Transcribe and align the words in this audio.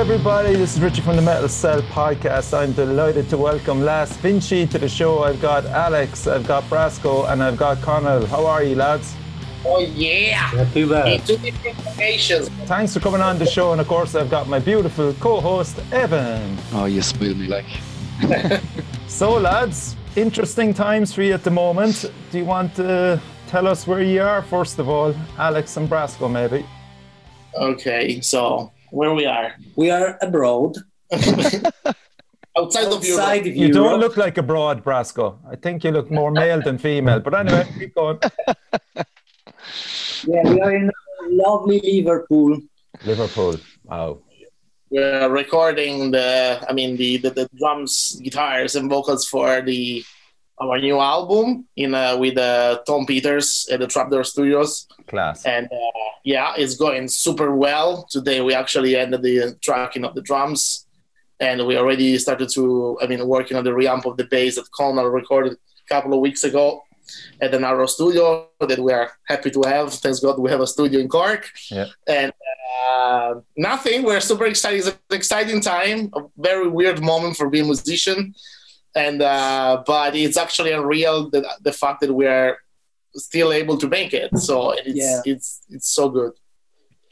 Hello, 0.00 0.14
everybody. 0.14 0.56
This 0.56 0.76
is 0.76 0.80
Richie 0.80 1.02
from 1.02 1.16
the 1.16 1.20
Metal 1.20 1.46
Cell 1.46 1.82
podcast. 1.82 2.58
I'm 2.58 2.72
delighted 2.72 3.28
to 3.28 3.36
welcome 3.36 3.82
Last 3.82 4.18
Vinci 4.20 4.66
to 4.68 4.78
the 4.78 4.88
show. 4.88 5.24
I've 5.24 5.42
got 5.42 5.66
Alex, 5.66 6.26
I've 6.26 6.46
got 6.46 6.64
Brasko, 6.70 7.30
and 7.30 7.42
I've 7.42 7.58
got 7.58 7.82
Conal. 7.82 8.24
How 8.24 8.46
are 8.46 8.62
you, 8.62 8.76
lads? 8.76 9.14
Oh 9.62 9.80
yeah! 9.80 10.50
Not 10.54 10.72
too 10.72 10.88
bad. 10.88 11.26
two 11.26 11.36
different 11.36 11.84
locations. 11.84 12.48
Thanks 12.64 12.94
for 12.94 13.00
coming 13.00 13.20
on 13.20 13.38
the 13.38 13.44
show, 13.44 13.72
and 13.72 13.80
of 13.82 13.88
course, 13.88 14.14
I've 14.14 14.30
got 14.30 14.48
my 14.48 14.58
beautiful 14.58 15.12
co-host 15.20 15.78
Evan. 15.92 16.56
Oh, 16.72 16.86
you 16.86 17.02
spoil 17.02 17.34
me 17.34 17.46
like. 17.46 17.66
So, 19.06 19.32
lads, 19.32 19.96
interesting 20.16 20.72
times 20.72 21.12
for 21.12 21.20
you 21.20 21.34
at 21.34 21.44
the 21.44 21.50
moment. 21.50 22.10
Do 22.32 22.38
you 22.38 22.46
want 22.46 22.74
to 22.76 23.20
tell 23.48 23.66
us 23.66 23.86
where 23.86 24.02
you 24.02 24.22
are 24.22 24.40
first 24.40 24.78
of 24.78 24.88
all, 24.88 25.14
Alex 25.36 25.76
and 25.76 25.90
Brasko, 25.90 26.32
maybe? 26.32 26.64
Okay, 27.54 28.22
so 28.22 28.72
where 28.90 29.14
we 29.14 29.26
are 29.26 29.54
We 29.76 29.90
are 29.90 30.18
abroad, 30.22 30.76
outside 32.58 32.92
of 32.92 33.04
Europe. 33.04 33.40
of 33.40 33.46
You 33.46 33.52
Europe. 33.68 33.72
don't 33.74 34.00
look 34.00 34.16
like 34.16 34.38
a 34.38 34.42
broad, 34.42 34.84
Brasko. 34.84 35.38
I 35.50 35.56
think 35.56 35.84
you 35.84 35.90
look 35.90 36.10
more 36.10 36.30
male 36.30 36.60
than 36.62 36.78
female. 36.78 37.20
But 37.20 37.34
anyway, 37.34 37.66
keep 37.78 37.94
going. 37.94 38.18
Yeah, 40.24 40.42
we 40.52 40.60
are 40.60 40.74
in 40.74 40.90
lovely 41.30 41.80
Liverpool. 41.82 42.60
Liverpool. 43.04 43.56
Wow. 43.84 44.18
We're 44.90 45.28
recording 45.30 46.10
the, 46.10 46.64
I 46.68 46.72
mean, 46.72 46.96
the, 46.96 47.18
the, 47.18 47.30
the 47.30 47.48
drums, 47.58 48.20
guitars, 48.24 48.74
and 48.74 48.90
vocals 48.90 49.24
for 49.28 49.62
the 49.62 50.04
our 50.60 50.78
new 50.78 50.98
album 50.98 51.66
in 51.76 51.94
uh, 51.94 52.16
with 52.16 52.36
uh, 52.36 52.80
Tom 52.86 53.06
Peters 53.06 53.68
at 53.72 53.80
the 53.80 53.86
Trapdoor 53.86 54.24
Studios, 54.24 54.86
Class. 55.06 55.44
and 55.44 55.66
uh, 55.66 56.10
yeah, 56.24 56.52
it's 56.56 56.76
going 56.76 57.08
super 57.08 57.54
well. 57.54 58.06
Today 58.10 58.40
we 58.40 58.54
actually 58.54 58.96
ended 58.96 59.22
the 59.22 59.56
tracking 59.62 60.04
of 60.04 60.14
the 60.14 60.22
drums, 60.22 60.86
and 61.40 61.66
we 61.66 61.76
already 61.76 62.18
started 62.18 62.50
to, 62.50 62.98
I 63.02 63.06
mean, 63.06 63.26
working 63.26 63.56
on 63.56 63.64
the 63.64 63.70
reamp 63.70 64.04
of 64.04 64.16
the 64.16 64.24
bass 64.24 64.56
that 64.56 64.70
Connor 64.72 65.10
recorded 65.10 65.54
a 65.54 65.94
couple 65.94 66.12
of 66.12 66.20
weeks 66.20 66.44
ago 66.44 66.82
at 67.40 67.50
the 67.50 67.58
Narrow 67.58 67.86
Studio 67.86 68.48
that 68.60 68.78
we 68.78 68.92
are 68.92 69.10
happy 69.26 69.50
to 69.50 69.62
have. 69.66 69.92
Thanks 69.94 70.20
God 70.20 70.38
we 70.38 70.50
have 70.50 70.60
a 70.60 70.66
studio 70.66 71.00
in 71.00 71.08
Cork. 71.08 71.50
Yeah. 71.70 71.86
And 72.06 72.32
uh, 72.88 73.34
nothing. 73.56 74.04
We're 74.04 74.20
super 74.20 74.46
excited. 74.46 74.78
It's 74.78 74.88
an 74.88 75.16
exciting 75.16 75.60
time. 75.60 76.10
A 76.14 76.20
very 76.36 76.68
weird 76.68 77.02
moment 77.02 77.36
for 77.36 77.48
being 77.48 77.64
a 77.64 77.66
musician. 77.66 78.34
And 78.94 79.22
uh, 79.22 79.82
but 79.86 80.16
it's 80.16 80.36
actually 80.36 80.72
unreal 80.72 81.30
the, 81.30 81.48
the 81.62 81.72
fact 81.72 82.00
that 82.00 82.12
we 82.12 82.26
are 82.26 82.58
still 83.14 83.52
able 83.52 83.76
to 83.78 83.88
make 83.88 84.12
it. 84.12 84.36
So 84.38 84.72
it's 84.72 84.88
Yeah. 84.94 85.20
it's 85.24 85.62
it's 85.70 85.88
so 85.88 86.08
good. 86.08 86.32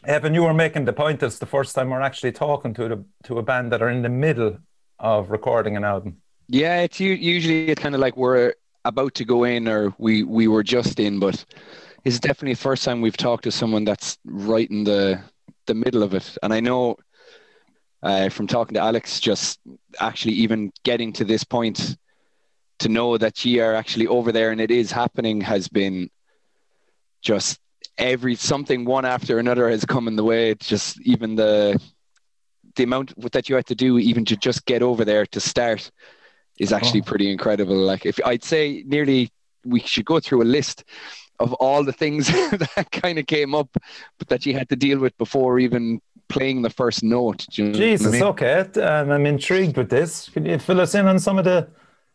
Evan, 0.04 0.34
you 0.34 0.44
were 0.44 0.54
making 0.54 0.84
the 0.84 0.92
point 0.92 1.22
it's 1.22 1.38
the 1.38 1.46
first 1.46 1.74
time 1.74 1.90
we're 1.90 2.00
actually 2.00 2.32
talking 2.32 2.72
to 2.74 2.88
the, 2.88 3.04
to 3.24 3.38
a 3.38 3.42
band 3.42 3.72
that 3.72 3.82
are 3.82 3.88
in 3.90 4.02
the 4.02 4.08
middle 4.08 4.58
of 4.98 5.30
recording 5.30 5.76
an 5.76 5.84
album. 5.84 6.16
Yeah, 6.48 6.80
it's 6.82 6.98
u- 7.00 7.12
usually 7.12 7.68
it's 7.68 7.82
kind 7.82 7.94
of 7.94 8.00
like 8.00 8.16
we're 8.16 8.54
about 8.84 9.14
to 9.14 9.24
go 9.24 9.44
in 9.44 9.68
or 9.68 9.92
we 9.98 10.22
we 10.22 10.48
were 10.48 10.62
just 10.62 10.98
in, 11.00 11.18
but 11.20 11.44
it's 12.04 12.20
definitely 12.20 12.54
the 12.54 12.60
first 12.60 12.84
time 12.84 13.00
we've 13.00 13.16
talked 13.16 13.44
to 13.44 13.50
someone 13.52 13.84
that's 13.84 14.18
right 14.24 14.70
in 14.70 14.84
the 14.84 15.20
the 15.66 15.74
middle 15.74 16.02
of 16.02 16.14
it. 16.14 16.38
And 16.42 16.52
I 16.54 16.60
know 16.60 16.96
uh, 18.02 18.28
from 18.28 18.46
talking 18.46 18.74
to 18.74 18.80
Alex, 18.80 19.20
just 19.20 19.58
actually 20.00 20.34
even 20.34 20.72
getting 20.84 21.12
to 21.14 21.24
this 21.24 21.44
point 21.44 21.96
to 22.78 22.88
know 22.88 23.18
that 23.18 23.44
you 23.44 23.62
are 23.62 23.74
actually 23.74 24.06
over 24.06 24.30
there 24.30 24.52
and 24.52 24.60
it 24.60 24.70
is 24.70 24.92
happening 24.92 25.40
has 25.40 25.68
been 25.68 26.08
just 27.22 27.58
every 27.96 28.36
something 28.36 28.84
one 28.84 29.04
after 29.04 29.38
another 29.38 29.68
has 29.68 29.84
come 29.84 30.06
in 30.06 30.14
the 30.16 30.22
way. 30.24 30.50
It's 30.50 30.68
just 30.68 31.00
even 31.00 31.34
the 31.34 31.80
the 32.76 32.84
amount 32.84 33.12
that 33.32 33.48
you 33.48 33.56
had 33.56 33.66
to 33.66 33.74
do 33.74 33.98
even 33.98 34.24
to 34.26 34.36
just 34.36 34.64
get 34.64 34.82
over 34.82 35.04
there 35.04 35.26
to 35.26 35.40
start 35.40 35.90
is 36.60 36.72
actually 36.72 37.00
Oh. 37.00 37.04
pretty 37.04 37.30
incredible. 37.32 37.74
Like 37.76 38.06
if 38.06 38.20
I'd 38.24 38.44
say 38.44 38.84
nearly 38.86 39.32
we 39.64 39.80
should 39.80 40.04
go 40.04 40.20
through 40.20 40.42
a 40.42 40.44
list 40.44 40.84
of 41.40 41.52
all 41.54 41.82
the 41.82 41.92
things 41.92 42.28
that 42.76 42.88
kind 42.92 43.18
of 43.18 43.26
came 43.26 43.54
up 43.54 43.68
but 44.18 44.28
that 44.28 44.46
you 44.46 44.54
had 44.54 44.68
to 44.68 44.76
deal 44.76 44.98
with 45.00 45.16
before 45.18 45.58
even 45.58 46.00
playing 46.28 46.62
the 46.62 46.70
first 46.70 47.02
note. 47.02 47.46
Do 47.50 47.62
you 47.62 47.68
know 47.68 47.78
what 47.78 47.82
I 47.82 47.90
Jesus, 47.90 48.12
mean? 48.12 48.22
okay. 48.22 48.60
Um, 48.80 49.10
I'm 49.10 49.26
intrigued 49.26 49.76
with 49.76 49.90
this. 49.90 50.28
Can 50.28 50.44
you 50.44 50.58
fill 50.58 50.80
us 50.80 50.94
in 50.94 51.06
on 51.06 51.18
some 51.18 51.38
of 51.38 51.44
the. 51.44 51.68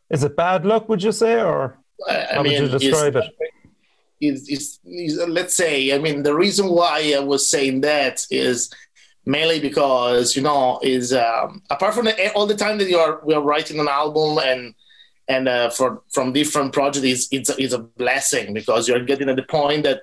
Is 0.10 0.24
it 0.24 0.36
bad 0.36 0.66
luck, 0.66 0.90
would 0.90 1.02
you 1.02 1.12
say? 1.12 1.42
Or 1.42 1.80
I, 2.08 2.16
I 2.16 2.34
how 2.36 2.44
would 2.44 2.52
you 2.52 2.68
describe 2.68 3.16
it? 3.16 3.26
is, 4.24 4.48
is, 4.50 4.80
is 4.86 5.18
let's 5.28 5.56
say 5.56 5.94
i 5.94 5.98
mean 5.98 6.24
the 6.24 6.34
reason 6.34 6.70
why 6.70 7.14
i 7.16 7.20
was 7.20 7.50
saying 7.50 7.82
that 7.82 8.26
is 8.32 8.72
mainly 9.26 9.60
because 9.60 10.36
you 10.36 10.42
know 10.42 10.80
is 10.82 11.14
um, 11.14 11.62
apart 11.70 11.94
from 11.94 12.06
the, 12.06 12.34
all 12.34 12.46
the 12.46 12.56
time 12.56 12.78
that 12.78 12.90
you 12.90 12.98
are 12.98 13.22
we 13.26 13.34
are 13.34 13.42
writing 13.42 13.80
an 13.80 13.88
album 13.88 14.38
and 14.44 14.74
and 15.28 15.48
uh, 15.48 15.70
for 15.70 16.02
from 16.12 16.34
different 16.34 16.74
projects 16.74 17.06
it's, 17.06 17.28
it's, 17.32 17.50
it's 17.58 17.74
a 17.74 17.80
blessing 17.80 18.54
because 18.54 18.88
you're 18.88 19.04
getting 19.06 19.30
at 19.30 19.36
the 19.36 19.44
point 19.44 19.84
that 19.84 20.02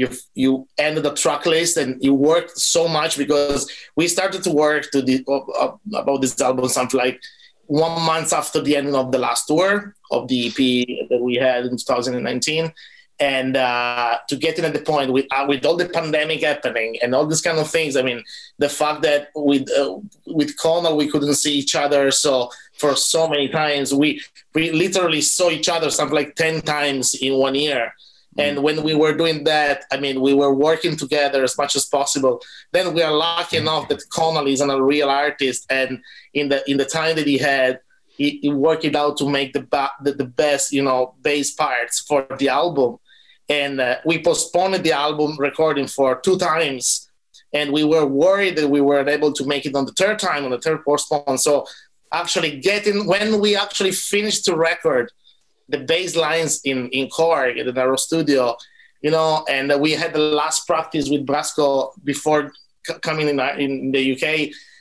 you 0.00 0.08
you 0.34 0.50
ended 0.78 1.04
the 1.04 1.14
track 1.14 1.44
list 1.54 1.76
and 1.76 2.02
you 2.06 2.14
worked 2.14 2.58
so 2.58 2.88
much 2.88 3.12
because 3.22 3.70
we 3.96 4.08
started 4.08 4.42
to 4.42 4.50
work 4.50 4.90
to 4.90 5.02
the 5.02 5.16
uh, 5.28 5.72
about 6.02 6.20
this 6.22 6.40
album 6.40 6.68
something 6.68 6.98
like 6.98 7.20
one 7.66 8.00
month 8.02 8.32
after 8.32 8.60
the 8.60 8.74
ending 8.76 8.94
of 8.94 9.12
the 9.12 9.18
last 9.18 9.46
tour 9.46 9.94
of 10.10 10.26
the 10.28 10.38
EP 10.48 11.08
that 11.10 11.20
we 11.20 11.34
had 11.36 11.66
in 11.66 11.76
2019 11.76 12.72
and 13.20 13.54
uh, 13.54 14.16
to 14.28 14.34
getting 14.36 14.64
at 14.64 14.72
the 14.72 14.80
point 14.80 15.12
with 15.12 15.26
uh, 15.30 15.44
with 15.46 15.64
all 15.66 15.76
the 15.76 15.88
pandemic 15.88 16.40
happening 16.42 16.96
and 17.02 17.14
all 17.14 17.26
these 17.26 17.42
kind 17.42 17.58
of 17.58 17.70
things. 17.70 17.94
I 17.94 18.02
mean, 18.02 18.24
the 18.58 18.68
fact 18.68 19.02
that 19.02 19.28
with 19.34 19.70
uh, 19.78 19.98
with 20.26 20.56
Connor 20.56 20.94
we 20.94 21.08
couldn't 21.08 21.34
see 21.34 21.54
each 21.62 21.74
other, 21.74 22.10
so 22.10 22.50
for 22.78 22.96
so 22.96 23.28
many 23.28 23.48
times 23.48 23.92
we 23.92 24.22
we 24.54 24.72
literally 24.72 25.20
saw 25.20 25.50
each 25.50 25.68
other 25.68 25.90
something 25.90 26.16
like 26.16 26.34
ten 26.34 26.62
times 26.62 27.14
in 27.14 27.34
one 27.34 27.54
year. 27.54 27.92
And 28.38 28.62
when 28.62 28.82
we 28.82 28.94
were 28.94 29.12
doing 29.12 29.44
that, 29.44 29.84
I 29.90 29.98
mean, 29.98 30.20
we 30.20 30.34
were 30.34 30.54
working 30.54 30.96
together 30.96 31.42
as 31.42 31.58
much 31.58 31.74
as 31.74 31.84
possible. 31.86 32.40
Then 32.72 32.94
we 32.94 33.02
are 33.02 33.12
lucky 33.12 33.56
enough 33.56 33.88
that 33.88 34.08
Conal 34.10 34.46
is 34.46 34.60
a 34.60 34.82
real 34.82 35.08
artist, 35.08 35.66
and 35.68 36.00
in 36.32 36.48
the 36.48 36.62
in 36.70 36.76
the 36.76 36.84
time 36.84 37.16
that 37.16 37.26
he 37.26 37.38
had, 37.38 37.80
he, 38.06 38.38
he 38.42 38.50
worked 38.50 38.84
it 38.84 38.94
out 38.94 39.16
to 39.18 39.28
make 39.28 39.52
the, 39.52 39.62
ba- 39.62 39.90
the 40.02 40.12
the 40.12 40.24
best, 40.24 40.72
you 40.72 40.82
know, 40.82 41.14
bass 41.22 41.52
parts 41.52 42.00
for 42.00 42.26
the 42.38 42.48
album. 42.48 42.98
And 43.48 43.80
uh, 43.80 43.96
we 44.04 44.22
postponed 44.22 44.74
the 44.84 44.92
album 44.92 45.36
recording 45.38 45.88
for 45.88 46.20
two 46.20 46.38
times. 46.38 47.08
And 47.52 47.72
we 47.72 47.82
were 47.82 48.06
worried 48.06 48.56
that 48.56 48.68
we 48.68 48.80
weren't 48.80 49.08
able 49.08 49.32
to 49.32 49.44
make 49.44 49.66
it 49.66 49.74
on 49.74 49.84
the 49.84 49.92
third 49.92 50.20
time 50.20 50.44
on 50.44 50.52
the 50.52 50.60
third 50.60 50.84
postpone. 50.84 51.38
So 51.38 51.66
actually 52.12 52.60
getting 52.60 53.06
when 53.06 53.40
we 53.40 53.56
actually 53.56 53.90
finished 53.90 54.44
the 54.46 54.56
record 54.56 55.10
the 55.70 55.78
bass 55.78 56.16
lines 56.16 56.60
in 56.64 56.88
in 56.90 57.08
Cork 57.08 57.56
at 57.58 57.64
the 57.66 57.72
Narrow 57.72 57.96
Studio 57.96 58.56
you 59.02 59.10
know 59.10 59.44
and 59.48 59.66
we 59.80 59.90
had 59.92 60.12
the 60.12 60.18
last 60.42 60.66
practice 60.66 61.08
with 61.08 61.26
Brasko 61.26 61.92
before 62.04 62.52
c- 62.86 62.98
coming 63.00 63.28
in, 63.28 63.38
uh, 63.40 63.54
in 63.58 63.92
the 63.92 64.02
UK 64.12 64.24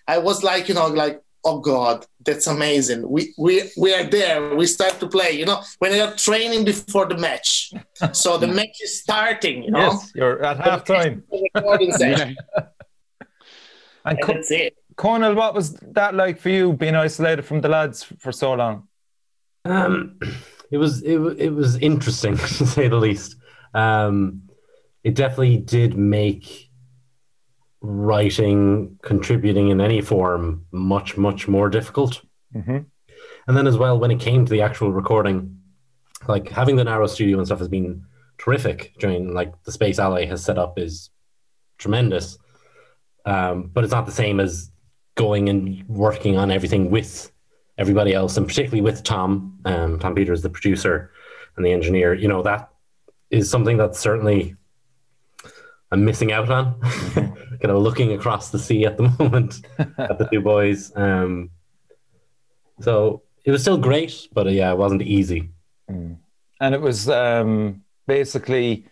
I 0.07 0.17
was 0.17 0.44
like 0.44 0.67
you 0.69 0.75
know 0.75 0.88
like 0.88 1.22
oh 1.45 1.59
god 1.59 2.05
that's 2.25 2.47
amazing. 2.47 3.01
We 3.09 3.33
we 3.38 3.53
we 3.78 3.94
are 3.97 4.03
there. 4.03 4.55
We 4.55 4.66
start 4.67 4.99
to 4.99 5.07
play 5.07 5.31
you 5.31 5.45
know 5.45 5.59
when 5.79 5.95
you're 5.95 6.11
training 6.28 6.66
before 6.66 7.05
the 7.07 7.17
match. 7.17 7.72
So 8.23 8.37
the 8.37 8.47
match 8.47 8.78
is 8.81 9.02
starting 9.02 9.64
you 9.64 9.72
know? 9.72 9.79
Yes, 9.79 10.11
you're 10.16 10.43
at 10.49 10.58
half 10.67 10.84
time. 10.85 11.23
Recording 11.55 11.91
session, 12.02 12.35
And 14.05 14.17
and 14.17 14.22
Co- 14.22 14.34
that's 14.34 14.52
it. 14.52 14.73
Conal, 14.96 15.34
what 15.35 15.53
was 15.53 15.67
that 15.97 16.14
like 16.14 16.37
for 16.43 16.49
you 16.49 16.73
being 16.73 16.96
isolated 16.96 17.43
from 17.43 17.61
the 17.61 17.69
lads 17.69 18.03
for 18.03 18.31
so 18.34 18.53
long? 18.53 18.87
Um, 19.66 20.19
it 20.71 20.77
was 20.77 21.01
it, 21.03 21.17
it 21.37 21.53
was 21.53 21.77
interesting 21.77 22.37
to 22.59 22.66
say 22.66 22.87
the 22.87 22.97
least. 22.97 23.35
Um, 23.73 24.43
it 25.03 25.16
definitely 25.16 25.57
did 25.57 25.97
make 25.97 26.69
writing, 27.81 28.97
contributing 29.01 29.69
in 29.69 29.79
any 29.81 30.01
form, 30.01 30.66
much 30.71 31.17
much 31.17 31.47
more 31.47 31.69
difficult. 31.69 32.21
Mhm. 32.55 32.85
And 33.47 33.57
then 33.57 33.67
as 33.67 33.77
well, 33.77 33.97
when 33.97 34.11
it 34.11 34.19
came 34.19 34.45
to 34.45 34.51
the 34.51 34.61
actual 34.61 34.91
recording, 34.91 35.57
like 36.27 36.49
having 36.49 36.75
the 36.75 36.83
narrow 36.83 37.07
studio 37.07 37.37
and 37.37 37.47
stuff 37.47 37.59
has 37.59 37.67
been 37.67 38.03
terrific. 38.37 38.93
During 38.99 39.33
like 39.33 39.51
the 39.63 39.71
space 39.71 39.99
Ally 39.99 40.25
has 40.25 40.43
set 40.43 40.57
up 40.57 40.77
is 40.77 41.09
tremendous, 41.77 42.37
um, 43.25 43.69
but 43.73 43.83
it's 43.83 43.93
not 43.93 44.05
the 44.05 44.11
same 44.11 44.39
as 44.39 44.71
going 45.16 45.49
and 45.49 45.83
working 45.87 46.37
on 46.37 46.51
everything 46.51 46.89
with 46.91 47.31
everybody 47.79 48.14
else, 48.14 48.37
and 48.37 48.47
particularly 48.47 48.81
with 48.81 49.03
Tom. 49.03 49.58
Um, 49.66 49.97
Tom 49.97 50.14
Peters, 50.14 50.41
the 50.43 50.49
producer 50.49 51.11
and 51.55 51.66
the 51.66 51.72
engineer. 51.72 52.14
You 52.14 52.28
know 52.28 52.43
that 52.43 52.70
is 53.31 53.49
something 53.49 53.78
that 53.78 53.96
certainly 53.96 54.55
I'm 55.91 56.05
missing 56.05 56.31
out 56.31 56.52
on. 56.52 56.79
kind 57.14 57.72
of 57.72 57.81
looking 57.81 58.14
across 58.14 58.52
the 58.52 58.59
sea 58.59 58.85
at 58.85 58.97
the 58.97 59.03
moment 59.20 59.61
at 59.97 60.17
the 60.20 60.28
two 60.31 60.41
boys. 60.41 60.91
Um, 60.96 61.49
so 62.81 63.23
it 63.46 63.52
was 63.52 63.61
still 63.61 63.78
great, 63.78 64.28
but 64.31 64.47
uh, 64.47 64.52
yeah, 64.52 64.72
it 64.72 64.78
wasn't 64.78 65.02
easy. 65.02 65.49
And 65.87 66.76
it 66.76 66.81
was 66.81 67.09
um, 67.09 67.84
basically 68.05 68.85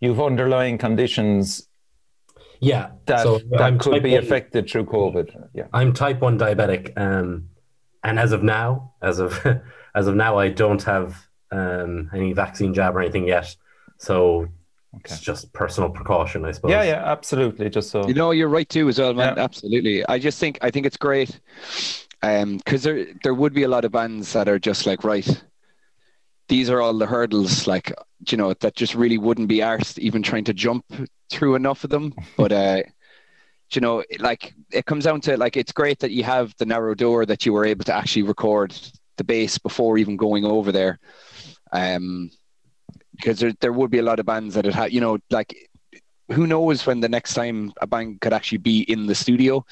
you've 0.00 0.20
underlying 0.20 0.78
conditions 0.78 1.68
Yeah. 2.60 2.90
that 3.06 3.22
so 3.22 3.40
that 3.50 3.80
could 3.80 4.02
be 4.02 4.14
affected 4.14 4.70
through 4.70 4.84
COVID. 4.86 5.48
Yeah. 5.54 5.66
I'm 5.72 5.92
type 5.92 6.20
one 6.20 6.38
diabetic, 6.38 6.92
um, 6.96 7.48
and 8.06 8.18
as 8.18 8.32
of 8.32 8.42
now, 8.42 8.92
as 9.02 9.18
of 9.18 9.44
as 9.94 10.06
of 10.06 10.14
now, 10.14 10.38
I 10.38 10.48
don't 10.48 10.82
have 10.84 11.26
um, 11.50 12.10
any 12.14 12.32
vaccine 12.32 12.72
jab 12.72 12.96
or 12.96 13.00
anything 13.00 13.26
yet. 13.26 13.54
So 13.98 14.48
it's 15.04 15.20
just 15.20 15.52
personal 15.52 15.90
precaution, 15.90 16.44
I 16.44 16.52
suppose. 16.52 16.70
Yeah, 16.70 16.84
yeah, 16.84 17.02
absolutely. 17.04 17.68
Just 17.68 17.90
so 17.90 18.06
You 18.06 18.14
know, 18.14 18.30
you're 18.30 18.48
right 18.48 18.68
too, 18.68 18.88
as 18.88 18.98
well, 18.98 19.14
man. 19.14 19.34
Yeah. 19.36 19.44
Absolutely. 19.44 20.06
I 20.06 20.18
just 20.18 20.38
think 20.38 20.58
I 20.62 20.70
think 20.70 20.86
it's 20.86 20.96
great, 20.96 21.38
um, 22.22 22.58
because 22.58 22.82
there 22.82 23.06
there 23.22 23.34
would 23.34 23.52
be 23.52 23.64
a 23.64 23.68
lot 23.68 23.84
of 23.84 23.92
bands 23.92 24.32
that 24.32 24.48
are 24.48 24.58
just 24.58 24.86
like 24.86 25.04
right. 25.04 25.42
These 26.48 26.70
are 26.70 26.80
all 26.80 26.94
the 26.94 27.06
hurdles, 27.06 27.66
like 27.66 27.92
you 28.28 28.38
know, 28.38 28.54
that 28.54 28.76
just 28.76 28.94
really 28.94 29.18
wouldn't 29.18 29.48
be 29.48 29.58
arsed 29.58 29.98
even 29.98 30.22
trying 30.22 30.44
to 30.44 30.54
jump 30.54 30.84
through 31.28 31.56
enough 31.56 31.82
of 31.82 31.90
them. 31.90 32.14
But 32.36 32.52
uh, 32.52 32.82
you 33.72 33.80
know, 33.80 34.04
like 34.18 34.54
it 34.72 34.86
comes 34.86 35.04
down 35.04 35.20
to 35.22 35.36
like 35.36 35.56
it's 35.56 35.72
great 35.72 35.98
that 36.00 36.12
you 36.12 36.24
have 36.24 36.54
the 36.58 36.66
narrow 36.66 36.94
door 36.94 37.26
that 37.26 37.44
you 37.44 37.52
were 37.52 37.64
able 37.64 37.84
to 37.84 37.94
actually 37.94 38.22
record 38.22 38.74
the 39.16 39.24
bass 39.24 39.58
before 39.58 39.98
even 39.98 40.16
going 40.16 40.44
over 40.44 40.72
there. 40.72 40.98
Um, 41.72 42.30
because 43.14 43.40
there 43.40 43.52
there 43.60 43.72
would 43.72 43.90
be 43.90 43.98
a 43.98 44.02
lot 44.02 44.20
of 44.20 44.26
bands 44.26 44.54
that 44.54 44.66
had 44.66 44.74
had, 44.74 44.92
you 44.92 45.00
know, 45.00 45.18
like 45.30 45.54
who 46.30 46.46
knows 46.46 46.84
when 46.86 47.00
the 47.00 47.08
next 47.08 47.34
time 47.34 47.72
a 47.80 47.86
band 47.86 48.20
could 48.20 48.32
actually 48.32 48.58
be 48.58 48.80
in 48.82 49.06
the 49.06 49.14
studio 49.14 49.64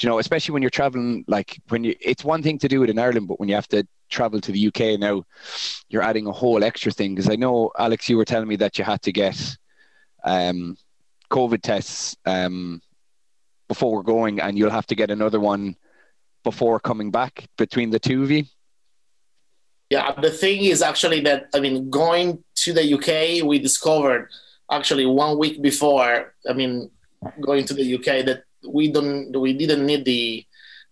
you 0.00 0.08
know 0.08 0.18
especially 0.18 0.52
when 0.52 0.62
you're 0.62 0.70
traveling 0.70 1.24
like 1.28 1.60
when 1.68 1.82
you 1.84 1.94
it's 2.00 2.24
one 2.24 2.42
thing 2.42 2.58
to 2.58 2.68
do 2.68 2.82
it 2.82 2.90
in 2.90 2.98
ireland 2.98 3.26
but 3.26 3.40
when 3.40 3.48
you 3.48 3.54
have 3.54 3.68
to 3.68 3.86
travel 4.10 4.40
to 4.40 4.52
the 4.52 4.66
uk 4.68 5.00
now 5.00 5.22
you're 5.88 6.02
adding 6.02 6.26
a 6.26 6.32
whole 6.32 6.62
extra 6.62 6.92
thing 6.92 7.14
because 7.14 7.30
i 7.30 7.36
know 7.36 7.70
alex 7.78 8.08
you 8.08 8.16
were 8.16 8.24
telling 8.24 8.48
me 8.48 8.56
that 8.56 8.78
you 8.78 8.84
had 8.84 9.00
to 9.00 9.12
get 9.12 9.56
um 10.24 10.76
covid 11.30 11.62
tests 11.62 12.16
um 12.26 12.80
before 13.68 13.92
we're 13.92 14.02
going 14.02 14.40
and 14.40 14.58
you'll 14.58 14.70
have 14.70 14.86
to 14.86 14.94
get 14.94 15.10
another 15.10 15.40
one 15.40 15.76
before 16.42 16.78
coming 16.78 17.10
back 17.10 17.48
between 17.56 17.90
the 17.90 17.98
two 17.98 18.22
of 18.22 18.30
you 18.30 18.44
Yeah, 19.90 20.12
the 20.20 20.30
thing 20.30 20.64
is 20.64 20.82
actually 20.82 21.20
that 21.28 21.48
I 21.54 21.60
mean, 21.60 21.90
going 21.90 22.42
to 22.64 22.72
the 22.72 22.84
UK, 22.96 23.44
we 23.44 23.58
discovered 23.58 24.28
actually 24.70 25.06
one 25.06 25.38
week 25.38 25.60
before. 25.62 26.34
I 26.48 26.52
mean, 26.52 26.90
going 27.40 27.64
to 27.66 27.74
the 27.74 27.94
UK 27.96 28.24
that 28.28 28.44
we 28.66 28.90
don't, 28.90 29.30
we 29.38 29.52
didn't 29.52 29.84
need 29.86 30.04
the 30.04 30.44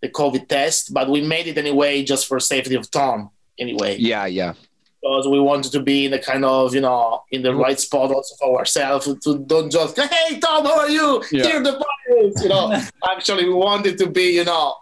the 0.03 0.09
COVID 0.09 0.49
test, 0.49 0.93
but 0.93 1.09
we 1.09 1.21
made 1.23 1.47
it 1.47 1.57
anyway, 1.57 2.03
just 2.03 2.27
for 2.27 2.39
safety 2.41 2.75
of 2.75 2.91
Tom. 2.91 3.31
Anyway, 3.59 3.97
yeah 3.99 4.27
yeah 4.27 4.55
because 5.03 5.27
we 5.27 5.41
wanted 5.41 5.73
to 5.73 5.81
be 5.81 6.05
in 6.05 6.13
the 6.13 6.19
kind 6.19 6.45
of 6.45 6.75
you 6.75 6.81
know 6.81 7.25
in 7.31 7.43
the 7.43 7.55
right 7.55 7.79
spot 7.81 8.11
also 8.11 8.35
for 8.37 8.59
ourselves 8.59 9.13
to 9.23 9.39
don't 9.41 9.71
just 9.71 9.99
hey 9.99 10.39
Tom 10.39 10.65
how 10.65 10.81
are 10.81 10.91
you? 10.91 11.23
Yeah. 11.33 11.45
here 11.45 11.63
the 11.63 11.73
virus 11.73 12.43
you 12.43 12.49
know. 12.49 12.81
Actually 13.11 13.47
we 13.47 13.55
wanted 13.55 13.99
to 13.99 14.09
be 14.09 14.35
you 14.35 14.45
know 14.45 14.77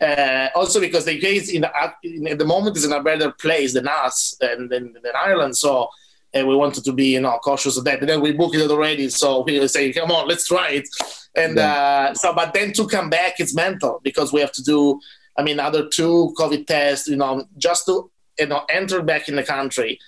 uh, 0.00 0.48
also 0.54 0.80
because 0.80 1.04
the 1.04 1.16
UK 1.16 1.24
is 1.24 1.50
in, 1.50 1.62
the, 1.62 1.70
in 2.02 2.26
at 2.26 2.38
the 2.38 2.44
moment 2.44 2.76
is 2.76 2.84
in 2.84 2.92
a 2.92 3.02
better 3.02 3.30
place 3.32 3.74
than 3.74 3.88
us 3.88 4.36
and 4.40 4.70
than, 4.70 4.92
than 4.94 5.12
Ireland 5.14 5.56
so 5.56 5.88
uh, 6.34 6.44
we 6.44 6.54
wanted 6.56 6.84
to 6.84 6.92
be 6.92 7.08
you 7.12 7.20
know 7.20 7.38
cautious 7.38 7.76
of 7.76 7.84
that. 7.84 8.00
And 8.00 8.08
then 8.08 8.20
we 8.20 8.32
booked 8.32 8.56
it 8.56 8.70
already 8.70 9.08
so 9.10 9.42
we 9.42 9.60
were 9.60 9.68
saying 9.68 9.92
come 9.92 10.10
on 10.10 10.26
let's 10.26 10.48
try 10.48 10.70
it. 10.70 10.88
And 11.34 11.58
uh, 11.58 12.14
so 12.14 12.32
but 12.34 12.54
then 12.54 12.72
to 12.72 12.86
come 12.86 13.10
back 13.10 13.40
it's 13.40 13.54
mental 13.54 14.00
because 14.02 14.32
we 14.32 14.40
have 14.40 14.52
to 14.52 14.62
do 14.62 15.00
I 15.36 15.42
mean 15.42 15.60
other 15.60 15.86
two 15.86 16.34
COVID 16.38 16.66
tests 16.66 17.08
you 17.08 17.16
know 17.16 17.44
just 17.58 17.84
to 17.86 18.10
you 18.38 18.46
know 18.46 18.64
enter 18.68 19.02
back 19.02 19.28
in 19.28 19.36
the 19.36 19.42
country 19.42 19.98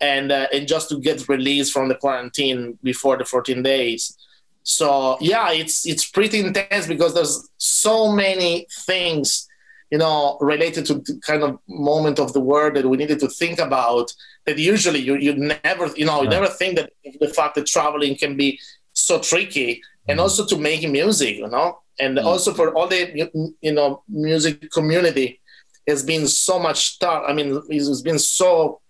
and 0.00 0.30
uh, 0.30 0.46
and 0.52 0.68
just 0.68 0.88
to 0.90 1.00
get 1.00 1.28
released 1.28 1.72
from 1.72 1.88
the 1.88 1.94
quarantine 1.94 2.78
before 2.82 3.16
the 3.16 3.24
14 3.24 3.62
days. 3.62 4.16
So 4.62 5.16
yeah 5.20 5.50
it's 5.52 5.86
it's 5.86 6.08
pretty 6.10 6.40
intense 6.40 6.86
because 6.86 7.14
there's 7.14 7.48
so 7.56 8.12
many 8.12 8.66
things 8.86 9.48
you 9.90 9.98
know 9.98 10.36
related 10.40 10.84
to 10.86 10.94
the 10.94 11.20
kind 11.24 11.42
of 11.42 11.58
moment 11.68 12.18
of 12.18 12.32
the 12.32 12.40
world 12.40 12.74
that 12.74 12.86
we 12.86 12.96
needed 12.96 13.18
to 13.20 13.28
think 13.28 13.58
about 13.58 14.12
that 14.44 14.58
usually 14.58 14.98
you 14.98 15.16
you 15.16 15.34
never 15.64 15.86
you 15.96 16.04
know 16.04 16.22
you 16.22 16.28
never 16.28 16.46
think 16.46 16.76
that 16.76 16.92
the 17.20 17.28
fact 17.28 17.54
that 17.54 17.66
traveling 17.66 18.14
can 18.14 18.36
be 18.36 18.60
so 18.92 19.18
tricky 19.18 19.80
and 20.08 20.20
also 20.20 20.44
to 20.44 20.58
making 20.58 20.92
music 20.92 21.36
you 21.36 21.48
know 21.48 21.78
and 22.00 22.18
also 22.18 22.52
for 22.52 22.74
all 22.74 22.86
the 22.86 23.30
you 23.60 23.72
know 23.72 24.02
music 24.08 24.70
community 24.70 25.40
has 25.88 26.02
been 26.02 26.26
so 26.28 26.58
much 26.58 26.98
tough. 26.98 27.24
I 27.26 27.32
mean, 27.32 27.62
it's 27.68 28.02
been 28.02 28.18
so 28.18 28.80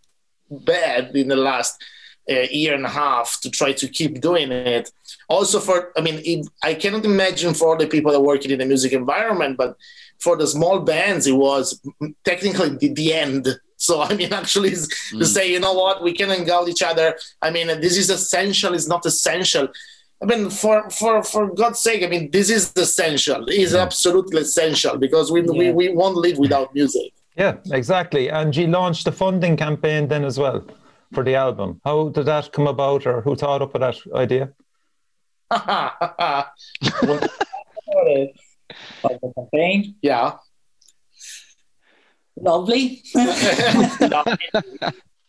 bad 0.51 1.15
in 1.15 1.29
the 1.29 1.37
last 1.37 1.83
uh, 2.31 2.47
year 2.51 2.75
and 2.75 2.85
a 2.85 2.89
half 2.89 3.41
to 3.41 3.51
try 3.51 3.73
to 3.73 3.89
keep 3.89 4.21
doing 4.21 4.53
it. 4.53 4.91
Also, 5.29 5.61
for 5.61 5.93
I 5.97 6.01
mean, 6.01 6.21
it, 6.25 6.47
I 6.63 6.75
cannot 6.75 7.05
imagine 7.05 7.55
for 7.55 7.69
all 7.69 7.77
the 7.77 7.87
people 7.87 8.13
that 8.13 8.21
working 8.21 8.51
in 8.51 8.59
the 8.59 8.67
music 8.67 8.93
environment, 8.93 9.57
but 9.57 9.77
for 10.19 10.37
the 10.37 10.47
small 10.47 10.81
bands, 10.81 11.27
it 11.27 11.33
was 11.33 11.81
technically 12.25 12.77
the, 12.77 12.93
the 12.93 13.15
end. 13.15 13.49
So 13.77 14.03
I 14.03 14.15
mean, 14.15 14.33
actually, 14.43 14.73
is 14.73 14.89
to 15.11 15.25
say, 15.25 15.51
you 15.51 15.61
know 15.61 15.73
what, 15.73 16.03
we 16.03 16.13
can 16.13 16.31
engulf 16.31 16.69
each 16.69 16.83
other. 16.83 17.17
I 17.41 17.51
mean, 17.51 17.69
this 17.81 17.97
is 17.97 18.11
essential. 18.11 18.75
It's 18.75 18.89
not 18.89 19.07
essential. 19.07 19.69
I 20.21 20.27
mean, 20.27 20.51
for 20.51 20.91
for 20.91 21.23
for 21.23 21.55
God's 21.55 21.79
sake, 21.79 22.03
I 22.03 22.09
mean, 22.09 22.31
this 22.31 22.51
is 22.51 22.73
essential. 22.77 23.47
It 23.49 23.55
is 23.61 23.75
absolutely 23.75 24.41
essential 24.43 24.99
because 24.99 25.31
we, 25.31 25.43
we 25.43 25.67
Yeah. 25.67 25.73
we 25.73 25.89
won't 25.91 26.17
live 26.17 26.39
without 26.39 26.75
music. 26.75 27.13
Yeah, 27.37 27.57
exactly. 27.71 28.29
And 28.31 28.55
you 28.57 28.67
launched 28.67 29.07
a 29.07 29.13
funding 29.13 29.57
campaign 29.57 30.09
then 30.09 30.25
as 30.25 30.39
well 30.39 30.65
for 31.13 31.23
the 31.23 31.37
album. 31.37 31.81
How 31.85 32.09
did 32.09 32.27
that 32.27 32.53
come 32.53 32.67
about, 32.67 33.07
or 33.07 33.21
who 33.23 33.37
thought 33.37 33.63
up 33.63 33.73
with 33.73 33.83
that 33.83 33.97
idea? 34.15 34.53
Of 39.05 39.21
the 39.23 39.33
campaign. 39.37 39.95
yeah. 40.03 40.33
Lovely. 42.37 43.03
No, 44.01 44.25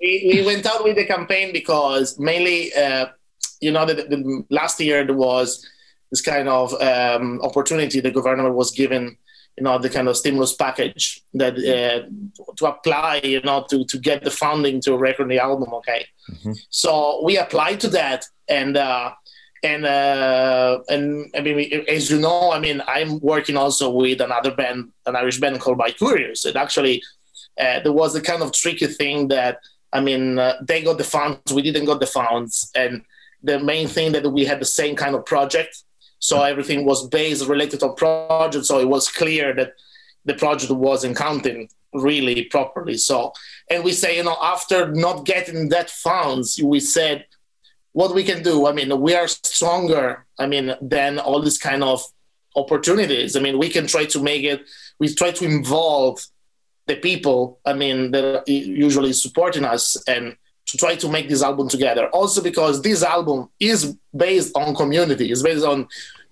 we, 0.01 0.31
we 0.33 0.45
went 0.45 0.65
out 0.65 0.83
with 0.85 0.95
the 0.95 1.05
campaign 1.05 1.51
because 1.51 2.17
mainly, 2.17 2.73
uh, 2.73 3.07
you 3.59 3.71
know, 3.71 3.85
the, 3.85 3.93
the 3.93 4.45
last 4.49 4.79
year 4.79 5.03
there 5.05 5.15
was 5.15 5.65
this 6.11 6.21
kind 6.21 6.49
of 6.49 6.73
um, 6.81 7.39
opportunity 7.41 7.99
the 7.99 8.11
government 8.11 8.53
was 8.55 8.71
given, 8.71 9.17
you 9.57 9.63
know, 9.63 9.77
the 9.77 9.89
kind 9.89 10.07
of 10.07 10.17
stimulus 10.17 10.53
package 10.53 11.21
that 11.33 11.53
uh, 11.53 12.07
to 12.57 12.65
apply, 12.65 13.21
you 13.23 13.41
know, 13.41 13.65
to, 13.69 13.85
to 13.85 13.97
get 13.97 14.23
the 14.23 14.31
funding 14.31 14.81
to 14.81 14.97
record 14.97 15.29
the 15.29 15.39
album. 15.39 15.73
Okay, 15.73 16.05
so 16.69 17.21
we 17.23 17.37
applied 17.37 17.79
to 17.81 17.89
that, 17.89 18.25
and 18.47 18.77
uh, 18.77 19.11
and 19.63 19.85
uh, 19.85 20.79
and 20.87 21.31
I 21.35 21.41
mean, 21.41 21.83
as 21.87 22.09
you 22.09 22.19
know, 22.19 22.51
I 22.51 22.59
mean, 22.59 22.81
I'm 22.87 23.19
working 23.19 23.57
also 23.57 23.89
with 23.89 24.21
another 24.21 24.55
band, 24.55 24.89
an 25.05 25.15
Irish 25.15 25.39
band 25.39 25.59
called 25.59 25.77
Bicurious. 25.77 26.45
It 26.45 26.55
actually 26.55 27.03
uh, 27.59 27.81
there 27.81 27.93
was 27.93 28.15
a 28.15 28.21
kind 28.21 28.41
of 28.41 28.53
tricky 28.53 28.87
thing 28.87 29.27
that 29.27 29.59
I 29.91 30.01
mean, 30.01 30.39
uh, 30.39 30.55
they 30.61 30.83
got 30.83 30.97
the 30.97 31.03
funds, 31.03 31.53
we 31.53 31.61
didn't 31.61 31.85
got 31.85 31.99
the 31.99 32.05
funds, 32.05 32.71
and 32.75 33.03
the 33.43 33.59
main 33.59 33.87
thing 33.87 34.11
that 34.11 34.29
we 34.29 34.45
had 34.45 34.59
the 34.59 34.65
same 34.65 34.95
kind 34.95 35.15
of 35.15 35.25
project, 35.25 35.83
so 36.19 36.43
everything 36.43 36.85
was 36.85 37.07
based 37.07 37.47
related 37.47 37.81
on 37.83 37.95
project, 37.95 38.65
so 38.65 38.79
it 38.79 38.89
was 38.89 39.07
clear 39.09 39.53
that 39.53 39.73
the 40.25 40.33
project 40.33 40.71
wasn't 40.71 41.15
counting 41.15 41.69
really 41.93 42.43
properly. 42.45 42.97
So, 42.97 43.33
and 43.69 43.83
we 43.83 43.93
say, 43.93 44.17
you 44.17 44.23
know, 44.23 44.37
after 44.41 44.91
not 44.91 45.25
getting 45.25 45.69
that 45.69 45.89
funds, 45.89 46.59
we 46.61 46.79
said 46.79 47.25
what 47.93 48.13
we 48.13 48.23
can 48.23 48.43
do. 48.43 48.67
I 48.67 48.71
mean, 48.73 48.99
we 48.99 49.15
are 49.15 49.27
stronger. 49.27 50.25
I 50.37 50.45
mean, 50.45 50.75
than 50.81 51.19
all 51.19 51.41
these 51.41 51.57
kind 51.57 51.83
of 51.83 52.03
opportunities. 52.55 53.35
I 53.35 53.39
mean, 53.39 53.57
we 53.57 53.69
can 53.69 53.87
try 53.87 54.05
to 54.05 54.21
make 54.21 54.43
it. 54.43 54.61
We 54.99 55.13
try 55.13 55.31
to 55.31 55.45
involve 55.45 56.25
the 56.87 56.95
people. 56.95 57.59
I 57.65 57.73
mean, 57.73 58.11
that 58.11 58.25
are 58.25 58.43
usually 58.47 59.13
supporting 59.13 59.65
us 59.65 60.01
and 60.07 60.35
to 60.69 60.77
try 60.77 60.95
to 60.95 61.09
make 61.09 61.27
this 61.27 61.41
album 61.41 61.67
together. 61.67 62.09
Also, 62.09 62.41
because 62.41 62.81
this 62.81 63.03
album 63.03 63.49
is 63.59 63.97
based 64.15 64.55
on 64.55 64.75
community. 64.75 65.31
It's 65.31 65.41
based 65.41 65.65
on 65.65 65.87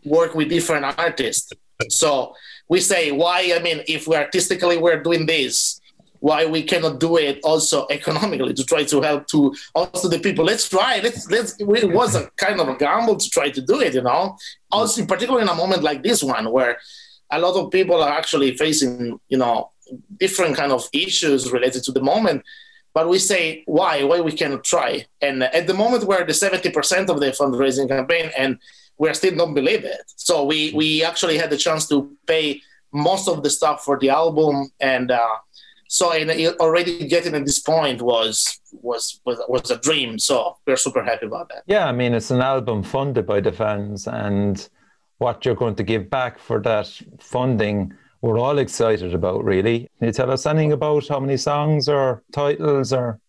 work 0.06 0.36
with 0.36 0.50
different 0.50 0.86
artists. 0.98 1.52
So 1.90 2.36
we 2.70 2.80
say, 2.80 3.12
why? 3.12 3.54
I 3.56 3.60
mean, 3.60 3.82
if 3.88 4.08
we 4.08 4.16
artistically 4.16 4.78
we're 4.78 5.02
doing 5.02 5.26
this, 5.26 5.82
why 6.20 6.46
we 6.46 6.64
cannot 6.64 7.00
do 7.00 7.18
it 7.18 7.40
also 7.44 7.86
economically 7.90 8.54
to 8.54 8.64
try 8.64 8.84
to 8.84 9.02
help 9.02 9.28
to 9.28 9.54
also 9.76 10.08
the 10.08 10.18
people 10.18 10.44
let's 10.44 10.68
try 10.68 11.00
let's 11.04 11.30
let's 11.30 11.56
it 11.60 11.92
was 11.92 12.16
a 12.16 12.28
kind 12.38 12.60
of 12.60 12.68
a 12.68 12.76
gamble 12.76 13.16
to 13.16 13.30
try 13.30 13.52
to 13.52 13.62
do 13.62 13.80
it 13.82 13.94
you 13.94 14.02
know 14.02 14.36
also 14.72 15.00
in 15.00 15.06
particular 15.08 15.40
in 15.42 15.48
a 15.48 15.54
moment 15.54 15.84
like 15.84 16.02
this 16.02 16.24
one 16.24 16.52
where 16.52 16.80
a 17.32 17.40
lot 17.40 17.56
of 17.56 17.70
people 17.70 18.02
are 18.02 18.18
actually 18.18 18.58
facing 18.58 19.20
you 19.30 19.38
know 19.38 19.70
different 20.20 20.58
kind 20.58 20.72
of 20.72 20.90
issues 20.92 21.52
related 21.52 21.84
to 21.84 21.92
the 21.92 22.02
moment 22.02 22.44
but 22.98 23.08
we 23.08 23.20
say 23.20 23.62
why? 23.68 24.04
Why 24.04 24.22
we 24.22 24.32
cannot 24.32 24.64
try? 24.64 25.06
And 25.22 25.44
at 25.44 25.68
the 25.68 25.76
moment 25.82 26.06
we're 26.06 26.22
at 26.22 26.30
the 26.34 26.34
70% 26.34 27.10
of 27.10 27.20
the 27.20 27.28
fundraising 27.40 27.88
campaign 27.88 28.32
and 28.36 28.58
we're 28.98 29.14
still 29.14 29.36
don't 29.36 29.54
believe 29.54 29.84
it. 29.86 30.06
So 30.16 30.34
we 30.52 30.60
we 30.74 31.04
actually 31.04 31.38
had 31.38 31.52
the 31.52 31.62
chance 31.66 31.84
to 31.90 31.96
pay 32.26 32.46
most 32.92 33.26
of 33.28 33.44
the 33.44 33.52
stuff 33.58 33.78
for 33.86 33.96
the 34.00 34.10
album 34.10 34.72
and 34.80 35.12
uh 35.12 35.38
so 35.88 36.12
and 36.12 36.32
already 36.66 37.08
getting 37.08 37.36
at 37.36 37.46
this 37.46 37.60
point 37.60 38.02
was 38.02 38.36
was 38.90 39.04
was, 39.26 39.38
was 39.48 39.70
a 39.70 39.78
dream. 39.88 40.18
So 40.18 40.58
we're 40.66 40.84
super 40.88 41.04
happy 41.04 41.28
about 41.28 41.50
that. 41.50 41.62
Yeah, 41.68 41.86
I 41.92 41.92
mean, 42.00 42.16
it's 42.16 42.32
an 42.32 42.42
album 42.42 42.82
funded 42.82 43.28
by 43.28 43.42
the 43.42 43.52
fans, 43.52 44.08
and 44.08 44.56
what 45.20 45.46
you're 45.46 45.62
going 45.64 45.76
to 45.76 45.84
give 45.84 46.10
back 46.10 46.34
for 46.40 46.60
that 46.70 46.88
funding. 47.20 47.94
We're 48.22 48.40
all 48.40 48.58
excited 48.58 49.14
about, 49.14 49.44
really. 49.44 49.90
Can 50.00 50.08
you 50.08 50.14
tell 50.14 50.32
us 50.32 50.46
anything 50.46 50.72
about 50.72 51.08
how 51.08 51.20
many 51.20 51.38
songs 51.38 51.88
or 51.88 52.24
titles 52.32 52.94
or? 52.94 53.20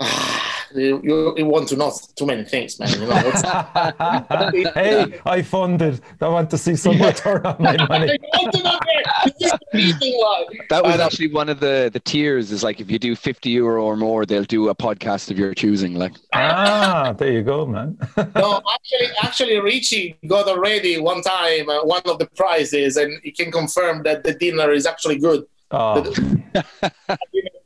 you, 0.74 1.00
you, 1.02 1.34
you 1.36 1.46
want 1.46 1.68
to 1.68 1.76
know 1.76 1.92
too 2.16 2.26
many 2.26 2.44
things, 2.44 2.78
man. 2.78 2.90
You 2.90 3.06
know, 3.06 4.70
hey, 4.74 5.20
I 5.24 5.42
funded. 5.42 6.00
I 6.20 6.28
want 6.28 6.50
to 6.50 6.58
see 6.58 6.76
some 6.76 7.00
return 7.00 7.46
on 7.46 7.56
my 7.60 7.76
money. 7.88 8.10
I 8.10 8.38
want 8.38 8.52
to 8.54 8.62
know 8.62 8.78
there. 8.84 9.32
This 9.38 9.52
is 9.52 9.58
the 9.72 9.78
reason 9.78 10.12
why. 10.12 10.44
That 10.70 10.84
was 10.84 11.00
actually 11.00 11.32
one 11.32 11.48
of 11.48 11.60
the 11.60 11.90
the 11.92 12.00
tiers. 12.00 12.50
Is 12.50 12.62
like 12.62 12.80
if 12.80 12.90
you 12.90 12.98
do 12.98 13.14
fifty 13.14 13.50
euro 13.50 13.84
or 13.84 13.96
more, 13.96 14.26
they'll 14.26 14.44
do 14.44 14.68
a 14.68 14.74
podcast 14.74 15.30
of 15.30 15.38
your 15.38 15.54
choosing. 15.54 15.94
Like 15.94 16.14
Ah, 16.32 17.14
there 17.16 17.32
you 17.32 17.42
go, 17.42 17.66
man. 17.66 17.96
no, 18.34 18.60
actually, 18.74 19.08
actually, 19.22 19.60
Richie 19.60 20.18
got 20.26 20.48
already 20.48 20.98
one 20.98 21.22
time 21.22 21.68
uh, 21.68 21.84
one 21.84 22.02
of 22.06 22.18
the 22.18 22.26
prizes, 22.36 22.96
and 22.96 23.20
he 23.22 23.30
can 23.30 23.52
confirm 23.52 24.02
that 24.02 24.24
the 24.24 24.34
dinner 24.34 24.72
is 24.72 24.86
actually 24.86 25.18
good. 25.18 25.44
Oh, 25.70 26.04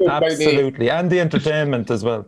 absolutely, 0.09 0.91
and 0.91 1.11
the 1.11 1.21
entertainment 1.21 1.91
as 1.91 2.05
well. 2.05 2.27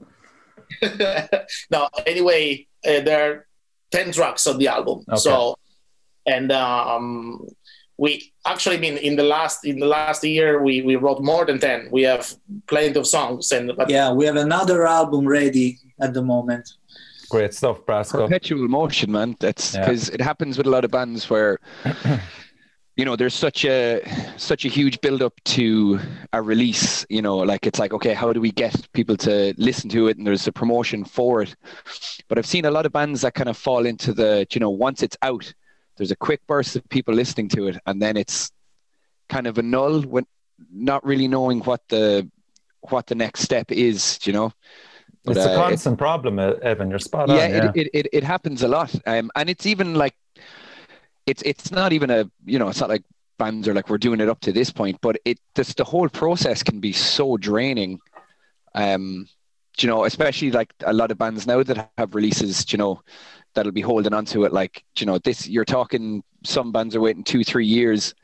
no, 1.70 1.88
anyway, 2.06 2.66
uh, 2.86 3.00
there 3.00 3.30
are 3.30 3.46
ten 3.90 4.12
tracks 4.12 4.46
on 4.46 4.58
the 4.58 4.68
album. 4.68 5.04
Okay. 5.08 5.18
So, 5.20 5.56
and 6.26 6.50
um, 6.52 7.46
we 7.98 8.32
actually 8.46 8.76
I 8.76 8.80
mean 8.80 8.96
in 8.98 9.16
the 9.16 9.22
last 9.24 9.64
in 9.64 9.78
the 9.78 9.86
last 9.86 10.24
year 10.24 10.62
we 10.62 10.82
we 10.82 10.96
wrote 10.96 11.20
more 11.22 11.44
than 11.44 11.58
ten. 11.58 11.88
We 11.90 12.02
have 12.02 12.32
plenty 12.66 12.98
of 12.98 13.06
songs, 13.06 13.52
and 13.52 13.72
but 13.76 13.90
Yeah, 13.90 14.12
we 14.12 14.24
have 14.26 14.36
another 14.36 14.86
album 14.86 15.26
ready 15.26 15.78
at 16.00 16.14
the 16.14 16.22
moment. 16.22 16.68
Great 17.28 17.54
stuff, 17.54 17.84
Brasko. 17.86 18.22
perpetual 18.26 18.66
motion, 18.68 19.12
man. 19.12 19.36
That's 19.38 19.74
Yeah. 19.74 19.80
because 19.80 20.08
it 20.08 20.20
happens 20.20 20.56
with 20.58 20.66
a 20.66 20.70
lot 20.70 20.84
of 20.84 20.90
bands 20.90 21.28
where. 21.30 21.58
You 22.96 23.06
know, 23.06 23.16
there's 23.16 23.34
such 23.34 23.64
a 23.64 24.02
such 24.40 24.64
a 24.64 24.68
huge 24.68 25.00
build 25.00 25.23
up 25.23 25.35
to 25.44 26.00
a 26.32 26.40
release. 26.42 27.04
You 27.09 27.23
know, 27.23 27.38
like 27.38 27.66
it's 27.66 27.78
like, 27.78 27.92
okay, 27.92 28.14
how 28.14 28.32
do 28.32 28.40
we 28.40 28.50
get 28.50 28.90
people 28.92 29.16
to 29.18 29.54
listen 29.59 29.90
to 29.90 30.09
it? 30.09 30.16
And 30.18 30.26
there's 30.26 30.47
a 30.47 30.52
promotion 30.52 31.04
for 31.04 31.42
it. 31.42 31.54
But 32.28 32.38
I've 32.38 32.47
seen 32.47 32.64
a 32.64 32.70
lot 32.70 32.87
of 32.87 32.92
bands 32.92 33.20
that 33.23 33.35
kind 33.35 33.49
of 33.49 33.56
fall 33.56 33.87
into 33.87 34.12
the, 34.12 34.47
you 34.52 34.61
know, 34.61 34.70
once 34.70 35.02
it's 35.02 35.16
out, 35.23 35.52
there's 35.97 36.11
a 36.11 36.16
quick 36.16 36.40
burst 36.47 36.76
of 36.76 36.88
people 36.88 37.14
listening 37.14 37.49
to 37.50 37.66
it, 37.68 37.76
and 37.87 38.00
then 38.00 38.16
it's 38.16 38.50
kind 39.28 39.47
of 39.47 39.59
a 39.59 39.62
null 39.62 40.02
when 40.02 40.26
not 40.73 41.04
really 41.04 41.28
knowing 41.28 41.61
what 41.61 41.82
the 41.88 42.28
what 42.88 43.06
the 43.06 43.14
next 43.14 43.40
step 43.42 43.70
is. 43.70 44.18
You 44.25 44.32
know, 44.32 44.52
But, 45.25 45.37
It's 45.37 45.47
a 45.47 45.50
uh, 45.50 45.52
it- 45.52 45.56
constant 45.56 45.99
problem, 45.99 46.38
uh, 46.38 46.52
Evan. 46.62 46.88
You're 46.88 46.99
spot 46.99 47.28
on. 47.28 47.37
yeah, 47.37 47.49
Yeah, 47.49 47.70
It, 47.75 47.76
it, 47.76 47.90
it, 47.92 48.06
it 48.12 48.25
happens 48.25 48.62
a 48.62 48.68
lot 48.68 48.94
um, 49.06 49.30
and 49.37 49.50
it's 49.50 49.66
even 49.66 49.94
like 49.94 50.14
it's 51.26 51.42
it's 51.42 51.70
not 51.70 51.92
even 51.92 52.11
a 52.11 52.30
you 52.47 52.59
know 52.59 52.68
it's 52.68 52.80
not 52.80 52.88
like 52.88 53.04
bands 53.40 53.66
are 53.66 53.75
like 53.75 53.88
we're 53.90 54.06
doing 54.06 54.20
it 54.20 54.28
up 54.28 54.40
to 54.40 54.52
this 54.52 54.70
point 54.70 54.97
but 55.00 55.16
it 55.25 55.38
just 55.56 55.76
the 55.76 55.85
whole 55.92 56.09
process 56.09 56.62
can 56.62 56.78
be 56.80 56.92
so 56.92 57.37
draining. 57.37 57.99
Um 58.75 59.26
you 59.82 59.88
know 59.88 60.04
especially 60.04 60.50
like 60.50 60.73
a 60.85 60.92
lot 60.92 61.11
of 61.11 61.18
bands 61.18 61.47
now 61.47 61.62
that 61.62 61.90
have 61.99 62.14
releases 62.14 62.70
you 62.73 62.78
know 62.78 63.00
that'll 63.54 63.73
be 63.73 63.80
holding 63.80 64.12
on 64.12 64.25
to 64.26 64.44
it 64.44 64.52
like 64.52 64.85
you 64.99 65.06
know 65.06 65.18
this 65.18 65.49
you're 65.49 65.64
talking 65.64 66.23
some 66.44 66.73
bands 66.73 66.94
are 66.94 67.00
waiting 67.00 67.25
two 67.25 67.44
three 67.44 67.66
years 67.66 68.14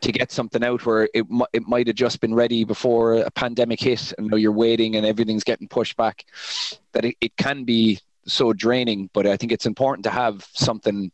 to 0.00 0.12
get 0.12 0.30
something 0.30 0.62
out 0.64 0.84
where 0.86 1.08
it, 1.12 1.26
it 1.52 1.66
might 1.66 1.86
have 1.86 1.96
just 1.96 2.20
been 2.20 2.34
ready 2.34 2.64
before 2.64 3.14
a 3.14 3.30
pandemic 3.32 3.80
hit 3.80 4.12
and 4.16 4.28
now 4.28 4.36
you're 4.36 4.52
waiting 4.52 4.96
and 4.96 5.04
everything's 5.04 5.44
getting 5.44 5.68
pushed 5.68 5.96
back 5.96 6.24
that 6.92 7.04
it, 7.04 7.16
it 7.20 7.36
can 7.36 7.64
be 7.64 7.98
so 8.24 8.52
draining. 8.52 9.10
But 9.12 9.26
i 9.26 9.36
think 9.36 9.52
it's 9.52 9.66
important 9.66 10.04
to 10.04 10.10
have 10.10 10.46
something 10.52 11.10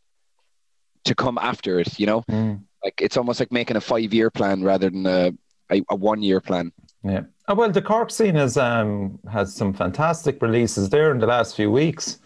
to 1.04 1.14
come 1.14 1.38
after 1.38 1.80
it 1.80 1.98
you 1.98 2.06
know? 2.06 2.22
Mm, 2.30 2.64
like 2.84 3.00
it's 3.00 3.16
almost 3.16 3.40
like 3.40 3.52
making 3.52 3.76
a 3.76 3.80
five 3.80 4.12
year 4.12 4.30
plan 4.30 4.62
rather 4.62 4.90
than 4.90 5.06
a, 5.06 5.32
a, 5.70 5.82
a 5.90 5.96
one 5.96 6.22
year 6.22 6.40
plan 6.40 6.72
yeah. 7.04 7.22
Oh, 7.46 7.54
well, 7.54 7.70
the 7.70 7.82
Cork 7.82 8.10
scene 8.10 8.34
has 8.34 8.56
um, 8.56 9.18
has 9.30 9.54
some 9.54 9.72
fantastic 9.72 10.42
releases 10.42 10.90
there 10.90 11.10
in 11.12 11.18
the 11.18 11.26
last 11.26 11.56
few 11.56 11.70
weeks. 11.70 12.18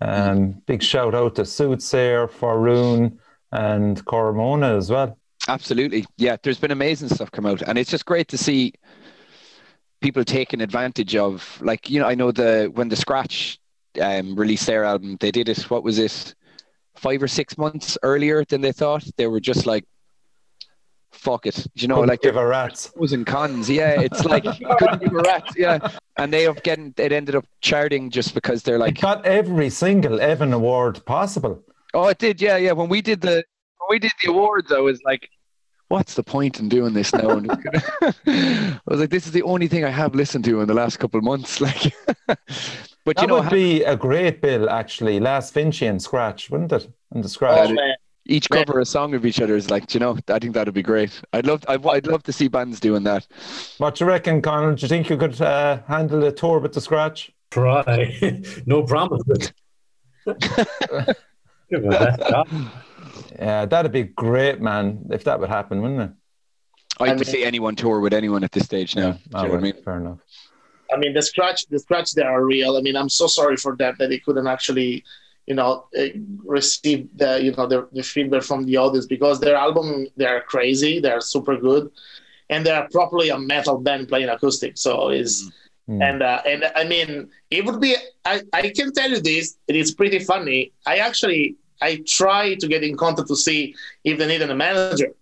Um, 0.00 0.62
big 0.66 0.82
shout 0.82 1.14
out 1.14 1.34
to 1.36 1.44
Soothsayer, 1.44 2.28
Faroon, 2.28 3.18
and 3.52 4.04
Coromona 4.04 4.76
as 4.76 4.90
well. 4.90 5.18
Absolutely. 5.48 6.04
Yeah, 6.16 6.36
there's 6.42 6.58
been 6.58 6.70
amazing 6.70 7.08
stuff 7.08 7.30
come 7.30 7.46
out 7.46 7.62
and 7.62 7.78
it's 7.78 7.90
just 7.90 8.06
great 8.06 8.28
to 8.28 8.38
see 8.38 8.72
people 10.00 10.24
taking 10.24 10.60
advantage 10.60 11.16
of 11.16 11.58
like 11.62 11.88
you 11.88 12.00
know 12.00 12.06
I 12.06 12.14
know 12.14 12.30
the 12.30 12.70
when 12.74 12.88
the 12.88 12.96
Scratch 12.96 13.58
um 14.00 14.36
released 14.36 14.66
their 14.66 14.84
album 14.84 15.16
they 15.20 15.30
did 15.30 15.48
it 15.48 15.70
what 15.70 15.84
was 15.84 15.98
it 15.98 16.34
5 16.96 17.22
or 17.22 17.28
6 17.28 17.58
months 17.58 17.98
earlier 18.02 18.44
than 18.44 18.60
they 18.60 18.72
thought 18.72 19.04
they 19.16 19.26
were 19.26 19.40
just 19.40 19.66
like 19.66 19.84
fuck 21.12 21.46
it 21.46 21.66
you 21.74 21.86
know 21.88 21.94
Couldn't 21.96 22.08
like 22.08 22.22
give 22.22 22.36
a 22.36 22.44
rat's. 22.46 22.88
pros 22.88 23.12
and 23.12 23.24
cons 23.24 23.70
yeah 23.70 24.00
it's 24.00 24.24
like 24.24 24.44
couldn't 24.78 25.00
give 25.00 25.12
a 25.12 25.18
rat 25.22 25.44
yeah 25.56 25.78
and 26.18 26.32
they 26.32 26.42
have 26.42 26.62
getting 26.64 26.92
it 26.96 27.12
ended 27.12 27.34
up 27.36 27.46
charting 27.60 28.10
just 28.10 28.34
because 28.34 28.62
they're 28.62 28.76
It 28.76 28.80
like 28.80 29.00
got 29.00 29.24
every 29.24 29.70
single 29.70 30.20
Evan 30.20 30.52
award 30.52 31.04
possible. 31.06 31.62
Oh, 31.94 32.08
it 32.08 32.18
did. 32.18 32.40
Yeah, 32.42 32.56
yeah. 32.56 32.72
When 32.72 32.88
we 32.88 33.00
did 33.00 33.20
the 33.20 33.44
when 33.78 33.88
we 33.90 33.98
did 34.00 34.10
the 34.22 34.30
awards, 34.30 34.72
I 34.72 34.80
was 34.80 35.00
like, 35.04 35.28
"What's 35.88 36.14
the 36.14 36.24
point 36.24 36.58
in 36.58 36.68
doing 36.68 36.92
this 36.92 37.12
now?" 37.14 37.30
And 37.30 37.48
I 38.26 38.80
was 38.86 38.98
like, 39.00 39.10
"This 39.10 39.26
is 39.26 39.32
the 39.32 39.42
only 39.42 39.68
thing 39.68 39.84
I 39.84 39.90
have 39.90 40.12
listened 40.14 40.44
to 40.46 40.60
in 40.60 40.66
the 40.66 40.74
last 40.74 40.98
couple 40.98 41.18
of 41.18 41.24
months." 41.24 41.60
Like, 41.66 41.94
but 43.04 43.16
That 43.16 43.22
you 43.22 43.28
know, 43.28 43.40
would 43.40 43.50
be 43.50 43.82
a 43.82 43.96
great 43.96 44.40
bill, 44.40 44.68
actually. 44.70 45.20
Last 45.20 45.52
Vinci 45.54 45.86
and 45.86 46.00
Scratch, 46.00 46.50
wouldn't 46.50 46.72
it? 46.72 46.88
And 47.12 47.22
the 47.22 47.28
Oh, 47.28 47.30
Scratch. 47.30 47.70
man. 47.70 47.94
each 48.26 48.48
cover 48.48 48.80
a 48.80 48.86
song 48.86 49.14
of 49.14 49.26
each 49.26 49.40
other 49.40 49.54
is 49.56 49.70
like, 49.70 49.92
you 49.92 50.00
know, 50.00 50.16
I 50.28 50.38
think 50.38 50.54
that'd 50.54 50.72
be 50.72 50.82
great. 50.82 51.20
I'd 51.34 51.46
love, 51.46 51.62
I'd, 51.68 51.84
I'd 51.86 52.06
love 52.06 52.22
to 52.22 52.32
see 52.32 52.48
bands 52.48 52.80
doing 52.80 53.02
that. 53.04 53.26
What 53.78 53.96
do 53.96 54.04
you 54.04 54.08
reckon, 54.08 54.40
Conor? 54.40 54.74
Do 54.74 54.82
you 54.82 54.88
think 54.88 55.10
you 55.10 55.16
could 55.18 55.38
uh, 55.40 55.80
handle 55.86 56.24
a 56.24 56.32
tour 56.32 56.58
with 56.58 56.72
the 56.72 56.80
Scratch? 56.80 57.30
Try. 57.50 58.18
no 58.66 58.82
promises. 58.82 59.52
Give 60.26 60.36
it 61.70 61.84
my 61.84 61.98
best 61.98 62.28
shot. 62.28 62.48
Yeah, 63.38 63.66
that'd 63.66 63.92
be 63.92 64.04
great, 64.04 64.60
man, 64.60 65.06
if 65.10 65.24
that 65.24 65.38
would 65.38 65.48
happen, 65.50 65.82
wouldn't 65.82 66.00
it? 66.00 66.10
I'd 67.00 67.08
I 67.08 67.12
to 67.12 67.14
mean- 67.16 67.24
see 67.24 67.44
anyone 67.44 67.74
tour 67.76 68.00
with 68.00 68.12
anyone 68.14 68.42
at 68.44 68.52
this 68.52 68.64
stage 68.64 68.96
now. 68.96 69.12
Do 69.12 69.18
you 69.18 69.30
know 69.32 69.38
Oh, 69.40 69.48
what 69.50 69.58
I 69.58 69.60
mean? 69.60 69.82
Fair 69.82 69.96
enough. 69.98 70.18
I 70.92 70.96
mean, 70.96 71.12
the 71.12 71.22
scratch, 71.22 71.66
the 71.68 71.78
scratch, 71.78 72.12
they 72.12 72.22
are 72.22 72.44
real. 72.44 72.76
I 72.76 72.80
mean, 72.80 72.96
I'm 72.96 73.08
so 73.08 73.26
sorry 73.26 73.56
for 73.56 73.76
that 73.76 73.98
that 73.98 74.08
they 74.10 74.18
couldn't 74.18 74.46
actually, 74.46 75.04
you 75.46 75.54
know, 75.54 75.86
uh, 75.98 76.06
receive 76.44 77.08
the, 77.16 77.42
you 77.42 77.52
know, 77.52 77.66
the, 77.66 77.88
the 77.92 78.02
feedback 78.02 78.42
from 78.42 78.64
the 78.64 78.76
audience 78.76 79.06
because 79.06 79.40
their 79.40 79.56
album, 79.56 80.06
they're 80.16 80.40
crazy, 80.42 81.00
they're 81.00 81.20
super 81.20 81.56
good, 81.56 81.90
and 82.50 82.64
they're 82.66 82.88
properly 82.92 83.28
a 83.30 83.38
metal 83.38 83.78
band 83.78 84.08
playing 84.08 84.28
acoustic. 84.28 84.76
So 84.78 85.10
is 85.10 85.50
Mm. 85.88 86.02
and 86.02 86.22
uh, 86.22 86.40
and 86.46 86.64
I 86.74 86.84
mean, 86.84 87.28
it 87.50 87.64
would 87.66 87.78
be. 87.78 87.94
I 88.24 88.40
I 88.54 88.70
can 88.70 88.90
tell 88.94 89.10
you 89.10 89.20
this. 89.20 89.58
It 89.68 89.76
is 89.76 89.94
pretty 89.94 90.18
funny. 90.18 90.72
I 90.86 90.96
actually 90.96 91.56
I 91.82 92.02
tried 92.06 92.60
to 92.60 92.68
get 92.68 92.82
in 92.82 92.96
contact 92.96 93.28
to 93.28 93.36
see 93.36 93.74
if 94.02 94.18
they 94.18 94.26
needed 94.26 94.48
a 94.50 94.54
manager. 94.54 95.12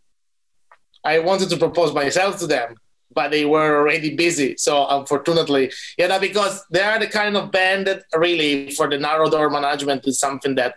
I 1.04 1.19
wanted 1.19 1.50
to 1.50 1.57
propose 1.57 1.92
myself 1.92 2.38
to 2.38 2.47
them, 2.47 2.76
but 3.14 3.31
they 3.31 3.45
were 3.45 3.78
already 3.78 4.14
busy. 4.14 4.57
So 4.57 4.87
unfortunately, 4.88 5.73
you 5.99 6.09
know, 6.09 6.19
because 6.19 6.64
they 6.71 6.83
are 6.83 6.99
the 6.99 7.07
kind 7.07 7.37
of 7.37 7.50
band 7.50 7.87
that 7.87 8.04
really 8.16 8.71
for 8.71 8.88
the 8.88 8.99
narrow 8.99 9.28
door 9.31 9.50
management 9.50 10.07
is 10.07 10.19
something 10.19 10.54
that 10.57 10.75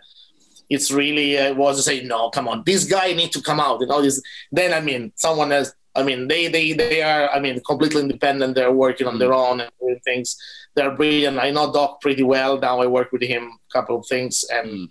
it's 0.68 0.90
really 0.90 1.38
uh, 1.38 1.54
was 1.54 1.76
to 1.76 1.82
say, 1.82 2.02
no, 2.02 2.30
come 2.30 2.48
on, 2.48 2.62
this 2.66 2.84
guy 2.84 3.12
need 3.12 3.32
to 3.32 3.42
come 3.42 3.60
out. 3.60 3.80
You 3.80 3.86
know, 3.86 4.02
this. 4.02 4.20
Then 4.50 4.72
I 4.72 4.80
mean, 4.80 5.12
someone 5.16 5.52
else. 5.52 5.72
I 5.94 6.02
mean, 6.02 6.28
they 6.28 6.48
they 6.48 6.72
they 6.72 7.02
are. 7.02 7.30
I 7.30 7.40
mean, 7.40 7.60
completely 7.66 8.02
independent. 8.02 8.54
They're 8.54 8.72
working 8.72 9.06
on 9.06 9.18
their 9.18 9.32
own 9.32 9.60
and 9.60 9.70
doing 9.80 10.00
things. 10.04 10.36
They're 10.74 10.94
brilliant. 10.94 11.38
I 11.38 11.50
know 11.50 11.72
Doc 11.72 12.00
pretty 12.00 12.22
well. 12.22 12.58
Now 12.58 12.80
I 12.80 12.86
work 12.86 13.12
with 13.12 13.22
him 13.22 13.44
a 13.44 13.72
couple 13.72 13.98
of 13.98 14.06
things 14.06 14.44
and. 14.50 14.68
Mm. 14.68 14.88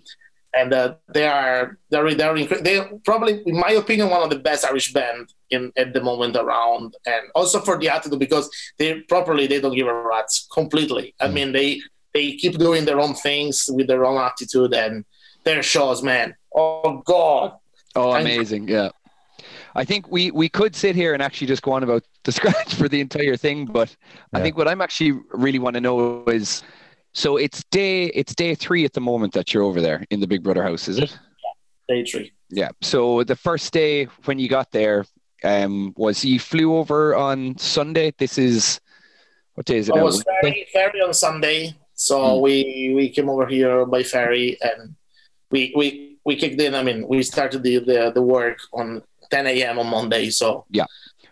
And 0.56 0.72
uh, 0.72 0.94
they 1.12 1.26
are 1.26 1.76
they're 1.90 2.14
they're 2.14 2.34
incre- 2.34 2.64
they're 2.64 2.88
probably, 3.04 3.42
in 3.44 3.56
my 3.60 3.72
opinion, 3.72 4.08
one 4.08 4.22
of 4.22 4.30
the 4.30 4.38
best 4.38 4.64
Irish 4.64 4.92
band 4.92 5.34
in 5.50 5.70
at 5.76 5.92
the 5.92 6.00
moment 6.00 6.34
around, 6.36 6.94
and 7.06 7.22
also 7.34 7.60
for 7.60 7.78
the 7.78 7.88
attitude 7.90 8.18
because 8.18 8.48
they 8.78 9.00
properly 9.00 9.46
they 9.46 9.60
don't 9.60 9.74
give 9.74 9.86
a 9.86 9.94
rat's 9.94 10.46
completely. 10.52 11.14
I 11.20 11.26
Mm. 11.28 11.32
mean, 11.34 11.52
they 11.52 11.80
they 12.14 12.32
keep 12.36 12.56
doing 12.58 12.86
their 12.86 13.00
own 13.00 13.14
things 13.14 13.68
with 13.76 13.86
their 13.86 14.04
own 14.06 14.18
attitude 14.18 14.72
and 14.72 15.04
their 15.44 15.62
shows, 15.62 16.02
man. 16.02 16.34
Oh 16.54 17.02
God, 17.04 17.52
Oh, 17.94 18.12
Thank- 18.12 18.26
amazing! 18.28 18.68
Yeah, 18.68 18.88
I 19.74 19.84
think 19.84 20.10
we 20.10 20.30
we 20.30 20.48
could 20.48 20.74
sit 20.74 20.96
here 20.96 21.12
and 21.14 21.22
actually 21.22 21.48
just 21.48 21.62
go 21.62 21.72
on 21.72 21.82
about 21.82 22.02
the 22.24 22.32
scratch 22.38 22.74
for 22.74 22.88
the 22.88 23.00
entire 23.00 23.36
thing, 23.36 23.66
but 23.66 23.94
I 24.32 24.40
think 24.40 24.56
what 24.56 24.68
I'm 24.68 24.80
actually 24.80 25.12
really 25.32 25.58
want 25.58 25.74
to 25.74 25.80
know 25.82 26.24
is, 26.28 26.62
so 27.16 27.38
it's 27.38 27.64
day 27.70 28.04
it's 28.20 28.34
day 28.34 28.54
three 28.54 28.84
at 28.84 28.92
the 28.92 29.00
moment 29.00 29.32
that 29.32 29.54
you're 29.54 29.62
over 29.62 29.80
there 29.80 30.04
in 30.10 30.20
the 30.20 30.26
Big 30.26 30.42
Brother 30.42 30.62
house, 30.62 30.86
is 30.86 30.98
it? 30.98 31.10
Yeah, 31.88 31.94
day 31.94 32.04
three. 32.04 32.32
Yeah. 32.50 32.68
So 32.82 33.24
the 33.24 33.34
first 33.36 33.72
day 33.72 34.04
when 34.26 34.38
you 34.38 34.48
got 34.48 34.70
there, 34.70 35.06
um, 35.42 35.94
was 35.96 36.24
you 36.24 36.38
flew 36.38 36.76
over 36.76 37.16
on 37.16 37.56
Sunday. 37.56 38.12
This 38.18 38.36
is 38.36 38.80
what 39.54 39.64
day 39.64 39.78
is 39.78 39.88
it 39.88 39.94
I 39.94 39.98
now? 39.98 40.04
was 40.04 40.22
ferry, 40.22 40.66
ferry 40.72 41.00
on 41.00 41.14
Sunday, 41.14 41.74
so 41.94 42.36
Hmm. 42.36 42.42
we 42.42 42.92
we 42.94 43.08
came 43.08 43.30
over 43.30 43.46
here 43.46 43.86
by 43.86 44.02
ferry, 44.02 44.58
and 44.60 44.94
we 45.50 45.72
we 45.74 46.18
we 46.26 46.36
kicked 46.36 46.60
in. 46.60 46.74
I 46.74 46.82
mean, 46.82 47.08
we 47.08 47.22
started 47.22 47.62
the 47.62 47.78
the, 47.78 48.12
the 48.14 48.22
work 48.22 48.58
on 48.74 49.02
10 49.30 49.46
a.m. 49.46 49.78
on 49.78 49.86
Monday. 49.88 50.28
So 50.30 50.66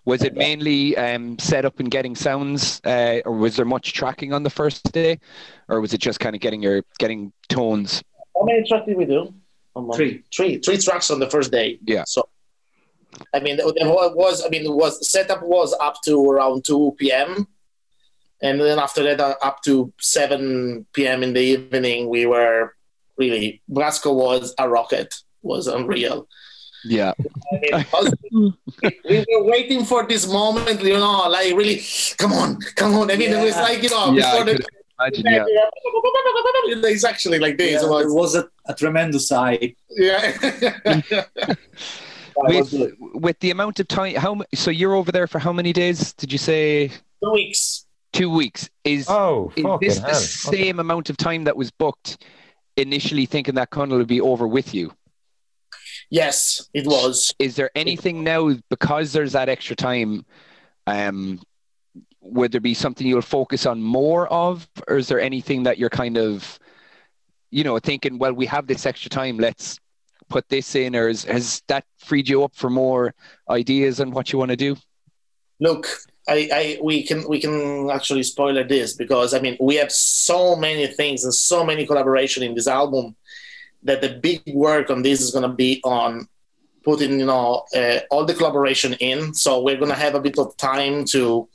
Was 0.04 0.22
it 0.22 0.34
mainly 0.34 0.96
um, 0.98 1.38
set 1.38 1.64
up 1.64 1.80
and 1.80 1.90
getting 1.90 2.14
sounds, 2.14 2.80
uh, 2.84 3.20
or 3.24 3.32
was 3.32 3.56
there 3.56 3.64
much 3.64 3.94
tracking 3.94 4.34
on 4.34 4.42
the 4.42 4.50
first 4.50 4.92
day, 4.92 5.18
or 5.68 5.80
was 5.80 5.94
it 5.94 5.98
just 5.98 6.20
kind 6.20 6.34
of 6.34 6.42
getting 6.42 6.62
your 6.62 6.82
getting 6.98 7.32
tones? 7.48 8.02
how 8.36 8.44
many 8.44 8.66
tracks 8.66 8.86
did 8.86 8.96
we 8.96 9.04
do? 9.04 9.32
on 9.74 9.86
Monday? 9.86 9.96
Three. 9.96 10.24
three, 10.34 10.58
three 10.58 10.78
tracks 10.78 11.10
on 11.10 11.18
the 11.18 11.28
first 11.28 11.50
day. 11.50 11.78
Yeah. 11.84 12.04
So, 12.06 12.28
I 13.32 13.40
mean, 13.40 13.58
it 13.58 13.64
was 13.64 14.44
I 14.44 14.48
mean, 14.48 14.64
it 14.64 14.72
was 14.72 15.08
setup 15.08 15.42
was 15.42 15.74
up 15.80 15.96
to 16.04 16.30
around 16.30 16.64
2 16.64 16.96
p.m. 16.98 17.46
And 18.42 18.60
then 18.60 18.78
after 18.78 19.02
that, 19.04 19.20
uh, 19.20 19.36
up 19.42 19.62
to 19.64 19.92
7 20.00 20.86
p.m. 20.92 21.22
in 21.22 21.32
the 21.32 21.40
evening, 21.40 22.08
we 22.08 22.26
were 22.26 22.74
really 23.16 23.62
Brasko 23.70 24.14
was 24.14 24.54
a 24.58 24.68
rocket, 24.68 25.14
was 25.42 25.66
unreal. 25.66 26.28
Yeah, 26.84 27.12
I 27.72 27.86
we 28.32 29.26
were 29.30 29.44
waiting 29.44 29.84
for 29.84 30.06
this 30.06 30.26
moment, 30.26 30.82
you 30.82 30.94
know, 30.94 31.28
like 31.28 31.54
really, 31.54 31.82
come 32.18 32.32
on, 32.32 32.58
come 32.76 32.94
on. 32.94 33.10
I 33.10 33.16
mean, 33.16 33.32
it 33.32 33.42
was 33.42 33.56
like 33.56 33.82
you 33.82 33.90
know, 33.90 34.12
yeah, 34.12 34.44
before 34.44 34.44
the 34.44 34.66
imagine. 35.00 35.24
Yeah, 35.26 35.44
it's 36.90 37.04
actually 37.04 37.38
like 37.38 37.56
this. 37.58 37.82
Yeah, 37.82 38.00
it 38.00 38.08
was, 38.08 38.34
a, 38.34 38.48
a 38.66 38.74
tremendous 38.74 39.30
eye. 39.32 39.74
yeah. 39.90 40.36
with, 42.36 42.74
with 42.98 43.38
the 43.40 43.50
amount 43.50 43.80
of 43.80 43.88
time, 43.88 44.14
how 44.16 44.40
so 44.54 44.70
you're 44.70 44.94
over 44.94 45.12
there 45.12 45.26
for 45.26 45.38
how 45.38 45.52
many 45.52 45.72
days? 45.72 46.12
Did 46.14 46.32
you 46.32 46.38
say 46.38 46.88
Two 47.22 47.32
weeks. 47.32 47.86
two 48.12 48.30
weeks? 48.30 48.68
Is 48.84 49.06
Oh, 49.08 49.52
is 49.56 49.62
fucking 49.62 49.88
this 49.88 49.98
hell. 49.98 50.08
the 50.10 50.14
same 50.14 50.80
amount 50.80 51.10
of 51.10 51.16
time 51.16 51.44
that 51.44 51.56
was 51.56 51.70
booked 51.70 52.24
initially, 52.76 53.26
thinking 53.26 53.54
that 53.54 53.70
Conal 53.70 53.98
would 53.98 54.08
be 54.08 54.20
over 54.20 54.46
with 54.46 54.74
you? 54.74 54.92
Yes, 56.14 56.68
it 56.72 56.86
was. 56.86 57.34
Is 57.40 57.56
there 57.56 57.72
anything 57.74 58.22
now 58.22 58.52
because 58.70 59.12
there's 59.12 59.32
that 59.32 59.48
extra 59.48 59.74
time? 59.74 60.24
Um, 60.86 61.40
would 62.20 62.52
there 62.52 62.60
be 62.60 62.72
something 62.72 63.04
you'll 63.04 63.20
focus 63.20 63.66
on 63.66 63.82
more 63.82 64.28
of, 64.28 64.68
or 64.86 64.96
is 64.96 65.08
there 65.08 65.20
anything 65.20 65.64
that 65.64 65.76
you're 65.76 65.90
kind 65.90 66.16
of, 66.16 66.60
you 67.50 67.64
know, 67.64 67.80
thinking, 67.80 68.18
well, 68.18 68.32
we 68.32 68.46
have 68.46 68.68
this 68.68 68.86
extra 68.86 69.10
time, 69.10 69.38
let's 69.38 69.80
put 70.28 70.48
this 70.48 70.76
in, 70.76 70.94
or 70.94 71.08
is, 71.08 71.24
has 71.24 71.60
that 71.66 71.84
freed 71.98 72.28
you 72.28 72.44
up 72.44 72.54
for 72.54 72.70
more 72.70 73.12
ideas 73.50 74.00
on 74.00 74.12
what 74.12 74.32
you 74.32 74.38
want 74.38 74.52
to 74.52 74.56
do? 74.56 74.76
Look, 75.58 75.88
I, 76.28 76.48
I 76.52 76.78
we 76.80 77.02
can 77.02 77.28
we 77.28 77.40
can 77.40 77.90
actually 77.90 78.22
spoiler 78.22 78.62
this 78.62 78.94
because 78.94 79.34
I 79.34 79.40
mean 79.40 79.56
we 79.60 79.74
have 79.76 79.90
so 79.90 80.54
many 80.54 80.86
things 80.86 81.24
and 81.24 81.34
so 81.34 81.64
many 81.64 81.84
collaboration 81.86 82.44
in 82.44 82.54
this 82.54 82.68
album 82.68 83.16
that 83.84 84.00
the 84.00 84.18
big 84.20 84.42
work 84.54 84.90
on 84.90 85.02
this 85.02 85.20
is 85.20 85.30
going 85.30 85.48
to 85.48 85.54
be 85.54 85.80
on 85.84 86.28
putting 86.84 87.18
you 87.18 87.26
know 87.26 87.64
uh, 87.74 88.00
all 88.10 88.24
the 88.24 88.34
collaboration 88.34 88.94
in. 88.94 89.34
So 89.34 89.62
we're 89.62 89.76
going 89.76 89.90
to 89.90 89.98
have 89.98 90.14
a 90.14 90.20
bit 90.20 90.38
of 90.38 90.56
time 90.56 91.04
to 91.06 91.48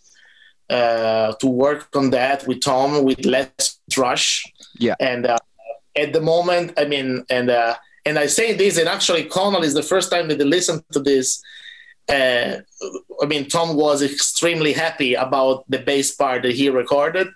uh, 0.69 1.33
to 1.33 1.48
work 1.48 1.95
on 1.95 2.12
that 2.12 2.45
with 2.48 2.62
Tom 2.62 3.03
with 3.03 3.25
less 3.25 3.79
rush. 3.98 4.45
Yeah. 4.77 4.95
And 5.00 5.25
uh, 5.25 5.38
at 5.95 6.13
the 6.13 6.21
moment, 6.21 6.74
I 6.77 6.86
mean, 6.86 7.25
and 7.29 7.50
uh, 7.50 7.75
and 8.05 8.17
I 8.17 8.27
say 8.27 8.53
this, 8.53 8.77
and 8.77 8.88
actually 8.88 9.25
Conal 9.25 9.63
is 9.63 9.73
the 9.73 9.84
first 9.84 10.12
time 10.12 10.27
that 10.27 10.38
they 10.38 10.43
listen 10.43 10.84
to 10.91 10.99
this. 10.99 11.41
Uh, 12.08 12.58
I 13.21 13.25
mean, 13.27 13.47
Tom 13.47 13.75
was 13.75 14.01
extremely 14.01 14.73
happy 14.73 15.13
about 15.13 15.63
the 15.69 15.80
bass 15.80 16.15
part 16.15 16.41
that 16.43 16.53
he 16.53 16.69
recorded. 16.69 17.27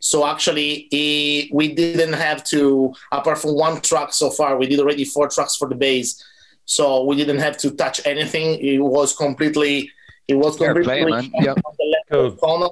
So 0.00 0.26
actually, 0.26 0.88
he, 0.90 1.50
we 1.52 1.74
didn't 1.74 2.14
have 2.14 2.44
to, 2.44 2.94
apart 3.10 3.38
from 3.38 3.56
one 3.56 3.80
track 3.80 4.12
so 4.12 4.30
far, 4.30 4.56
we 4.56 4.66
did 4.66 4.80
already 4.80 5.04
four 5.04 5.28
tracks 5.28 5.56
for 5.56 5.68
the 5.68 5.74
bass. 5.74 6.24
So 6.64 7.04
we 7.04 7.16
didn't 7.16 7.38
have 7.38 7.56
to 7.58 7.70
touch 7.70 8.00
anything. 8.06 8.60
It 8.60 8.78
was 8.78 9.16
completely, 9.16 9.90
it 10.28 10.34
was 10.34 10.56
Fair 10.58 10.74
completely 10.74 11.10
play, 11.10 11.10
man. 11.10 11.30
Yeah. 11.40 11.52
on 11.52 11.74
the 11.78 11.96
level 12.10 12.36
Cool. 12.36 12.38
On 12.42 12.70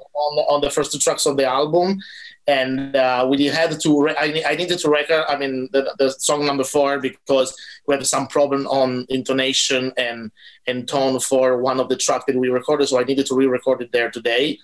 on 0.49 0.61
the 0.61 0.69
first 0.69 0.91
two 0.91 0.99
tracks 0.99 1.25
of 1.25 1.37
the 1.37 1.45
album. 1.45 1.99
And 2.47 2.95
uh, 2.95 3.27
we 3.29 3.45
had 3.45 3.77
to, 3.81 4.03
re- 4.03 4.15
I, 4.17 4.41
I 4.47 4.55
needed 4.55 4.79
to 4.79 4.89
record, 4.89 5.25
I 5.27 5.37
mean, 5.37 5.67
the, 5.73 5.93
the 5.99 6.11
song 6.11 6.45
number 6.45 6.63
four 6.63 6.97
because 6.97 7.53
we 7.87 7.95
had 7.95 8.07
some 8.07 8.27
problem 8.27 8.67
on 8.67 9.05
intonation 9.09 9.91
and 9.97 10.31
and 10.65 10.87
tone 10.87 11.19
for 11.19 11.61
one 11.61 11.79
of 11.79 11.89
the 11.89 11.95
track 11.95 12.25
that 12.27 12.37
we 12.37 12.49
recorded, 12.49 12.87
so 12.87 12.99
I 12.99 13.03
needed 13.03 13.25
to 13.27 13.35
re-record 13.35 13.81
it 13.81 13.91
there 13.91 14.11
today. 14.11 14.59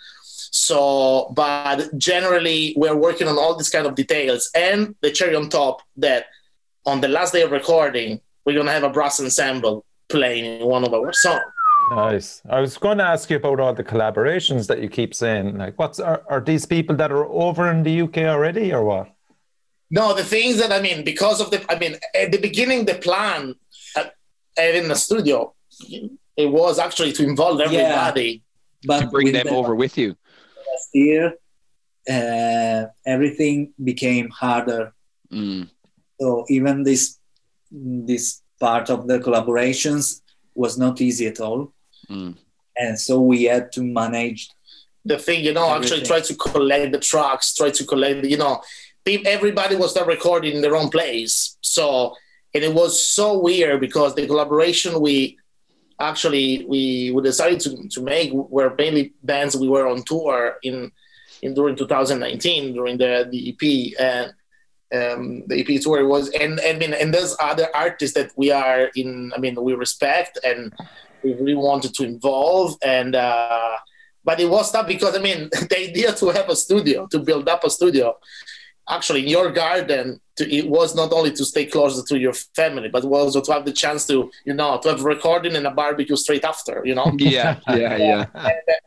So, 0.57 1.33
but 1.35 1.97
generally, 1.97 2.75
we're 2.77 2.95
working 2.95 3.27
on 3.27 3.39
all 3.39 3.55
these 3.55 3.71
kind 3.71 3.87
of 3.87 3.95
details, 3.95 4.51
and 4.53 4.93
the 5.01 5.09
cherry 5.09 5.35
on 5.35 5.49
top 5.49 5.81
that 5.97 6.27
on 6.85 7.01
the 7.01 7.07
last 7.07 7.33
day 7.33 7.41
of 7.41 7.49
recording, 7.49 8.21
we're 8.45 8.55
gonna 8.55 8.71
have 8.71 8.83
a 8.83 8.89
brass 8.91 9.19
ensemble 9.19 9.83
playing 10.09 10.63
one 10.63 10.83
of 10.83 10.93
our 10.93 11.11
songs. 11.11 11.41
Nice. 11.89 12.43
I 12.47 12.59
was 12.61 12.77
going 12.77 12.99
to 12.99 13.03
ask 13.03 13.29
you 13.31 13.37
about 13.37 13.59
all 13.59 13.73
the 13.73 13.83
collaborations 13.83 14.67
that 14.67 14.79
you 14.81 14.89
keep 14.89 15.13
saying. 15.13 15.57
Like, 15.57 15.77
what's 15.77 15.99
are, 15.99 16.23
are 16.29 16.39
these 16.39 16.65
people 16.65 16.95
that 16.97 17.11
are 17.11 17.25
over 17.25 17.69
in 17.71 17.81
the 17.83 18.01
UK 18.01 18.19
already, 18.19 18.71
or 18.71 18.83
what? 18.85 19.11
No, 19.89 20.13
the 20.13 20.23
things 20.23 20.57
that 20.59 20.71
I 20.71 20.81
mean, 20.81 21.03
because 21.03 21.41
of 21.41 21.49
the, 21.49 21.65
I 21.69 21.79
mean, 21.79 21.97
at 22.15 22.31
the 22.31 22.37
beginning, 22.39 22.85
the 22.85 22.95
plan 22.95 23.55
uh, 23.97 24.05
in 24.57 24.87
the 24.87 24.95
studio, 24.95 25.53
it 26.37 26.45
was 26.45 26.77
actually 26.79 27.11
to 27.13 27.23
involve 27.23 27.59
Yeah. 27.59 27.65
everybody. 27.65 28.43
But 28.85 28.99
To 29.01 29.07
bring 29.07 29.25
with 29.27 29.43
them 29.43 29.53
over 29.53 29.75
with 29.75 29.97
you. 29.97 30.15
Last 30.93 31.06
year, 31.06 31.34
uh, 32.10 32.88
everything 33.06 33.73
became 33.84 34.29
harder. 34.29 34.93
Mm. 35.32 35.69
So 36.19 36.45
even 36.49 36.84
this 36.84 37.19
this 37.71 38.41
part 38.60 38.89
of 38.89 39.08
the 39.08 39.19
collaborations 39.19 40.21
was 40.56 40.77
not 40.77 41.01
easy 41.01 41.27
at 41.27 41.39
all, 41.39 41.73
Mm. 42.10 42.36
and 42.77 42.99
so 42.99 43.19
we 43.21 43.43
had 43.45 43.71
to 43.73 43.82
manage. 43.82 44.49
the 45.06 45.17
thing, 45.17 45.43
you 45.43 45.51
know, 45.53 45.69
actually 45.75 46.01
try 46.01 46.21
to 46.21 46.34
collect 46.36 46.93
the 46.93 46.99
tracks, 46.99 47.53
try 47.53 47.69
to 47.69 47.84
collect, 47.86 48.23
you 48.25 48.38
know, 48.38 48.62
everybody 49.25 49.75
was 49.75 49.93
not 49.95 50.08
recording 50.08 50.56
in 50.56 50.62
their 50.62 50.77
own 50.77 50.89
place. 50.89 51.58
So, 51.60 52.15
and 52.53 52.63
it 52.63 52.73
was 52.73 53.03
so 53.06 53.38
weird 53.38 53.82
because 53.82 54.15
the 54.15 54.25
collaboration 54.25 55.01
we 55.01 55.38
actually 56.03 56.65
we, 56.67 57.11
we 57.11 57.21
decided 57.21 57.59
to, 57.61 57.87
to 57.89 58.01
make 58.01 58.31
were 58.33 58.73
mainly 58.77 59.13
bands 59.23 59.55
we 59.55 59.69
were 59.69 59.87
on 59.87 60.03
tour 60.03 60.57
in 60.63 60.91
in 61.41 61.53
during 61.53 61.75
2019 61.75 62.73
during 62.73 62.97
the 62.97 63.27
the 63.31 63.49
EP 63.49 63.99
and 63.99 64.33
um, 64.93 65.43
the 65.47 65.59
EP 65.59 65.81
tour 65.81 66.05
was 66.07 66.29
and 66.29 66.59
I 66.65 66.73
mean 66.73 66.93
and 66.93 67.13
there's 67.13 67.35
other 67.39 67.67
artists 67.73 68.15
that 68.15 68.31
we 68.37 68.51
are 68.51 68.91
in 68.95 69.31
I 69.35 69.39
mean 69.39 69.61
we 69.61 69.73
respect 69.73 70.39
and 70.43 70.71
we 71.23 71.33
really 71.33 71.55
wanted 71.55 71.93
to 71.95 72.03
involve 72.03 72.75
and 72.83 73.15
uh, 73.15 73.77
but 74.23 74.39
it 74.39 74.49
was 74.49 74.71
tough 74.71 74.87
because 74.87 75.15
I 75.15 75.21
mean 75.21 75.49
the 75.69 75.79
idea 75.79 76.13
to 76.13 76.29
have 76.29 76.49
a 76.49 76.55
studio 76.55 77.07
to 77.07 77.19
build 77.19 77.49
up 77.49 77.63
a 77.63 77.69
studio 77.69 78.17
actually 78.87 79.23
in 79.23 79.29
your 79.29 79.51
garden 79.51 80.19
to, 80.38 80.52
it 80.52 80.67
was 80.67 80.96
not 80.96 81.12
only 81.13 81.32
to 81.32 81.46
stay 81.46 81.65
closer 81.65 82.04
to 82.04 82.19
your 82.19 82.34
family 82.34 82.89
but 82.89 83.04
also 83.04 83.41
to 83.41 83.52
have 83.52 83.65
the 83.65 83.72
chance 83.72 84.06
to 84.08 84.32
you 84.46 84.54
know 84.54 84.80
to 84.82 84.89
have 84.89 85.04
recording 85.04 85.56
and 85.56 85.67
a 85.67 85.72
barbecue 85.72 86.15
straight 86.15 86.43
after 86.43 86.82
you 86.86 86.96
know 86.96 87.12
Yeah, 87.17 87.60
yeah, 87.69 87.98
yeah. 88.10 88.26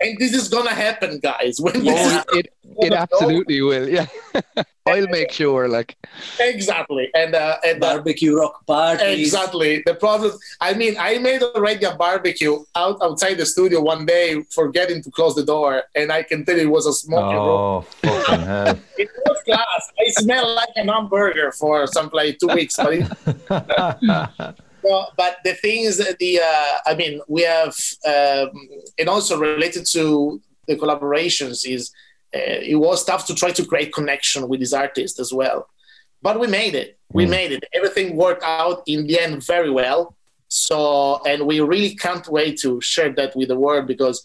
and 0.00 0.18
this 0.18 0.32
is 0.34 0.48
gonna 0.48 0.74
happen 0.74 1.18
guys 1.18 1.60
when 1.60 1.84
you 1.84 1.96
Oh, 1.96 2.22
it, 2.32 2.52
it 2.78 2.92
absolutely 2.92 3.62
will. 3.62 3.88
Yeah, 3.88 4.06
I'll 4.86 5.08
make 5.08 5.32
sure. 5.32 5.68
Like, 5.68 5.96
exactly 6.40 7.08
and 7.14 7.34
uh, 7.34 7.56
and 7.64 7.82
uh, 7.82 7.94
Barbecue 7.94 8.36
rock 8.36 8.64
party. 8.66 9.22
Exactly. 9.22 9.82
The 9.86 9.94
problem. 9.94 10.32
I 10.60 10.74
mean, 10.74 10.96
I 10.98 11.18
made 11.18 11.42
already 11.42 11.84
a 11.84 11.94
barbecue 11.96 12.64
out 12.74 12.98
outside 13.02 13.34
the 13.34 13.46
studio 13.46 13.80
one 13.80 14.06
day, 14.06 14.42
forgetting 14.50 15.02
to 15.04 15.10
close 15.10 15.34
the 15.34 15.44
door, 15.44 15.84
and 15.94 16.12
I 16.12 16.22
can 16.22 16.44
tell 16.44 16.56
you 16.56 16.62
it 16.62 16.70
was 16.70 16.86
a 16.86 16.92
smoky 16.92 17.34
room. 17.34 17.44
Oh, 17.44 17.80
fucking 18.02 18.44
hell. 18.44 18.78
It 18.98 19.10
was 19.26 19.42
class. 19.44 19.82
I 20.00 20.08
smelled 20.08 20.56
like 20.56 20.74
an 20.76 20.88
hamburger 20.88 21.35
for 21.52 21.86
some 21.86 22.10
like 22.12 22.38
two 22.38 22.48
weeks, 22.48 22.76
but 22.76 23.08
but 25.16 25.36
the 25.44 25.54
thing 25.54 25.82
is 25.84 25.96
that 25.98 26.18
the 26.18 26.40
uh, 26.40 26.78
I 26.86 26.94
mean 26.94 27.20
we 27.28 27.42
have 27.42 27.74
um, 28.06 28.50
and 28.98 29.08
also 29.08 29.38
related 29.38 29.86
to 29.86 30.40
the 30.68 30.76
collaborations 30.76 31.66
is 31.66 31.90
uh, 32.34 32.38
it 32.72 32.76
was 32.76 33.04
tough 33.04 33.26
to 33.26 33.34
try 33.34 33.50
to 33.52 33.64
create 33.64 33.92
connection 33.92 34.48
with 34.48 34.60
these 34.60 34.72
artists 34.72 35.18
as 35.20 35.32
well, 35.32 35.68
but 36.22 36.38
we 36.40 36.46
made 36.46 36.74
it. 36.74 36.98
We 37.12 37.24
Mm. 37.26 37.30
made 37.30 37.52
it. 37.52 37.64
Everything 37.72 38.16
worked 38.16 38.42
out 38.42 38.82
in 38.86 39.06
the 39.06 39.18
end 39.20 39.44
very 39.44 39.70
well. 39.70 40.16
So 40.48 41.20
and 41.26 41.46
we 41.46 41.60
really 41.60 41.94
can't 41.94 42.26
wait 42.28 42.58
to 42.60 42.80
share 42.80 43.12
that 43.14 43.34
with 43.36 43.48
the 43.48 43.56
world 43.58 43.86
because 43.86 44.22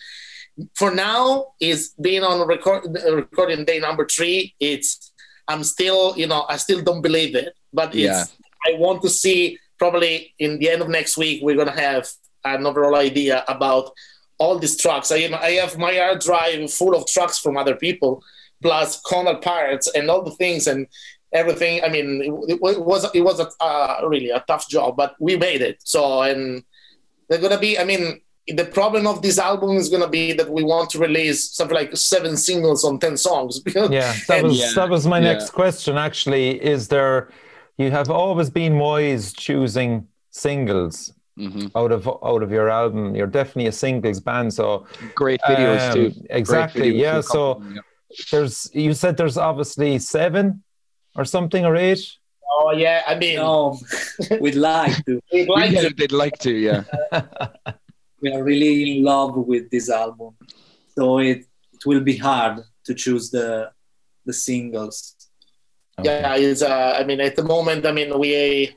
for 0.76 0.92
now 0.94 1.54
is 1.60 1.94
being 2.02 2.24
on 2.24 2.46
record 2.48 2.86
recording 3.06 3.66
day 3.66 3.80
number 3.80 4.06
three. 4.06 4.54
It's 4.60 5.11
I'm 5.52 5.64
still 5.64 6.14
you 6.18 6.28
know 6.28 6.46
I 6.50 6.58
still 6.58 6.82
don't 6.82 7.02
believe 7.02 7.36
it, 7.36 7.54
but 7.74 7.90
it's 7.96 8.04
Yeah. 8.04 8.24
I 8.68 8.78
want 8.78 9.02
to 9.04 9.10
see 9.10 9.58
probably 9.78 10.34
in 10.38 10.60
the 10.60 10.70
end 10.70 10.82
of 10.82 10.90
next 10.90 11.18
week 11.18 11.38
we're 11.44 11.60
gonna 11.62 11.82
have 11.90 12.08
an 12.44 12.66
overall 12.66 12.96
idea 12.96 13.44
about 13.48 13.92
all 14.38 14.58
these 14.58 14.78
trucks. 14.84 15.12
I 15.12 15.18
am, 15.18 15.36
I 15.36 15.52
have 15.62 15.78
my 15.78 15.94
hard 15.96 16.20
drive 16.22 16.72
full 16.74 16.96
of 16.96 17.06
trucks 17.06 17.38
from 17.38 17.58
other 17.58 17.76
people, 17.76 18.24
plus 18.62 19.00
Conal 19.02 19.38
parts 19.38 19.88
and 19.96 20.10
all 20.10 20.24
the 20.24 20.32
things. 20.32 20.68
And 20.68 20.88
everything. 21.34 21.84
I 21.84 21.90
mean, 21.90 22.22
it, 22.48 22.56
it 22.56 22.62
was 22.62 23.10
it 23.14 23.22
was 23.22 23.40
a 23.40 23.50
uh, 23.64 24.02
really 24.08 24.30
a 24.30 24.44
tough 24.48 24.68
job, 24.70 24.98
but 24.98 25.16
we 25.20 25.38
made 25.38 25.62
it. 25.62 25.78
So 25.84 26.22
and 26.24 26.64
they're 27.30 27.42
gonna 27.42 27.60
be. 27.60 27.80
I 27.80 27.84
mean, 27.84 28.22
the 28.52 28.66
problem 28.66 29.08
of 29.08 29.22
this 29.22 29.38
album 29.40 29.78
is 29.78 29.90
gonna 29.90 30.08
be 30.10 30.34
that 30.34 30.50
we 30.50 30.64
want 30.64 30.90
to 30.92 31.00
release 31.00 31.52
something 31.56 31.76
like 31.76 31.96
seven 31.96 32.38
singles 32.38 32.84
on 32.84 33.00
ten 33.00 33.18
songs. 33.18 33.62
Yeah, 33.76 34.14
that 34.28 34.44
was 34.44 34.58
Yeah, 34.60 34.72
that 34.76 34.90
was 34.90 35.06
my 35.08 35.20
yeah. 35.20 35.32
next 35.34 35.50
question. 35.52 35.98
Actually, 35.98 36.62
is 36.64 36.88
there? 36.88 37.30
You 37.78 37.90
have 37.92 38.10
always 38.10 38.50
been 38.50 38.78
wise 38.78 39.34
choosing 39.34 40.08
singles 40.30 41.14
hmm 41.38 41.68
out 41.76 41.92
of 41.92 42.08
out 42.08 42.44
of 42.44 42.52
your 42.52 42.70
album. 42.70 43.16
You're 43.16 43.34
definitely 43.40 43.68
a 43.68 43.72
singles 43.72 44.20
band, 44.20 44.54
so 44.54 44.86
Great 45.16 45.42
videos 45.42 45.82
Um, 45.90 45.94
too. 45.96 46.12
Exactly, 46.30 46.92
videos 46.94 47.00
yeah, 47.00 47.16
to 47.16 47.24
so- 47.24 47.52
accompany 47.52 47.76
them, 47.76 47.84
there's. 48.32 48.70
You 48.74 48.94
said 48.94 49.16
there's 49.18 49.38
obviously 49.38 49.98
seven 50.00 50.64
or 51.16 51.24
something 51.26 51.66
or 51.66 51.76
eight. 51.76 52.04
oh 52.54 52.72
yeah, 52.76 53.02
I 53.08 53.16
mean, 53.16 53.38
No, 53.38 53.80
we'd 54.42 54.56
like 54.56 54.96
to. 55.06 55.22
we'd 55.32 55.48
yeah. 55.48 55.54
like 55.60 55.72
Yeah, 55.72 55.82
to. 55.88 55.94
they'd 55.96 56.12
like 56.24 56.38
to, 56.40 56.52
yeah. 56.52 56.84
We 58.22 58.34
are 58.34 58.44
really 58.44 58.98
in 58.98 59.04
love 59.04 59.36
with 59.36 59.70
this 59.70 59.90
album, 59.90 60.36
so 60.96 61.20
it 61.20 61.46
it 61.74 61.86
will 61.86 62.02
be 62.02 62.18
hard 62.18 62.64
to 62.86 62.94
choose 62.94 63.30
the 63.32 63.72
the 64.26 64.34
singles. 64.34 65.16
Yeah, 66.04 66.36
it's. 66.36 66.62
Uh, 66.62 66.96
I 66.98 67.04
mean, 67.04 67.20
at 67.20 67.36
the 67.36 67.44
moment, 67.44 67.86
I 67.86 67.92
mean, 67.92 68.18
we 68.18 68.76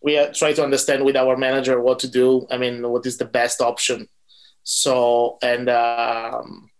we 0.00 0.18
uh, 0.18 0.32
try 0.32 0.52
to 0.52 0.62
understand 0.62 1.04
with 1.04 1.16
our 1.16 1.36
manager 1.36 1.80
what 1.80 1.98
to 2.00 2.08
do. 2.08 2.46
I 2.50 2.58
mean, 2.58 2.88
what 2.88 3.06
is 3.06 3.18
the 3.18 3.26
best 3.26 3.60
option. 3.60 4.08
So 4.62 5.38
and. 5.42 5.68
Um, 5.68 6.70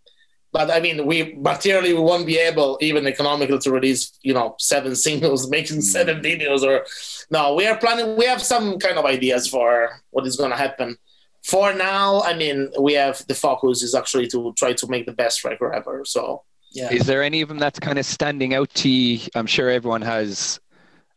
but 0.55 0.70
I 0.70 0.79
mean, 0.79 1.05
we 1.05 1.35
materially 1.35 1.92
we 1.94 1.98
won't 1.98 2.27
be 2.27 2.38
able, 2.38 2.79
even 2.81 3.09
economically, 3.09 3.59
to 3.59 3.72
release 3.72 4.16
you 4.22 4.33
know 4.33 4.55
seven 4.61 4.94
singles, 5.07 5.50
making 5.50 5.81
seven 5.83 6.22
videos, 6.22 6.62
or 6.62 6.87
no. 7.29 7.55
We 7.55 7.66
are 7.66 7.77
planning. 7.77 8.16
We 8.16 8.27
have 8.27 8.40
some 8.40 8.79
kind 8.79 8.96
of 8.96 9.05
ideas 9.05 9.48
for 9.48 10.00
what 10.11 10.27
is 10.27 10.37
going 10.37 10.53
to 10.53 10.57
happen. 10.57 10.96
For 11.44 11.74
now, 11.74 12.22
I 12.22 12.35
mean, 12.35 12.70
we 12.80 12.94
have 12.94 13.24
the 13.26 13.35
focus 13.35 13.83
is 13.83 13.94
actually 13.94 14.28
to 14.28 14.52
try 14.57 14.72
to 14.72 14.87
make 14.88 15.04
the 15.07 15.12
best 15.12 15.44
record 15.44 15.72
ever. 15.74 16.04
So 16.04 16.42
Yeah. 16.74 16.92
Is 16.92 17.07
there 17.07 17.22
any 17.22 17.40
of 17.40 17.48
them 17.48 17.59
that's 17.59 17.78
kind 17.78 17.98
of 17.98 18.04
standing 18.04 18.52
out 18.54 18.68
to 18.83 18.88
you? 18.88 19.20
I'm 19.37 19.46
sure 19.46 19.70
everyone 19.70 20.02
has 20.02 20.59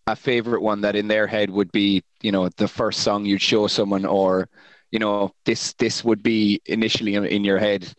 a 0.06 0.16
favorite 0.16 0.62
one 0.62 0.82
that 0.82 0.96
in 0.96 1.08
their 1.08 1.26
head 1.28 1.50
would 1.50 1.72
be, 1.72 2.04
you 2.22 2.32
know, 2.32 2.48
the 2.58 2.68
first 2.68 3.02
song 3.02 3.26
you'd 3.26 3.42
show 3.42 3.68
someone, 3.68 4.06
or, 4.06 4.48
you 4.92 5.00
know, 5.00 5.32
this 5.46 5.74
this 5.74 6.04
would 6.04 6.22
be 6.22 6.62
initially 6.66 7.16
in, 7.16 7.26
in 7.26 7.44
your 7.44 7.58
head, 7.58 7.92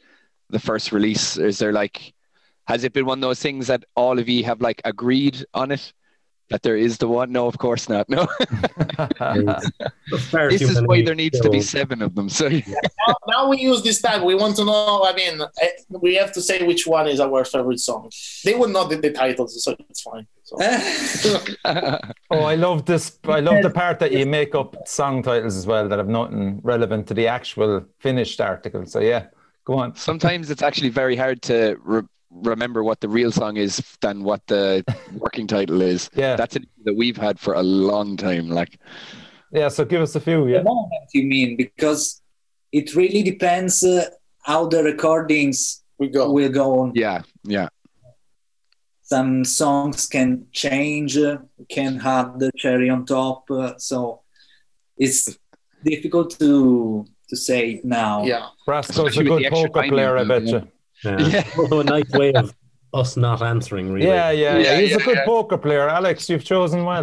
the 0.50 0.60
first 0.60 0.92
release. 0.92 1.36
Is 1.36 1.58
there 1.58 1.72
like, 1.72 2.14
has 2.66 2.84
it 2.84 2.92
been 2.92 3.06
one 3.06 3.18
of 3.18 3.22
those 3.22 3.42
things 3.42 3.66
that 3.66 3.84
all 3.96 4.18
of 4.18 4.28
you 4.28 4.44
have 4.44 4.60
like 4.60 4.80
agreed 4.84 5.44
on 5.52 5.72
it? 5.72 5.92
That 6.50 6.62
there 6.62 6.76
is 6.76 6.96
the 6.96 7.06
one? 7.06 7.30
No, 7.30 7.46
of 7.46 7.58
course 7.58 7.88
not. 7.90 8.08
No, 8.08 8.26
this 10.48 10.62
is 10.62 10.80
why 10.82 11.02
there 11.02 11.14
needs 11.14 11.38
to 11.40 11.50
be 11.50 11.60
seven 11.60 12.00
of 12.00 12.14
them. 12.14 12.30
So 12.30 12.48
now, 13.06 13.14
now 13.26 13.48
we 13.48 13.58
use 13.58 13.82
this 13.82 14.00
time. 14.00 14.24
We 14.24 14.34
want 14.34 14.56
to 14.56 14.64
know. 14.64 15.04
I 15.04 15.12
mean, 15.14 15.42
eh, 15.60 15.68
we 15.90 16.14
have 16.14 16.32
to 16.32 16.40
say 16.40 16.66
which 16.66 16.86
one 16.86 17.06
is 17.06 17.20
our 17.20 17.44
favorite 17.44 17.80
song. 17.80 18.10
They 18.44 18.54
would 18.54 18.70
not 18.70 18.88
the, 18.88 18.96
the 18.96 19.12
titles, 19.12 19.62
so 19.62 19.76
it's 19.90 20.00
fine. 20.00 20.26
So. 20.42 20.56
Oh, 22.30 22.44
I 22.44 22.54
love 22.54 22.86
this. 22.86 23.18
I 23.24 23.40
love 23.40 23.62
the 23.62 23.70
part 23.70 23.98
that 23.98 24.12
you 24.12 24.24
make 24.24 24.54
up 24.54 24.88
song 24.88 25.22
titles 25.22 25.56
as 25.56 25.66
well 25.66 25.88
that 25.88 25.98
have 25.98 26.08
nothing 26.08 26.60
relevant 26.62 27.06
to 27.08 27.14
the 27.14 27.26
actual 27.26 27.84
finished 27.98 28.40
article. 28.40 28.86
So 28.86 29.00
yeah, 29.00 29.26
go 29.64 29.74
on. 29.74 29.96
sometimes 29.96 30.50
it's 30.50 30.62
actually 30.62 30.88
very 30.88 31.16
hard 31.16 31.42
to 31.42 31.76
re- 31.82 32.02
remember 32.30 32.82
what 32.84 33.00
the 33.00 33.08
real 33.08 33.32
song 33.32 33.56
is 33.56 33.82
than 34.00 34.22
what 34.22 34.46
the 34.46 34.84
working 35.14 35.46
title 35.46 35.80
is. 35.82 36.10
Yeah, 36.14 36.36
That's 36.36 36.56
an 36.56 36.62
issue 36.64 36.84
that 36.84 36.96
we've 36.96 37.16
had 37.16 37.38
for 37.38 37.54
a 37.54 37.62
long 37.62 38.16
time. 38.16 38.48
Like, 38.50 38.78
yeah. 39.52 39.68
So 39.68 39.84
give 39.84 40.02
us 40.02 40.14
a 40.14 40.20
few. 40.20 40.44
the 40.44 40.50
Yeah, 40.52 40.62
moment 40.62 40.92
you 41.14 41.24
mean 41.24 41.56
because 41.56 42.20
it 42.72 42.94
really 42.94 43.22
depends 43.22 43.82
uh, 43.82 44.06
how 44.42 44.66
the 44.66 44.82
recordings 44.82 45.82
we 45.98 46.08
go. 46.08 46.30
will 46.30 46.50
go 46.50 46.80
on. 46.80 46.92
yeah, 46.94 47.22
yeah, 47.44 47.68
Some 49.02 49.44
songs 49.44 50.06
can 50.06 50.46
change, 50.52 51.16
uh, 51.16 51.38
can 51.70 51.98
have 51.98 52.38
the 52.38 52.50
cherry 52.56 52.90
on 52.90 53.06
top. 53.06 53.50
Uh, 53.50 53.72
so 53.78 54.20
it's 54.98 55.38
difficult 55.84 56.38
to 56.38 57.06
to 57.30 57.36
say 57.36 57.80
now. 57.84 58.24
yeah. 58.24 58.46
Brasko's 58.66 59.16
a 59.18 59.24
good 59.24 59.44
poker 59.50 59.82
player. 59.88 60.16
I 60.18 60.24
bet 60.24 60.42
you. 60.44 60.66
Yeah. 61.04 61.18
Yeah. 61.20 61.44
a 61.70 61.84
nice 61.84 62.10
way 62.10 62.32
of 62.32 62.54
us 62.94 63.16
not 63.16 63.42
answering, 63.42 63.92
really. 63.92 64.06
Yeah, 64.06 64.30
yeah, 64.30 64.58
Yeah, 64.58 64.72
yeah. 64.72 64.80
He's 64.80 64.96
a 64.96 64.98
good 64.98 65.16
yeah. 65.16 65.24
poker 65.24 65.58
player. 65.58 65.88
Alex, 65.88 66.28
you've 66.28 66.44
chosen 66.44 66.84
well. 66.84 67.02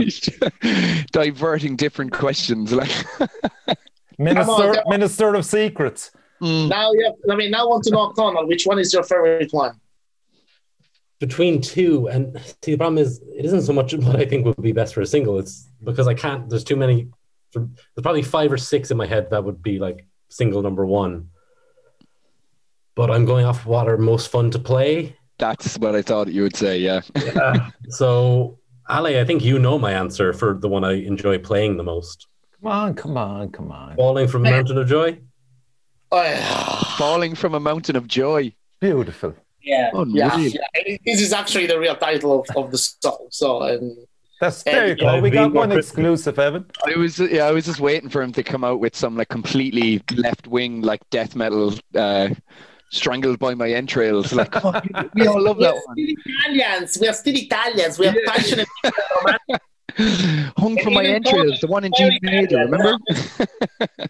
diverting 1.12 1.76
different 1.76 2.12
questions. 2.12 2.72
Like, 2.72 2.92
Minister, 4.18 4.52
on. 4.52 4.78
Minister 4.88 5.36
of 5.36 5.46
Secrets. 5.46 6.12
Mm. 6.42 6.70
Now 6.70 6.92
yeah, 6.94 7.10
I 7.32 7.36
mean, 7.36 7.52
now 7.52 7.64
I 7.64 7.68
want 7.68 7.84
to 7.86 7.92
know, 7.92 8.10
Conal, 8.12 8.48
which 8.48 8.66
one 8.66 8.80
is 8.80 8.94
your 8.94 9.04
favorite 9.04 9.52
one? 9.52 9.80
Between 11.20 11.62
two, 11.62 12.08
and 12.08 12.38
see, 12.62 12.72
the 12.72 12.78
problem 12.78 12.98
is, 12.98 13.22
it 13.34 13.46
isn't 13.46 13.62
so 13.62 13.72
much 13.72 13.94
what 13.94 14.18
I 14.18 14.26
think 14.26 14.46
would 14.46 14.62
be 14.62 14.74
best 14.74 14.94
for 14.94 15.02
a 15.02 15.06
single. 15.06 15.40
It's 15.40 15.70
because 15.84 16.08
I 16.08 16.14
can't. 16.14 16.50
There's 16.50 16.66
too 16.66 16.76
many. 16.76 17.08
There's 17.54 17.70
probably 18.04 18.22
five 18.22 18.52
or 18.52 18.58
six 18.58 18.92
in 18.92 18.98
my 18.98 19.06
head 19.06 19.30
that 19.30 19.44
would 19.44 19.64
be 19.64 19.80
like 19.80 20.06
single 20.28 20.62
number 20.62 20.86
one. 20.86 21.30
But 22.96 23.12
I'm 23.12 23.26
going 23.26 23.46
off 23.46 23.66
what 23.66 23.88
are 23.88 23.98
most 23.98 24.30
fun 24.30 24.52
to 24.52 24.60
play. 24.60 25.16
that's 25.38 25.78
what 25.78 25.96
I 25.96 26.02
thought 26.02 26.32
you 26.32 26.44
would 26.44 26.56
say. 26.56 26.80
Yeah. 26.80 27.02
So, 27.90 28.58
Ali, 28.90 29.20
I 29.20 29.26
think 29.26 29.44
you 29.44 29.60
know 29.60 29.78
my 29.78 29.92
answer 29.92 30.34
for 30.34 30.54
the 30.54 30.68
one 30.68 30.84
I 30.84 30.94
enjoy 30.94 31.38
playing 31.40 31.78
the 31.78 31.84
most. 31.84 32.28
Come 32.62 32.72
on, 32.72 32.94
come 32.96 33.18
on, 33.18 33.52
come 33.52 33.72
on. 33.72 33.96
Falling 33.96 34.28
from 34.28 34.46
a 34.46 34.50
Mountain 34.50 34.78
of 34.78 34.88
Joy. 34.88 35.20
Oh. 36.12 36.96
Falling 36.98 37.36
from 37.36 37.54
a 37.56 37.60
mountain 37.60 37.96
of 37.96 38.08
joy. 38.08 38.54
Beautiful. 38.80 39.36
Yeah. 39.62 39.90
Yeah, 40.08 40.38
yeah. 40.38 40.98
This 41.06 41.22
is 41.22 41.34
actually 41.34 41.66
the 41.66 41.80
real 41.80 41.96
title 41.96 42.40
of, 42.40 42.56
of 42.56 42.72
the 42.72 42.78
song. 42.78 43.28
So, 43.32 43.64
and 43.64 43.98
That's 44.40 44.64
there 44.64 44.88
you 44.88 44.96
go. 44.96 45.20
We 45.20 45.30
got 45.32 45.52
one 45.54 45.72
exclusive, 45.72 46.38
Evan. 46.40 46.66
I 46.86 46.96
was 46.98 47.20
yeah, 47.20 47.46
I 47.46 47.52
was 47.52 47.66
just 47.66 47.80
waiting 47.80 48.10
for 48.10 48.22
him 48.22 48.32
to 48.34 48.44
come 48.44 48.64
out 48.64 48.80
with 48.80 48.96
some 48.96 49.18
like 49.18 49.30
completely 49.30 50.02
left 50.16 50.48
wing 50.48 50.82
like 50.82 51.02
death 51.10 51.36
metal 51.36 51.74
uh 51.96 52.30
strangled 52.96 53.40
by 53.40 53.54
my 53.54 53.70
entrails. 53.70 54.34
Like 54.34 54.52
come 54.52 54.76
on, 54.76 54.90
we- 55.14 55.22
we 55.22 55.28
all 55.28 55.42
love 55.42 55.58
we 55.58 55.66
are 55.66 55.74
that 55.74 55.82
still 55.82 56.16
Italians. 56.26 56.98
We 57.02 57.08
are 57.08 57.14
still 57.14 57.36
Italians. 57.36 58.00
We 58.00 58.08
are 58.08 58.16
Yeah. 58.16 58.32
passionate. 58.34 58.68
one. 59.22 59.60
Hung 60.58 60.78
from 60.84 60.94
my 60.94 61.06
entrails, 61.06 61.60
the 61.62 61.68
one 61.68 61.84
in 61.86 61.92
very 61.98 62.12
G 62.12 62.20
major, 62.24 62.58
bad, 62.58 62.72
remember? 62.72 62.98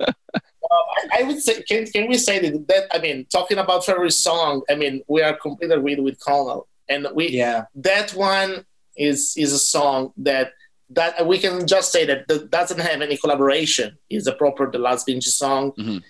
I, 0.00 1.20
I 1.20 1.22
would 1.24 1.40
say, 1.40 1.62
can, 1.62 1.86
can 1.86 2.08
we 2.08 2.16
say 2.16 2.38
that, 2.38 2.66
that? 2.68 2.84
I 2.92 2.98
mean, 2.98 3.26
talking 3.30 3.58
about 3.58 3.84
favorite 3.84 4.12
song, 4.12 4.62
I 4.70 4.74
mean, 4.74 5.02
we 5.08 5.22
are 5.22 5.34
completely 5.36 5.76
agreed 5.76 6.00
with 6.00 6.18
Conal, 6.20 6.66
and 6.88 7.06
we 7.14 7.28
Yeah. 7.30 7.64
that 7.76 8.10
one 8.14 8.64
is 8.96 9.34
is 9.36 9.52
a 9.52 9.58
song 9.58 10.12
that 10.18 10.52
that 10.90 11.26
we 11.26 11.38
can 11.38 11.66
just 11.66 11.90
say 11.92 12.04
that, 12.04 12.28
that 12.28 12.50
doesn't 12.50 12.80
have 12.80 13.00
any 13.00 13.16
collaboration. 13.16 13.96
It's 14.10 14.26
a 14.26 14.32
proper 14.34 14.70
The 14.70 14.78
Last 14.78 15.06
Vinci 15.06 15.30
song, 15.30 15.72
Mhm. 15.78 16.02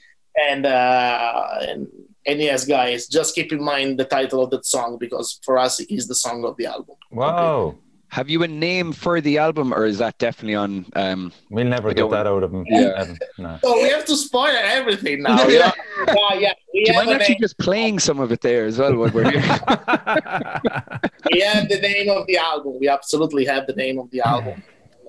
and 0.48 0.66
uh, 0.66 1.58
and 1.68 1.86
and 2.26 2.40
yes, 2.40 2.64
guys, 2.64 3.06
just 3.06 3.34
keep 3.34 3.52
in 3.52 3.62
mind 3.62 3.98
the 3.98 4.04
title 4.04 4.42
of 4.42 4.50
that 4.50 4.64
song 4.64 4.96
because 4.98 5.40
for 5.42 5.58
us, 5.58 5.80
it 5.80 5.90
is 5.90 6.06
the 6.06 6.14
song 6.14 6.44
of 6.44 6.56
the 6.56 6.66
album. 6.66 6.96
Wow. 7.10 7.76
Have 8.08 8.28
you 8.28 8.42
a 8.42 8.48
name 8.48 8.92
for 8.92 9.22
the 9.22 9.38
album 9.38 9.72
or 9.72 9.86
is 9.86 9.96
that 9.96 10.18
definitely 10.18 10.54
on 10.54 10.84
um 10.96 11.32
We'll 11.48 11.66
never 11.66 11.88
I 11.88 11.94
get 11.94 12.10
that 12.10 12.26
out 12.26 12.42
of 12.42 12.52
him. 12.52 12.66
Yeah. 12.68 13.14
No. 13.38 13.58
So 13.64 13.82
we 13.82 13.88
have 13.88 14.04
to 14.04 14.16
spoil 14.16 14.54
everything 14.54 15.22
now. 15.22 15.42
yeah, 15.48 15.72
yeah. 16.06 16.34
yeah. 16.38 16.52
We, 16.74 16.84
do 16.84 16.92
you 16.92 16.98
mind 16.98 17.10
actually 17.10 17.34
name, 17.36 17.40
just 17.40 17.56
playing 17.56 17.98
some 18.00 18.20
of 18.20 18.30
it 18.30 18.42
there 18.42 18.66
as 18.66 18.78
well 18.78 18.94
while 18.96 19.10
we're 19.10 19.30
here? 19.30 19.40
we 21.32 21.40
have 21.40 21.70
the 21.70 21.78
name 21.80 22.10
of 22.10 22.26
the 22.26 22.36
album. 22.36 22.78
We 22.78 22.88
absolutely 22.88 23.46
have 23.46 23.66
the 23.66 23.72
name 23.72 23.98
of 23.98 24.10
the 24.10 24.20
album. 24.20 24.62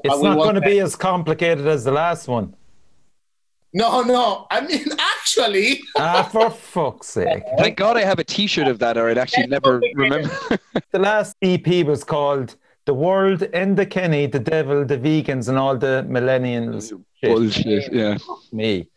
It's 0.05 0.15
But 0.15 0.21
not 0.21 0.37
going 0.37 0.55
to 0.55 0.61
be 0.61 0.79
as 0.79 0.95
complicated 0.95 1.67
as 1.67 1.83
the 1.83 1.91
last 1.91 2.29
one. 2.29 2.55
No, 3.73 4.01
no. 4.01 4.45
I 4.51 4.61
mean, 4.61 4.85
actually, 4.99 5.81
Ah, 5.97 6.23
for 6.31 6.49
fuck's 6.49 7.07
sake. 7.07 7.43
Thank 7.57 7.77
God 7.77 7.97
I 7.97 8.01
have 8.03 8.19
a 8.19 8.23
t-shirt 8.23 8.67
of 8.67 8.79
that 8.79 8.97
or 8.97 9.09
I'd 9.09 9.17
actually 9.17 9.47
never 9.47 9.81
remember. 9.95 10.29
The 10.91 10.99
last 10.99 11.35
EP 11.41 11.85
was 11.85 12.03
called 12.03 12.55
The 12.85 12.93
World, 12.93 13.43
End 13.53 13.77
the 13.77 13.85
Kenny, 13.85 14.27
The 14.27 14.39
Devil, 14.39 14.85
The 14.85 14.97
Vegans, 14.97 15.49
and 15.49 15.57
All 15.57 15.75
the 15.75 16.05
Millennials. 16.07 16.89
Shit. 17.19 17.29
Bullshit, 17.35 17.93
yeah. 17.93 18.17
Me. 18.51 18.87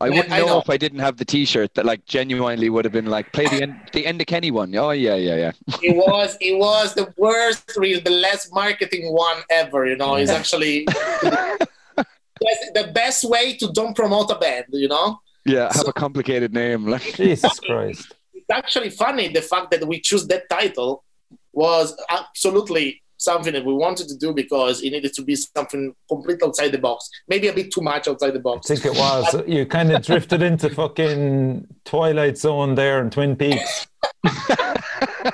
I 0.00 0.08
wouldn't 0.10 0.30
I 0.32 0.38
know, 0.40 0.46
know. 0.46 0.58
if 0.60 0.70
I 0.70 0.76
didn't 0.76 1.00
have 1.00 1.16
the 1.16 1.24
T-shirt 1.24 1.74
that 1.74 1.84
like 1.84 2.04
genuinely 2.06 2.70
would 2.70 2.84
have 2.84 2.92
been 2.92 3.06
like 3.06 3.32
play 3.32 3.46
the 3.46 3.62
end, 3.62 3.76
the 3.92 4.06
end 4.06 4.20
of 4.20 4.26
Kenny 4.28 4.50
one. 4.50 4.74
Oh 4.76 4.90
yeah, 4.90 5.16
yeah, 5.16 5.34
yeah. 5.36 5.52
it 5.82 5.96
was 5.96 6.36
it 6.40 6.56
was 6.56 6.94
the 6.94 7.12
worst, 7.16 7.72
real, 7.76 8.00
the 8.00 8.10
less 8.10 8.50
marketing 8.52 9.12
one 9.12 9.38
ever. 9.50 9.86
You 9.86 9.96
know, 9.96 10.14
it's 10.14 10.30
actually 10.30 10.86
yes, 12.40 12.70
the 12.74 12.92
best 12.92 13.24
way 13.24 13.56
to 13.56 13.70
don't 13.72 13.94
promote 13.94 14.30
a 14.30 14.36
band. 14.36 14.66
You 14.70 14.88
know, 14.88 15.20
Yeah, 15.44 15.72
have 15.72 15.88
a 15.88 15.92
complicated 15.92 16.52
name. 16.52 16.86
Like 16.86 17.14
Jesus 17.14 17.58
Christ. 17.60 18.14
it's 18.34 18.50
actually 18.50 18.90
funny 18.90 19.28
the 19.28 19.42
fact 19.42 19.70
that 19.72 19.86
we 19.86 20.00
choose 20.00 20.26
that 20.28 20.48
title 20.48 21.04
was 21.52 21.96
absolutely 22.10 23.02
something 23.18 23.52
that 23.52 23.64
we 23.64 23.74
wanted 23.74 24.08
to 24.08 24.16
do 24.16 24.32
because 24.32 24.80
it 24.80 24.90
needed 24.90 25.12
to 25.12 25.22
be 25.22 25.34
something 25.34 25.92
completely 26.08 26.46
outside 26.46 26.70
the 26.70 26.78
box, 26.78 27.10
maybe 27.26 27.48
a 27.48 27.52
bit 27.52 27.72
too 27.72 27.80
much 27.80 28.06
outside 28.06 28.30
the 28.30 28.38
box. 28.38 28.70
I 28.70 28.76
think 28.76 28.94
it 28.94 28.98
was. 28.98 29.42
You 29.46 29.66
kind 29.66 29.90
of 29.92 30.02
drifted 30.04 30.40
into 30.40 30.70
fucking 30.70 31.66
Twilight 31.84 32.38
Zone 32.38 32.76
there 32.76 33.00
in 33.02 33.10
Twin 33.10 33.34
Peaks. 33.34 33.88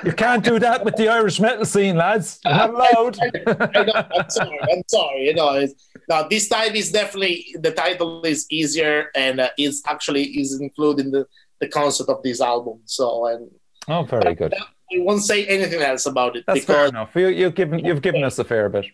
you 0.04 0.12
can't 0.12 0.42
do 0.42 0.58
that 0.58 0.84
with 0.84 0.96
the 0.96 1.08
Irish 1.08 1.40
metal 1.40 1.64
scene, 1.64 1.96
lads. 1.96 2.40
You're 2.44 2.54
not 2.54 2.70
allowed. 2.70 3.18
I 3.46 3.82
know, 3.84 3.92
I'm 4.18 4.30
sorry. 4.30 4.58
I'm 4.62 4.82
sorry. 4.88 5.26
You 5.26 5.34
know, 5.34 5.50
it's, 5.56 5.74
now 6.08 6.22
this 6.28 6.48
time 6.48 6.74
is 6.74 6.90
definitely 6.90 7.54
the 7.60 7.70
title 7.70 8.22
is 8.24 8.46
easier 8.50 9.10
and 9.14 9.40
uh, 9.40 9.50
is 9.58 9.82
actually 9.86 10.24
is 10.24 10.60
included 10.60 11.06
in 11.06 11.12
the, 11.12 11.26
the 11.60 11.68
concept 11.68 12.10
of 12.10 12.22
this 12.22 12.40
album. 12.40 12.80
So 12.84 13.26
and 13.26 13.50
oh, 13.88 14.04
very 14.04 14.34
good. 14.34 14.54
I 14.54 14.98
won't 14.98 15.22
say 15.22 15.46
anything 15.46 15.80
else 15.80 16.06
about 16.06 16.36
it 16.36 16.44
That's 16.46 16.64
fair 16.64 16.86
enough. 16.86 17.10
You, 17.14 17.28
you've 17.28 17.54
given 17.54 17.78
you've 17.84 18.02
given 18.02 18.22
us 18.22 18.38
a 18.38 18.44
fair 18.44 18.68
bit. 18.68 18.86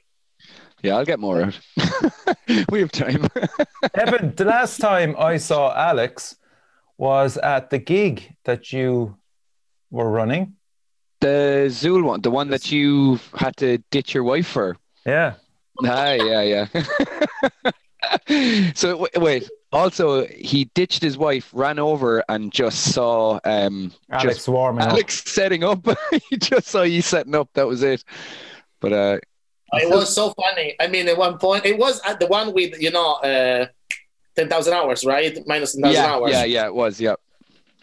Yeah, 0.83 0.97
I'll 0.97 1.05
get 1.05 1.21
more 1.21 1.43
out. 1.43 1.61
we 2.71 2.81
have 2.81 2.93
time. 2.93 3.27
Evan, 3.95 4.35
the 4.35 4.47
last 4.47 4.79
time 4.81 5.15
I 5.19 5.37
saw 5.37 5.75
Alex 5.75 6.37
was 6.97 7.37
at 7.37 7.69
the 7.71 7.79
gig 7.79 8.35
that 8.45 8.73
you 8.73 9.17
were 9.91 10.11
running. 10.11 10.55
the 11.21 11.67
Zool 11.69 12.03
one, 12.03 12.23
the 12.23 12.31
one 12.31 12.49
that 12.49 12.73
you 12.73 13.21
had 13.35 13.57
to 13.59 13.79
ditch 13.91 14.15
your 14.15 14.25
wife 14.25 14.47
for. 14.47 14.77
Yeah. 15.05 15.35
Ah, 15.85 16.13
yeah, 16.13 16.43
yeah. 16.43 17.73
so 18.75 18.99
w- 18.99 19.09
wait. 19.17 19.49
Also, 19.73 20.27
he 20.27 20.65
ditched 20.75 21.01
his 21.01 21.17
wife, 21.17 21.49
ran 21.53 21.79
over, 21.79 22.25
and 22.29 22.53
just 22.53 22.93
saw 22.93 23.39
um, 23.45 23.93
Alex 24.11 24.37
just 24.37 24.49
warming 24.49 24.83
up. 24.83 24.91
Alex 24.91 25.23
setting 25.25 25.63
up. 25.63 25.87
he 26.29 26.37
just 26.37 26.67
saw 26.67 26.83
you 26.83 27.03
setting 27.03 27.35
up. 27.37 27.49
That 27.55 27.69
was 27.69 27.83
it. 27.83 28.03
But 28.81 28.93
uh, 28.93 29.19
it 29.75 29.89
was 29.89 30.13
so 30.13 30.35
funny. 30.35 30.75
I 30.81 30.89
mean, 30.89 31.07
at 31.09 31.17
one 31.17 31.39
point, 31.39 31.67
it 31.67 31.79
was 31.79 32.01
at 32.05 32.19
the 32.19 32.27
one 32.27 32.53
with 32.53 32.81
you 32.81 32.91
know 32.91 33.15
uh, 33.15 33.67
ten 34.35 34.49
thousand 34.49 34.75
hours, 34.75 35.05
right? 35.05 35.39
Minus 35.47 35.75
ten 35.75 35.83
thousand 35.83 36.03
yeah, 36.03 36.11
hours. 36.11 36.33
yeah, 36.33 36.45
yeah, 36.45 36.67
it 36.67 36.75
was. 36.75 37.01
Yeah. 37.01 37.15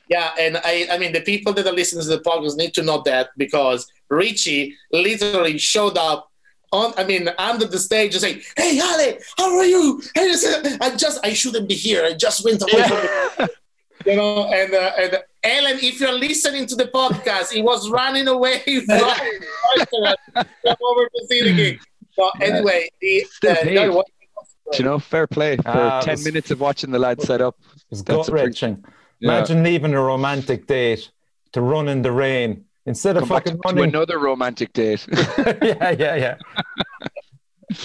Yeah, 0.09 0.31
and 0.39 0.57
I, 0.63 0.87
I 0.89 0.97
mean, 0.97 1.11
the 1.11 1.19
people 1.21 1.51
that 1.53 1.67
are 1.67 1.73
listening 1.73 2.03
to 2.03 2.09
the 2.09 2.21
podcast 2.21 2.55
need 2.55 2.73
to 2.75 2.81
know 2.81 3.01
that 3.01 3.29
because 3.35 3.91
Richie 4.09 4.73
literally 4.91 5.57
showed 5.57 5.97
up 5.97 6.31
on, 6.71 6.93
I 6.97 7.03
mean, 7.03 7.29
under 7.37 7.65
the 7.65 7.79
stage 7.79 8.13
and 8.13 8.21
saying, 8.21 8.41
"Hey, 8.55 8.77
Ale, 8.79 9.17
how 9.37 9.57
are 9.57 9.65
you?" 9.65 10.01
And 10.15 10.31
I 10.31 10.35
said, 10.35 10.77
I 10.81 10.95
just, 10.95 11.19
I 11.23 11.33
shouldn't 11.33 11.67
be 11.69 11.75
here. 11.75 12.03
I 12.03 12.13
just 12.13 12.43
went 12.43 12.61
away 12.61 12.83
from 12.87 12.97
the, 12.97 13.49
you 14.05 14.15
know. 14.17 14.45
And 14.51 14.73
uh, 14.73 14.91
and 14.99 15.11
Ellen, 15.43 15.79
if 15.81 15.99
you're 15.99 16.11
listening 16.17 16.65
to 16.67 16.75
the 16.75 16.85
podcast, 16.85 17.51
he 17.51 17.61
was 17.61 17.89
running 17.89 18.27
away 18.27 18.59
from 18.85 18.85
come 18.97 20.75
over 20.81 21.05
to 21.05 21.25
see 21.29 21.41
the 21.43 21.53
gig. 21.55 21.79
So 22.13 22.29
anyway, 22.41 22.89
the, 23.01 23.25
uh, 23.47 23.55
paid. 23.55 23.75
no, 23.75 23.83
it 23.85 23.93
was- 23.93 24.05
Do 24.71 24.77
you 24.79 24.83
know, 24.85 24.99
fair 24.99 25.27
play 25.27 25.57
for 25.57 25.69
it 25.69 26.03
ten 26.03 26.13
was- 26.13 26.25
minutes 26.25 26.51
of 26.51 26.59
watching 26.59 26.91
the 26.91 26.99
lad 26.99 27.21
set 27.21 27.41
up. 27.41 27.55
It's 27.91 28.01
That's 28.01 28.17
gut 28.17 28.27
a 28.27 28.31
pretty- 28.31 28.45
wrenching. 28.45 28.83
Yeah. 29.19 29.37
Imagine 29.37 29.63
leaving 29.63 29.93
a 29.93 30.01
romantic 30.01 30.67
date 30.67 31.09
to 31.53 31.61
run 31.61 31.87
in 31.87 32.01
the 32.03 32.11
rain 32.11 32.65
instead 32.87 33.15
of 33.17 33.21
Come 33.23 33.29
back 33.29 33.45
fucking 33.45 33.61
to 33.61 33.67
running. 33.67 33.83
another 33.95 34.17
romantic 34.17 34.73
date. 34.73 35.05
yeah, 35.37 35.91
yeah, 35.91 36.15
yeah. 36.15 36.35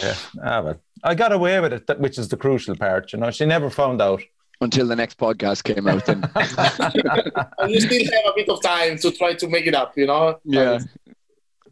yeah. 0.02 0.14
Ah, 0.42 0.62
but 0.62 0.80
I 1.04 1.14
got 1.14 1.32
away 1.32 1.60
with 1.60 1.72
it, 1.74 1.98
which 2.00 2.18
is 2.18 2.28
the 2.28 2.36
crucial 2.38 2.74
part. 2.76 3.12
You 3.12 3.18
know, 3.18 3.30
she 3.30 3.44
never 3.44 3.68
found 3.68 4.00
out. 4.00 4.22
Until 4.60 4.86
the 4.86 4.94
next 4.96 5.18
podcast 5.18 5.64
came 5.64 5.88
out. 5.88 6.06
Then 6.06 6.22
and 7.58 7.70
you 7.74 7.80
still 7.80 8.04
have 8.04 8.32
a 8.32 8.32
bit 8.36 8.48
of 8.48 8.62
time 8.62 8.96
to 8.98 9.10
try 9.10 9.34
to 9.34 9.48
make 9.48 9.66
it 9.66 9.74
up, 9.74 9.98
you 9.98 10.06
know. 10.06 10.38
yeah. 10.44 10.78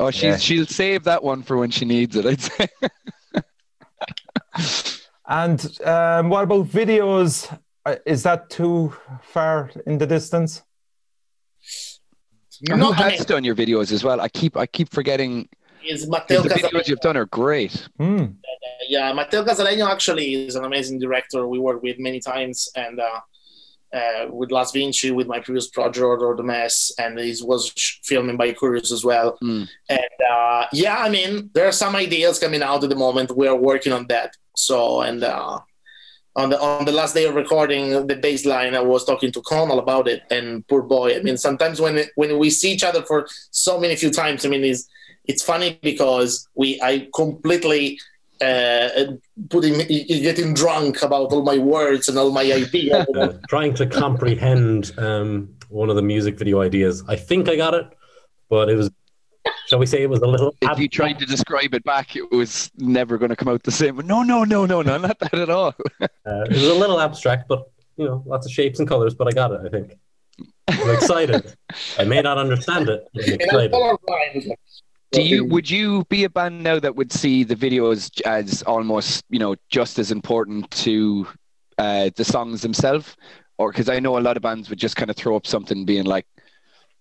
Oh, 0.00 0.10
she's 0.10 0.22
Yeah. 0.24 0.36
she'll 0.38 0.66
save 0.66 1.04
that 1.04 1.22
one 1.22 1.42
for 1.42 1.56
when 1.56 1.70
she 1.70 1.84
needs 1.84 2.16
it. 2.16 2.26
I'd 2.26 2.40
say. 2.40 2.66
And 5.26 5.60
um, 5.86 6.28
what 6.30 6.42
about 6.44 6.66
videos? 6.66 7.56
Uh, 7.86 7.96
Is 8.04 8.24
that 8.24 8.50
too 8.50 8.92
far 9.22 9.70
in 9.86 9.98
the 9.98 10.06
distance? 10.06 10.62
You 12.60 12.74
Who 12.74 12.80
know, 12.80 12.92
I 12.92 13.10
has 13.10 13.24
done 13.24 13.44
your 13.44 13.54
videos 13.54 13.90
as 13.92 14.04
well? 14.04 14.20
I 14.20 14.28
keep 14.28 14.56
I 14.56 14.66
keep 14.66 14.88
forgetting. 14.90 15.48
is 15.84 16.02
'cause 16.02 16.10
Matteo 16.10 16.42
The 16.42 16.48
videos 16.50 16.70
Casaleño. 16.70 16.88
you've 16.88 17.00
done 17.00 17.16
are 17.16 17.26
great. 17.26 17.88
Hmm. 17.98 18.24
Yeah, 18.88 19.12
Matteo 19.12 19.44
Casaleño 19.44 19.88
actually 19.90 20.46
is 20.46 20.54
an 20.56 20.64
amazing 20.64 20.98
director. 20.98 21.46
We 21.48 21.58
worked 21.58 21.82
with 21.82 21.98
many 21.98 22.20
times, 22.20 22.68
and 22.76 23.00
uh, 23.00 23.20
uh, 23.96 24.26
with 24.30 24.50
Las 24.52 24.72
Vinci, 24.72 25.10
with 25.10 25.26
my 25.26 25.40
previous 25.40 25.68
project, 25.68 26.20
or 26.22 26.36
the 26.36 26.42
Mess, 26.42 26.92
and 26.98 27.18
he 27.18 27.34
was 27.42 27.72
sh- 27.76 27.98
filming 28.04 28.36
Bicurious 28.36 28.92
as 28.92 29.04
well. 29.04 29.36
Hmm. 29.40 29.64
And 29.88 30.16
uh, 30.30 30.66
yeah, 30.72 30.98
I 30.98 31.08
mean, 31.08 31.50
there 31.54 31.66
are 31.66 31.72
some 31.72 31.96
ideas 31.96 32.38
coming 32.38 32.62
out 32.62 32.84
at 32.84 32.90
the 32.90 32.96
moment. 32.96 33.34
We 33.36 33.48
are 33.48 33.56
working 33.56 33.92
on 33.92 34.06
that. 34.08 34.34
So, 34.54 35.00
and 35.00 35.24
uh, 35.24 35.60
on 36.36 36.50
the 36.50 36.60
on 36.60 36.84
the 36.84 36.92
last 36.92 37.14
day 37.14 37.24
of 37.24 37.34
recording 37.34 38.06
the 38.06 38.16
baseline, 38.16 38.74
I 38.74 38.80
was 38.80 39.04
talking 39.04 39.32
to 39.32 39.42
Conal 39.42 39.78
about 39.78 40.08
it, 40.08 40.22
and 40.30 40.66
poor 40.68 40.82
boy. 40.82 41.16
I 41.16 41.22
mean, 41.22 41.36
sometimes 41.36 41.80
when 41.80 42.04
when 42.14 42.38
we 42.38 42.50
see 42.50 42.72
each 42.72 42.84
other 42.84 43.02
for 43.02 43.26
so 43.50 43.80
many 43.80 43.96
few 43.96 44.10
times, 44.10 44.46
I 44.46 44.48
mean, 44.48 44.64
it's 44.64 44.88
it's 45.24 45.42
funny 45.42 45.78
because 45.82 46.48
we 46.54 46.80
I 46.82 47.08
completely 47.14 47.98
uh, 48.40 48.88
putting 49.50 49.78
getting 49.86 50.54
drunk 50.54 51.02
about 51.02 51.32
all 51.32 51.42
my 51.42 51.58
words 51.58 52.08
and 52.08 52.16
all 52.16 52.30
my 52.30 52.42
ideas. 52.42 53.06
Trying 53.48 53.74
to 53.74 53.86
comprehend 53.86 54.92
um, 54.98 55.54
one 55.68 55.90
of 55.90 55.96
the 55.96 56.02
music 56.02 56.38
video 56.38 56.60
ideas. 56.62 57.02
I 57.08 57.16
think 57.16 57.48
I 57.48 57.56
got 57.56 57.74
it, 57.74 57.86
but 58.48 58.70
it 58.70 58.76
was, 58.76 58.90
shall 59.70 59.78
we 59.78 59.86
say, 59.86 60.02
it 60.02 60.10
was 60.10 60.20
a 60.20 60.26
little. 60.26 60.54
If 60.60 60.78
you 60.80 60.88
tried 60.88 61.20
to 61.20 61.26
describe 61.26 61.74
it 61.74 61.84
back, 61.84 62.16
it 62.16 62.28
was 62.32 62.72
never 62.76 63.16
going 63.18 63.28
to 63.28 63.36
come 63.36 63.48
out 63.48 63.62
the 63.62 63.70
same. 63.70 63.96
No, 63.98 64.24
no, 64.24 64.42
no, 64.42 64.66
no, 64.66 64.82
no, 64.82 64.98
not 64.98 65.18
that 65.20 65.34
at 65.34 65.48
all. 65.48 65.74
Uh, 66.26 66.42
it 66.44 66.52
was 66.52 66.66
a 66.66 66.74
little 66.74 67.00
abstract, 67.00 67.48
but 67.48 67.70
you 67.96 68.04
know, 68.04 68.22
lots 68.26 68.46
of 68.46 68.52
shapes 68.52 68.78
and 68.78 68.86
colors. 68.86 69.14
But 69.14 69.26
I 69.26 69.32
got 69.32 69.52
it. 69.52 69.60
I 69.64 69.68
think. 69.68 69.96
I'm 70.68 70.90
excited. 70.90 71.56
I 71.98 72.04
may 72.04 72.20
not 72.20 72.38
understand 72.38 72.88
it. 72.88 73.08
But 73.12 73.74
I'm 73.74 73.96
excited. 74.34 74.52
Do 75.12 75.22
you 75.22 75.44
would 75.46 75.68
you 75.68 76.04
be 76.04 76.24
a 76.24 76.30
band 76.30 76.62
now 76.62 76.78
that 76.78 76.94
would 76.94 77.10
see 77.10 77.42
the 77.42 77.56
videos 77.56 78.20
as 78.26 78.62
almost 78.62 79.24
you 79.30 79.38
know 79.38 79.56
just 79.70 79.98
as 79.98 80.12
important 80.12 80.70
to 80.72 81.26
uh, 81.78 82.10
the 82.16 82.24
songs 82.24 82.62
themselves, 82.62 83.16
or 83.58 83.72
because 83.72 83.88
I 83.88 83.98
know 83.98 84.18
a 84.18 84.20
lot 84.20 84.36
of 84.36 84.42
bands 84.42 84.70
would 84.70 84.78
just 84.78 84.96
kind 84.96 85.10
of 85.10 85.16
throw 85.16 85.34
up 85.34 85.46
something 85.46 85.84
being 85.84 86.04
like 86.04 86.26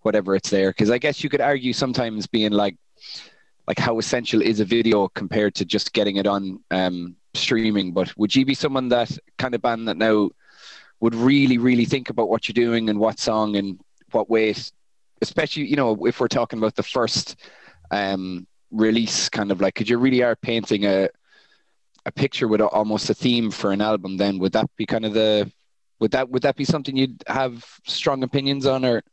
whatever 0.02 0.36
it's 0.36 0.50
there. 0.50 0.70
Because 0.70 0.90
I 0.90 0.98
guess 0.98 1.24
you 1.24 1.30
could 1.30 1.42
argue 1.42 1.74
sometimes 1.74 2.28
being 2.28 2.52
like 2.52 2.78
like 3.68 3.80
how 3.80 4.00
essential 4.00 4.42
is 4.42 4.60
a 4.60 4.66
video 4.66 5.08
compared 5.10 5.54
to 5.56 5.66
just 5.66 5.94
getting 5.94 6.18
it 6.18 6.26
on 6.26 6.60
um, 6.72 7.16
streaming. 7.36 7.94
But 7.94 8.16
would 8.18 8.36
you 8.36 8.44
be 8.44 8.56
someone 8.56 8.90
that 8.90 9.16
kind 9.38 9.54
of 9.54 9.62
band 9.62 9.88
that 9.88 9.98
now 9.98 10.30
would 11.00 11.16
really 11.16 11.58
really 11.58 11.86
think 11.86 12.10
about 12.10 12.30
what 12.30 12.48
you're 12.48 12.66
doing 12.66 12.90
and 12.90 13.00
what 13.00 13.20
song 13.20 13.56
and 13.56 13.80
what 14.12 14.30
weight, 14.30 14.72
especially 15.22 15.68
you 15.68 15.76
know 15.76 16.06
if 16.06 16.20
we're 16.20 16.28
talking 16.28 16.60
about 16.60 16.76
the 16.76 16.84
first 16.84 17.36
um, 17.92 18.48
release, 18.72 19.30
kind 19.30 19.52
of 19.52 19.62
like, 19.62 19.76
because 19.76 19.90
you 19.90 19.98
really 19.98 20.24
are 20.24 20.36
painting 20.36 20.86
a 20.86 21.10
a 22.06 22.12
picture 22.12 22.48
with 22.48 22.62
a, 22.62 22.68
almost 22.68 23.10
a 23.10 23.14
theme 23.14 23.52
for 23.52 23.72
an 23.72 23.82
album. 23.82 24.18
Then 24.18 24.40
would 24.40 24.54
that 24.54 24.70
be 24.78 24.86
kind 24.86 25.06
of 25.06 25.14
the 25.14 25.52
would 26.00 26.12
that 26.12 26.30
would 26.30 26.44
that 26.44 26.56
be 26.56 26.66
something 26.66 26.96
you'd 26.96 27.24
have 27.28 27.66
strong 27.86 28.24
opinions 28.24 28.66
on, 28.66 28.86
or 28.86 29.04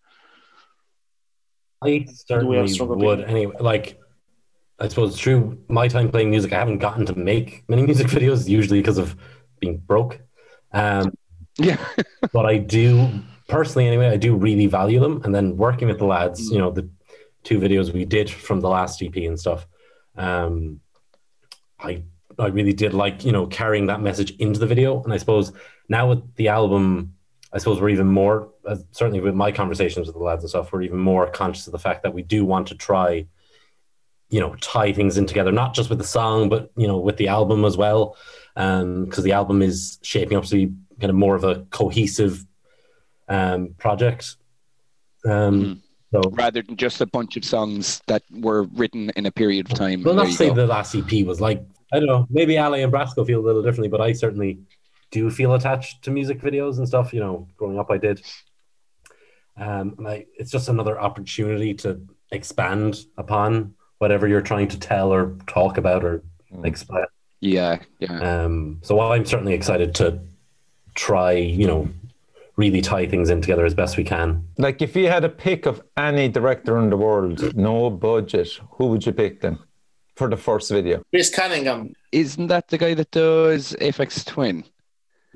I 1.83 2.07
certainly 2.09 2.59
would 2.59 3.21
opinion? 3.21 3.25
anyway. 3.25 3.57
Like, 3.61 4.01
I 4.79 4.89
suppose 4.89 5.19
through 5.19 5.59
my 5.69 5.89
time 5.89 6.11
playing 6.11 6.31
music, 6.31 6.53
I 6.53 6.59
haven't 6.59 6.79
gotten 6.79 7.07
to 7.07 7.15
make 7.15 7.65
many 7.69 7.83
music 7.87 8.09
videos, 8.09 8.49
usually 8.49 8.81
because 8.81 8.99
of 8.99 9.17
being 9.61 9.79
broke. 9.79 10.21
Um, 10.73 11.13
yeah, 11.59 11.85
but 12.33 12.47
I 12.47 12.59
do 12.59 13.09
personally, 13.49 13.87
anyway, 13.87 14.09
I 14.09 14.17
do 14.17 14.37
really 14.37 14.67
value 14.67 15.01
them. 15.01 15.23
And 15.25 15.35
then 15.35 15.57
working 15.57 15.89
with 15.89 15.99
the 15.99 16.07
lads, 16.07 16.51
you 16.51 16.59
know, 16.59 16.71
the 16.71 16.89
two 17.45 17.59
videos 17.59 17.93
we 17.93 18.05
did 18.05 18.29
from 18.29 18.61
the 18.61 18.69
last 18.69 19.03
EP 19.03 19.15
and 19.17 19.39
stuff, 19.39 19.67
um, 20.17 20.81
I 21.79 22.03
I 22.39 22.49
really 22.49 22.73
did 22.73 22.93
like 22.93 23.25
you 23.25 23.33
know 23.33 23.47
carrying 23.47 23.87
that 23.87 24.01
message 24.01 24.33
into 24.37 24.59
the 24.61 24.67
video. 24.67 25.03
And 25.03 25.13
I 25.13 25.17
suppose 25.17 25.53
now 25.89 26.09
with 26.09 26.35
the 26.37 26.49
album, 26.49 27.15
I 27.53 27.59
suppose 27.59 27.81
we're 27.81 27.91
even 27.91 28.09
more 28.09 28.51
uh, 28.67 28.77
certainly 28.93 29.21
with 29.21 29.35
my 29.35 29.53
conversations 29.53 30.07
with 30.07 30.17
the 30.17 30.23
lads 30.23 30.43
and 30.43 30.51
stuff, 30.51 30.73
we're 30.73 30.83
even 30.83 30.99
more 30.99 31.29
conscious 31.31 31.67
of 31.67 31.73
the 31.73 31.79
fact 31.79 32.03
that 32.03 32.15
we 32.15 32.23
do 32.23 32.45
want 32.45 32.69
to 32.69 32.75
try, 32.75 33.27
you 34.29 34.41
know, 34.41 34.55
tie 34.57 34.93
things 34.93 35.19
in 35.19 35.27
together, 35.27 35.53
not 35.53 35.75
just 35.75 35.91
with 35.91 35.99
the 35.99 36.05
song, 36.05 36.49
but 36.49 36.71
you 36.77 36.87
know, 36.87 36.99
with 36.99 37.17
the 37.17 37.29
album 37.29 37.65
as 37.65 37.77
well, 37.77 38.17
because 38.55 39.23
the 39.23 39.33
album 39.33 39.63
is 39.63 39.99
shaping 40.03 40.37
up 40.37 40.45
to 40.45 40.67
be 40.67 40.75
kind 41.01 41.11
of 41.11 41.17
more 41.17 41.35
of 41.35 41.45
a 41.45 41.67
cohesive 41.71 42.45
um, 43.29 43.75
project. 43.79 44.37
Um, 45.25 45.83
So, 46.13 46.23
rather 46.31 46.63
than 46.63 46.77
just 46.77 47.01
a 47.01 47.07
bunch 47.07 47.37
of 47.37 47.45
songs 47.45 48.01
that 48.07 48.23
were 48.31 48.63
written 48.75 49.11
in 49.17 49.27
a 49.27 49.33
period 49.33 49.71
of 49.71 49.77
time. 49.77 50.05
well, 50.05 50.15
not 50.15 50.29
say 50.29 50.49
go. 50.49 50.55
the 50.55 50.67
last 50.67 50.95
EP 50.95 51.27
was 51.27 51.41
like 51.41 51.61
I 51.93 51.99
don't 51.99 52.07
know. 52.07 52.27
Maybe 52.31 52.59
Ali 52.59 52.83
and 52.83 52.93
Brasko 52.93 53.27
feel 53.27 53.41
a 53.41 53.47
little 53.47 53.63
differently, 53.63 53.89
but 53.89 54.01
I 54.01 54.13
certainly 54.13 54.61
do 55.11 55.31
feel 55.31 55.55
attached 55.55 56.03
to 56.05 56.11
music 56.11 56.41
videos 56.41 56.79
and 56.79 56.87
stuff. 56.87 57.13
You 57.13 57.21
know, 57.21 57.49
growing 57.57 57.79
up, 57.79 57.91
I 57.91 57.99
did. 57.99 58.23
Um, 59.57 59.95
and 59.99 60.07
I, 60.09 60.27
it's 60.39 60.51
just 60.51 60.69
another 60.69 61.01
opportunity 61.01 61.75
to 61.75 62.01
expand 62.33 63.07
upon 63.17 63.75
whatever 63.99 64.29
you're 64.29 64.43
trying 64.43 64.69
to 64.69 64.79
tell 64.79 65.13
or 65.13 65.37
talk 65.47 65.79
about 65.79 66.05
or 66.05 66.23
Mm. 66.55 66.65
explain. 66.65 67.05
Yeah, 67.41 67.79
yeah. 67.99 68.45
Um, 68.45 68.79
so 68.83 69.01
I'm 69.01 69.25
certainly 69.25 69.53
excited 69.53 69.97
to 69.97 70.21
try, 70.95 71.33
you 71.33 71.67
know, 71.67 71.89
really 72.57 72.81
tie 72.81 73.07
things 73.07 73.31
in 73.31 73.41
together 73.41 73.65
as 73.67 73.75
best 73.75 73.97
we 73.97 74.05
can. 74.05 74.47
Like, 74.57 74.81
if 74.81 74.95
you 74.97 75.09
had 75.09 75.25
a 75.25 75.29
pick 75.29 75.67
of 75.67 75.83
any 75.97 76.29
director 76.29 76.79
in 76.79 76.89
the 76.89 76.97
world, 76.97 77.55
no 77.57 77.91
budget, 77.91 78.49
who 78.71 78.87
would 78.87 79.05
you 79.05 79.13
pick 79.13 79.41
then 79.41 79.59
for 80.15 80.29
the 80.31 80.37
first 80.37 80.71
video? 80.71 81.03
Chris 81.11 81.29
Cunningham. 81.35 81.93
Isn't 82.13 82.47
that 82.47 82.69
the 82.69 82.79
guy 82.79 82.95
that 82.95 83.11
does 83.11 83.75
Aphex 83.81 84.25
Twin? 84.25 84.65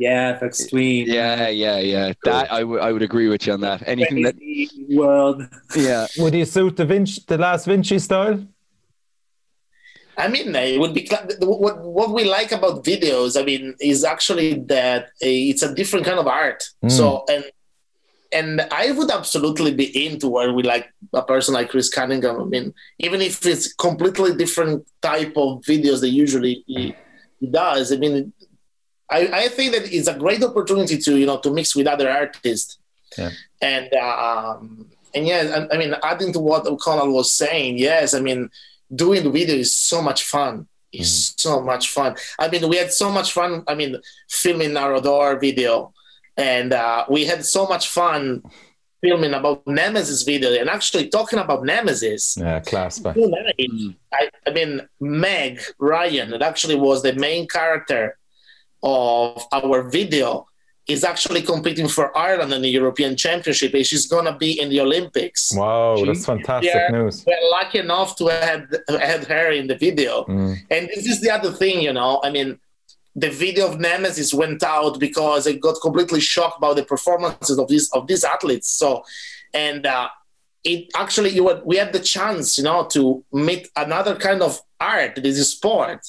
Yeah, 0.00 0.38
Aphex 0.38 0.70
Twin. 0.70 1.06
Yeah, 1.06 1.48
yeah, 1.48 1.78
yeah. 1.78 2.12
That 2.24 2.50
I 2.50 2.64
would 2.64 2.80
I 2.80 2.90
would 2.90 3.02
agree 3.02 3.28
with 3.28 3.46
you 3.46 3.52
on 3.52 3.60
that. 3.60 3.86
Anything 3.86 4.22
that 4.22 4.36
world. 4.88 5.46
yeah. 5.76 6.06
Would 6.16 6.32
he 6.32 6.46
suit 6.46 6.78
the 6.78 6.86
Vinci, 6.86 7.22
the 7.26 7.36
last 7.36 7.66
Vinci 7.66 7.98
style? 7.98 8.40
I 10.16 10.28
mean, 10.28 10.56
it 10.56 10.80
would 10.80 10.94
be 10.94 11.06
what 11.40 11.84
what 11.84 12.14
we 12.14 12.24
like 12.24 12.50
about 12.50 12.82
videos. 12.82 13.38
I 13.38 13.44
mean, 13.44 13.74
is 13.78 14.02
actually 14.02 14.54
that 14.74 15.02
uh, 15.04 15.50
it's 15.50 15.62
a 15.62 15.74
different 15.74 16.06
kind 16.06 16.18
of 16.18 16.26
art. 16.26 16.64
Mm. 16.82 16.90
So 16.90 17.24
and 17.28 17.44
and 18.32 18.62
I 18.72 18.92
would 18.92 19.10
absolutely 19.10 19.74
be 19.74 20.06
into 20.06 20.28
where 20.28 20.50
we 20.54 20.62
like 20.62 20.90
a 21.12 21.22
person 21.22 21.52
like 21.52 21.68
Chris 21.68 21.90
Cunningham. 21.90 22.40
I 22.40 22.44
mean, 22.44 22.72
even 22.98 23.20
if 23.20 23.44
it's 23.44 23.74
completely 23.74 24.34
different 24.34 24.86
type 25.02 25.34
of 25.36 25.60
videos 25.60 26.00
that 26.00 26.08
usually 26.08 26.64
he, 26.66 26.94
he 27.38 27.46
does. 27.48 27.92
I 27.92 27.96
mean, 27.96 28.32
I, 29.10 29.28
I 29.32 29.48
think 29.48 29.74
that 29.74 29.92
it's 29.92 30.08
a 30.08 30.18
great 30.18 30.42
opportunity 30.42 30.98
to 30.98 31.18
you 31.18 31.26
know 31.26 31.38
to 31.38 31.52
mix 31.52 31.74
with 31.74 31.86
other 31.86 32.08
artists. 32.08 32.78
Yeah. 33.18 33.30
And 33.60 33.92
um, 33.94 34.86
and 35.14 35.26
yeah, 35.26 35.66
I, 35.70 35.74
I 35.74 35.78
mean, 35.78 35.94
adding 36.02 36.32
to 36.32 36.40
what 36.40 36.66
O'Connell 36.66 37.12
was 37.12 37.32
saying, 37.32 37.78
yes, 37.78 38.14
I 38.14 38.20
mean, 38.20 38.50
doing 38.94 39.24
the 39.24 39.30
video 39.30 39.56
is 39.56 39.76
so 39.76 40.00
much 40.00 40.24
fun. 40.24 40.66
It's 40.92 41.34
so 41.40 41.60
much 41.60 41.90
fun. 41.90 42.16
I 42.38 42.48
mean, 42.48 42.68
we 42.68 42.76
had 42.76 42.92
so 42.92 43.10
much 43.10 43.32
fun. 43.32 43.62
I 43.68 43.74
mean, 43.74 43.96
filming 44.28 44.70
Narodor 44.70 45.40
video, 45.40 45.92
and 46.36 46.72
uh, 46.72 47.04
we 47.08 47.24
had 47.26 47.44
so 47.44 47.66
much 47.66 47.88
fun 47.88 48.42
filming 49.00 49.32
about 49.34 49.66
Nemesis 49.66 50.22
video, 50.24 50.52
and 50.52 50.68
actually 50.68 51.08
talking 51.08 51.38
about 51.38 51.64
Nemesis. 51.64 52.36
Yeah, 52.36 52.60
class 52.60 52.98
Mm. 52.98 53.94
I, 54.12 54.30
I 54.46 54.50
mean, 54.50 54.80
Meg 54.98 55.60
Ryan, 55.78 56.30
that 56.30 56.42
actually 56.42 56.74
was 56.74 57.02
the 57.02 57.12
main 57.12 57.46
character 57.46 58.18
of 58.82 59.44
our 59.52 59.88
video, 59.88 60.46
is 60.88 61.04
actually 61.04 61.42
competing 61.42 61.86
for 61.86 62.16
Ireland 62.16 62.52
in 62.52 62.62
the 62.62 62.68
European 62.68 63.16
Championship, 63.16 63.74
and 63.74 63.86
she's 63.86 64.06
gonna 64.06 64.36
be 64.36 64.60
in 64.60 64.68
the 64.70 64.80
Olympics. 64.80 65.52
Wow, 65.54 66.04
that's 66.04 66.26
fantastic 66.26 66.90
news. 66.90 67.24
We're 67.26 67.50
lucky 67.52 67.78
enough 67.78 68.16
to 68.16 68.26
have 68.26 68.66
had 68.88 69.24
her 69.24 69.52
in 69.52 69.68
the 69.68 69.76
video. 69.76 70.24
Mm. 70.24 70.56
And 70.70 70.88
this 70.88 71.06
is 71.06 71.20
the 71.20 71.30
other 71.30 71.52
thing, 71.52 71.82
you 71.82 71.92
know. 71.92 72.20
I 72.24 72.30
mean, 72.30 72.58
the 73.14 73.30
video 73.30 73.68
of 73.70 73.78
Nemesis 73.78 74.34
went 74.34 74.62
out 74.62 74.98
because 74.98 75.46
it 75.46 75.60
got 75.60 75.76
completely 75.80 76.20
shocked 76.20 76.60
by 76.60 76.74
the 76.74 76.84
performances 76.84 77.58
of 77.58 77.68
these 77.68 77.90
of 77.92 78.06
these 78.06 78.24
athletes. 78.24 78.70
So, 78.70 79.04
and 79.54 79.86
uh, 79.86 80.08
it 80.64 80.90
actually 80.96 81.30
you 81.30 81.48
had, 81.48 81.62
we 81.64 81.76
had 81.76 81.92
the 81.92 82.00
chance, 82.00 82.58
you 82.58 82.64
know, 82.64 82.86
to 82.86 83.24
meet 83.32 83.68
another 83.76 84.16
kind 84.16 84.42
of 84.42 84.60
art. 84.80 85.16
This 85.16 85.38
is 85.38 85.52
sport. 85.52 86.00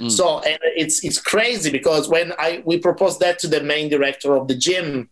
Mm. 0.00 0.10
So, 0.10 0.40
and 0.40 0.58
it's 0.76 1.04
it's 1.04 1.20
crazy 1.20 1.70
because 1.70 2.08
when 2.08 2.32
I 2.38 2.62
we 2.64 2.78
proposed 2.78 3.20
that 3.20 3.38
to 3.40 3.48
the 3.48 3.62
main 3.62 3.88
director 3.88 4.34
of 4.34 4.48
the 4.48 4.56
gym 4.56 5.10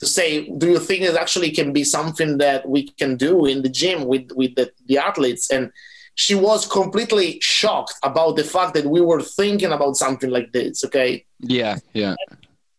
to 0.00 0.06
say, 0.06 0.48
do 0.58 0.68
you 0.70 0.78
think 0.78 1.02
it 1.02 1.16
actually 1.16 1.50
can 1.50 1.72
be 1.72 1.84
something 1.84 2.38
that 2.38 2.68
we 2.68 2.88
can 2.90 3.16
do 3.16 3.46
in 3.46 3.62
the 3.62 3.68
gym 3.68 4.06
with 4.06 4.30
with 4.34 4.54
the, 4.56 4.70
the 4.86 4.98
athletes 4.98 5.50
and 5.50 5.70
she 6.16 6.34
was 6.34 6.66
completely 6.66 7.38
shocked 7.40 7.94
about 8.02 8.36
the 8.36 8.44
fact 8.44 8.74
that 8.74 8.86
we 8.86 9.00
were 9.00 9.20
thinking 9.20 9.72
about 9.72 9.96
something 9.96 10.30
like 10.30 10.52
this 10.52 10.84
okay 10.84 11.24
Yeah, 11.40 11.78
yeah. 11.92 12.14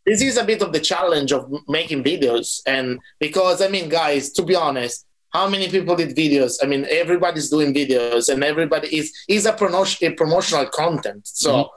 this 0.05 0.21
is 0.21 0.37
a 0.37 0.43
bit 0.43 0.61
of 0.61 0.71
the 0.71 0.79
challenge 0.79 1.31
of 1.33 1.51
making 1.67 2.03
videos 2.03 2.61
and 2.65 2.99
because 3.19 3.61
i 3.61 3.67
mean 3.67 3.89
guys 3.89 4.31
to 4.31 4.43
be 4.43 4.55
honest 4.55 5.05
how 5.35 5.47
many 5.49 5.67
people 5.75 5.95
did 6.01 6.11
videos? 6.23 6.53
I 6.63 6.65
mean 6.71 6.83
everybody's 7.03 7.49
doing 7.55 7.69
videos 7.81 8.23
and 8.31 8.39
everybody 8.43 8.87
is 8.99 9.07
is 9.35 9.43
a, 9.45 9.53
promotion, 9.61 9.99
a 10.07 10.11
promotional 10.21 10.65
content 10.81 11.23
so. 11.43 11.51
Mhm. 11.53 11.67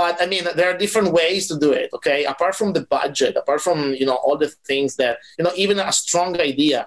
but 0.00 0.14
i 0.22 0.26
mean 0.32 0.44
there 0.56 0.68
are 0.72 0.78
different 0.84 1.10
ways 1.18 1.42
to 1.50 1.54
do 1.64 1.70
it 1.80 1.88
okay? 1.98 2.18
Apart 2.34 2.54
from 2.60 2.70
the 2.76 2.84
budget 2.96 3.32
apart 3.42 3.60
from 3.66 3.78
you 4.00 4.06
know 4.08 4.18
all 4.24 4.36
the 4.44 4.50
things 4.70 4.90
that 5.02 5.14
you 5.36 5.44
know 5.44 5.54
even 5.64 5.76
a 5.90 5.92
strong 6.04 6.30
idea 6.50 6.80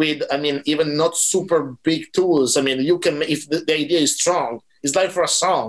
with 0.00 0.18
i 0.34 0.36
mean 0.44 0.56
even 0.72 0.88
not 1.02 1.12
super 1.32 1.60
big 1.90 2.02
tools. 2.16 2.50
I 2.58 2.62
mean 2.66 2.78
you 2.90 2.96
can 3.04 3.16
if 3.34 3.40
the, 3.52 3.58
the 3.68 3.74
idea 3.84 4.00
is 4.06 4.12
strong 4.22 4.50
it's 4.84 4.96
like 5.00 5.10
for 5.16 5.24
a 5.30 5.34
song. 5.44 5.68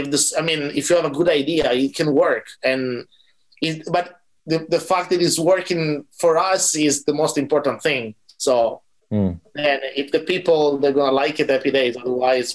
If 0.00 0.04
this 0.12 0.24
i 0.40 0.42
mean 0.48 0.60
if 0.80 0.84
you 0.88 0.94
have 0.98 1.10
a 1.12 1.16
good 1.18 1.30
idea 1.42 1.64
it 1.84 1.92
can 2.00 2.10
work. 2.24 2.46
And 2.70 2.82
it, 3.66 3.76
but 3.96 4.06
the, 4.50 4.58
the 4.74 4.82
fact 4.90 5.06
that 5.10 5.20
it's 5.26 5.40
working 5.54 5.82
for 6.22 6.32
us 6.52 6.64
is 6.88 6.94
the 7.08 7.16
most 7.22 7.36
important 7.44 7.78
thing 7.88 8.04
so 8.40 8.82
Mm. 9.12 9.40
and 9.56 9.80
if 9.96 10.12
the 10.12 10.20
people 10.20 10.78
they're 10.78 10.92
gonna 10.92 11.10
like 11.24 11.40
it 11.40 11.50
every 11.50 11.72
day, 11.72 11.92
otherwise 12.00 12.48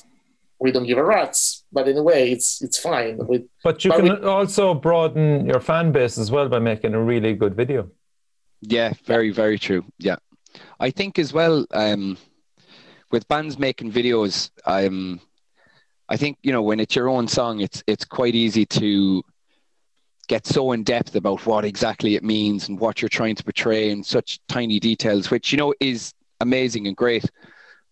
we 0.58 0.72
don't 0.72 0.88
give 0.88 0.98
a 0.98 1.04
rat's 1.04 1.66
but 1.76 1.86
in 1.90 1.98
a 1.98 2.04
way 2.10 2.32
it's 2.32 2.62
it's 2.62 2.80
fine 2.80 3.18
with 3.30 3.44
But 3.62 3.84
you 3.84 3.92
But 3.92 4.00
can 4.00 4.24
also 4.24 4.74
broaden 4.74 5.46
your 5.46 5.60
fan 5.60 5.92
base 5.92 6.18
as 6.18 6.32
well 6.32 6.48
by 6.48 6.60
making 6.60 6.94
a 6.94 7.02
really 7.12 7.34
good 7.34 7.56
video. 7.56 7.92
Yeah, 8.62 8.94
very, 9.04 9.32
very 9.32 9.60
true. 9.60 9.84
Yeah. 10.00 10.16
I 10.80 10.90
think 10.92 11.20
as 11.20 11.34
well, 11.34 11.66
um, 11.72 12.18
with 13.12 13.28
bands 13.28 13.60
making 13.60 13.92
videos, 13.92 14.50
um, 14.66 15.20
I 16.08 16.16
think, 16.16 16.38
you 16.42 16.54
know, 16.54 16.62
when 16.70 16.80
it's 16.80 16.96
your 16.96 17.10
own 17.10 17.28
song, 17.28 17.60
it's 17.60 17.84
it's 17.86 18.06
quite 18.06 18.34
easy 18.46 18.66
to 18.80 19.22
get 20.28 20.46
so 20.46 20.72
in 20.72 20.84
depth 20.84 21.16
about 21.16 21.46
what 21.46 21.66
exactly 21.66 22.16
it 22.16 22.24
means 22.24 22.68
and 22.68 22.80
what 22.80 23.02
you're 23.02 23.10
trying 23.10 23.36
to 23.36 23.44
portray 23.44 23.90
in 23.90 24.04
such 24.04 24.40
tiny 24.48 24.80
details, 24.80 25.30
which, 25.30 25.52
you 25.52 25.58
know, 25.58 25.74
is 25.80 26.14
amazing 26.42 26.88
and 26.88 26.96
great. 26.96 27.30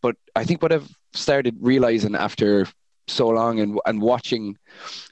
But 0.02 0.16
I 0.36 0.44
think 0.44 0.62
what 0.62 0.72
I've 0.72 0.90
started 1.14 1.56
realizing 1.60 2.16
after 2.16 2.68
so 3.08 3.28
long 3.28 3.60
and 3.60 3.80
and 3.86 4.02
watching 4.02 4.58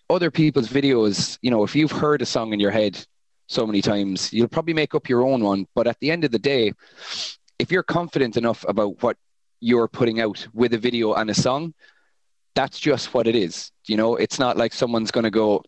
other 0.10 0.32
people's 0.32 0.70
videos, 0.70 1.38
you 1.42 1.52
know, 1.52 1.64
if 1.64 1.76
you've 1.76 1.92
heard 1.92 2.22
a 2.22 2.26
song 2.26 2.54
in 2.54 2.60
your 2.60 2.72
head 2.72 3.06
so 3.48 3.66
many 3.68 3.82
times, 3.82 4.32
you'll 4.34 4.48
probably 4.48 4.74
make 4.74 4.96
up 4.96 5.10
your 5.10 5.26
own 5.26 5.44
one. 5.44 5.68
But 5.76 5.88
at 5.88 6.00
the 6.00 6.12
end 6.12 6.24
of 6.24 6.32
the 6.32 6.40
day, 6.40 6.74
if 7.60 7.72
you're 7.72 7.84
confident 7.84 8.38
enough 8.38 8.66
about 8.68 9.02
what 9.04 9.18
you're 9.60 9.88
putting 9.88 10.20
out 10.20 10.48
with 10.54 10.74
a 10.74 10.78
video 10.78 11.14
and 11.14 11.30
a 11.30 11.34
song, 11.34 11.74
that's 12.56 12.80
just 12.80 13.14
what 13.14 13.28
it 13.28 13.36
is. 13.36 13.72
You 13.88 13.98
know, 13.98 14.16
it's 14.16 14.40
not 14.40 14.58
like 14.58 14.74
someone's 14.74 15.12
going 15.12 15.24
to 15.26 15.32
go, 15.32 15.64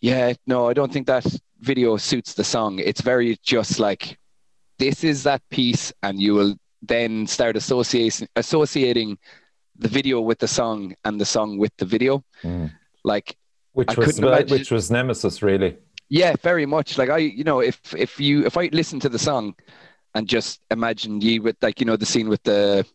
yeah, 0.00 0.32
no, 0.46 0.68
I 0.68 0.74
don't 0.74 0.92
think 0.92 1.06
that 1.06 1.26
video 1.60 1.96
suits 1.96 2.34
the 2.34 2.44
song. 2.44 2.78
It's 2.78 3.00
very 3.00 3.36
just 3.42 3.78
like, 3.80 4.18
this 4.78 5.02
is 5.04 5.24
that 5.24 5.42
piece, 5.50 5.92
and 6.02 6.20
you 6.20 6.34
will 6.34 6.54
then 6.82 7.26
start 7.26 7.56
associating 7.56 8.28
associating 8.36 9.18
the 9.76 9.88
video 9.88 10.20
with 10.20 10.38
the 10.38 10.46
song 10.48 10.94
and 11.04 11.20
the 11.20 11.24
song 11.26 11.58
with 11.58 11.72
the 11.78 11.84
video. 11.84 12.22
Mm. 12.44 12.70
Like 13.04 13.36
Which 13.72 13.90
I 13.90 13.94
was 13.94 14.18
imagine- 14.18 14.58
which 14.58 14.70
was 14.70 14.90
Nemesis 14.90 15.42
really. 15.42 15.76
yeah, 16.08 16.34
very 16.42 16.66
much. 16.66 16.96
Like 16.98 17.10
I, 17.10 17.18
you 17.18 17.44
know, 17.44 17.60
if 17.60 17.78
if 17.94 18.20
you 18.20 18.46
if 18.46 18.56
I 18.56 18.68
listen 18.72 19.00
to 19.00 19.08
the 19.08 19.18
song 19.18 19.54
and 20.14 20.28
just 20.28 20.60
imagine 20.70 21.20
you 21.20 21.42
with 21.42 21.56
like 21.62 21.80
you 21.80 21.86
know 21.86 21.96
the 21.96 22.06
scene 22.06 22.28
with 22.28 22.42
the 22.44 22.86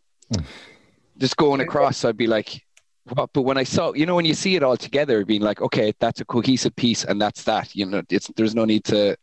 just 1.17 1.35
going 1.37 1.61
across, 1.61 2.05
I'd 2.05 2.17
be 2.17 2.27
like, 2.27 2.61
what? 3.05 3.29
But 3.33 3.41
when 3.41 3.57
I 3.57 3.63
saw, 3.63 3.93
you 3.93 4.05
know, 4.05 4.15
when 4.15 4.25
you 4.25 4.33
see 4.33 4.55
it 4.55 4.63
all 4.63 4.77
together, 4.77 5.25
being 5.25 5.41
like, 5.41 5.61
okay, 5.61 5.93
that's 5.99 6.21
a 6.21 6.25
cohesive 6.25 6.75
piece, 6.75 7.03
and 7.03 7.21
that's 7.21 7.43
that. 7.43 7.75
You 7.75 7.85
know, 7.85 8.01
it's 8.09 8.27
there's 8.35 8.55
no 8.55 8.65
need 8.65 8.83
to. 8.85 9.17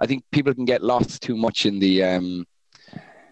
I 0.00 0.06
think 0.06 0.24
people 0.32 0.54
can 0.54 0.64
get 0.64 0.82
lost 0.82 1.22
too 1.22 1.36
much 1.36 1.66
in 1.66 1.78
the 1.78 2.02
um 2.02 2.46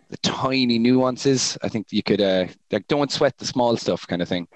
the 0.09 0.16
tiny 0.18 0.78
nuances. 0.78 1.59
I 1.62 1.68
think 1.68 1.88
you 1.90 2.03
could 2.03 2.20
uh 2.20 2.46
like 2.70 2.86
don't 2.88 3.12
sweat 3.12 3.36
the 3.38 3.46
small 3.46 3.76
stuff, 3.76 4.07
kind 4.07 4.22
of 4.22 4.28
thing. 4.28 4.48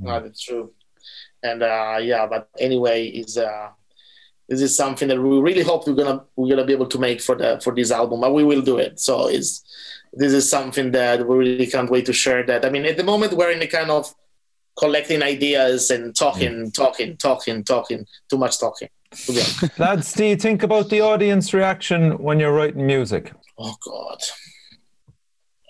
No, 0.00 0.20
that's 0.20 0.42
true. 0.42 0.72
And 1.42 1.62
uh, 1.62 1.98
yeah, 2.00 2.26
but 2.26 2.48
anyway, 2.58 3.06
is 3.06 3.36
uh, 3.36 3.68
this 4.48 4.60
is 4.60 4.76
something 4.76 5.08
that 5.08 5.20
we 5.20 5.40
really 5.40 5.62
hope 5.62 5.86
we're 5.86 5.94
gonna 5.94 6.24
we're 6.36 6.48
gonna 6.48 6.66
be 6.66 6.72
able 6.72 6.86
to 6.86 6.98
make 6.98 7.20
for 7.20 7.34
the 7.34 7.60
for 7.62 7.74
this 7.74 7.90
album, 7.90 8.20
but 8.20 8.32
we 8.32 8.44
will 8.44 8.62
do 8.62 8.78
it. 8.78 8.98
So 8.98 9.28
is 9.28 9.62
this 10.16 10.32
is 10.32 10.48
something 10.48 10.92
that 10.92 11.26
we 11.26 11.36
really 11.36 11.66
can't 11.66 11.90
wait 11.90 12.06
to 12.06 12.12
share. 12.12 12.44
That 12.44 12.64
I 12.64 12.70
mean, 12.70 12.84
at 12.84 12.96
the 12.96 13.04
moment 13.04 13.32
we're 13.34 13.50
in 13.50 13.60
the 13.60 13.66
kind 13.66 13.90
of 13.90 14.14
collecting 14.76 15.22
ideas 15.22 15.90
and 15.90 16.14
talking, 16.14 16.70
talking, 16.72 17.16
talking, 17.16 17.62
talking. 17.64 18.06
Too 18.28 18.38
much 18.38 18.58
talking. 18.58 18.88
Lads, 19.78 20.12
do 20.12 20.24
you 20.24 20.36
think 20.36 20.64
about 20.64 20.88
the 20.90 21.00
audience 21.00 21.54
reaction 21.54 22.18
when 22.18 22.40
you're 22.40 22.52
writing 22.52 22.84
music? 22.86 23.32
oh 23.58 23.74
God, 23.84 24.18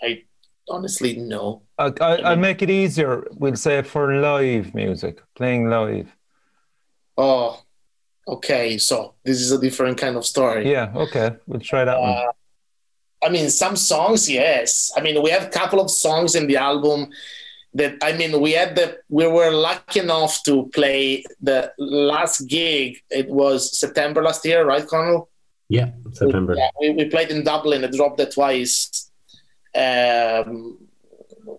I 0.02 0.22
honestly 0.68 1.16
no. 1.16 1.62
I, 1.78 1.92
I, 2.00 2.16
I'll 2.16 2.36
make 2.36 2.62
it 2.62 2.70
easier. 2.70 3.26
We'll 3.32 3.56
say 3.56 3.82
for 3.82 4.14
live 4.16 4.74
music, 4.74 5.22
playing 5.34 5.68
live. 5.68 6.14
Oh, 7.16 7.62
okay. 8.26 8.78
So 8.78 9.14
this 9.24 9.40
is 9.40 9.52
a 9.52 9.60
different 9.60 9.98
kind 9.98 10.16
of 10.16 10.24
story. 10.24 10.70
Yeah, 10.70 10.92
okay. 10.94 11.36
We'll 11.46 11.60
try 11.60 11.84
that 11.84 12.00
one. 12.00 12.10
Uh, 12.10 12.32
I 13.24 13.30
mean, 13.30 13.48
some 13.50 13.76
songs, 13.76 14.30
yes. 14.30 14.92
I 14.96 15.00
mean, 15.00 15.22
we 15.22 15.30
have 15.30 15.44
a 15.44 15.48
couple 15.48 15.80
of 15.80 15.90
songs 15.90 16.34
in 16.34 16.46
the 16.46 16.56
album 16.56 17.08
that 17.74 17.96
I 18.02 18.12
mean, 18.12 18.40
we 18.40 18.52
had 18.52 18.76
the 18.76 18.98
we 19.08 19.26
were 19.26 19.50
lucky 19.50 20.00
enough 20.00 20.42
to 20.44 20.70
play 20.74 21.24
the 21.40 21.72
last 21.78 22.46
gig. 22.48 22.98
It 23.10 23.28
was 23.28 23.78
September 23.78 24.22
last 24.22 24.44
year, 24.44 24.64
right, 24.64 24.86
Conal? 24.86 25.28
Yeah, 25.68 25.90
September. 26.12 26.54
Yeah, 26.56 26.68
we, 26.80 26.90
we 26.90 27.04
played 27.06 27.30
in 27.30 27.42
Dublin. 27.42 27.84
I 27.84 27.88
dropped 27.88 28.18
that 28.18 28.32
twice. 28.32 29.10
Um, 29.74 30.78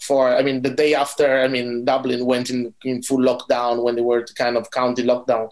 for 0.02 0.36
I 0.36 0.42
mean, 0.42 0.62
the 0.62 0.70
day 0.70 0.96
after, 0.96 1.42
I 1.42 1.48
mean, 1.48 1.84
Dublin 1.84 2.26
went 2.26 2.50
in 2.50 2.74
in 2.84 3.04
full 3.04 3.20
lockdown 3.20 3.84
when 3.84 3.96
they 3.96 4.02
were 4.02 4.26
kind 4.36 4.56
of 4.56 4.72
county 4.72 5.04
lockdown, 5.04 5.50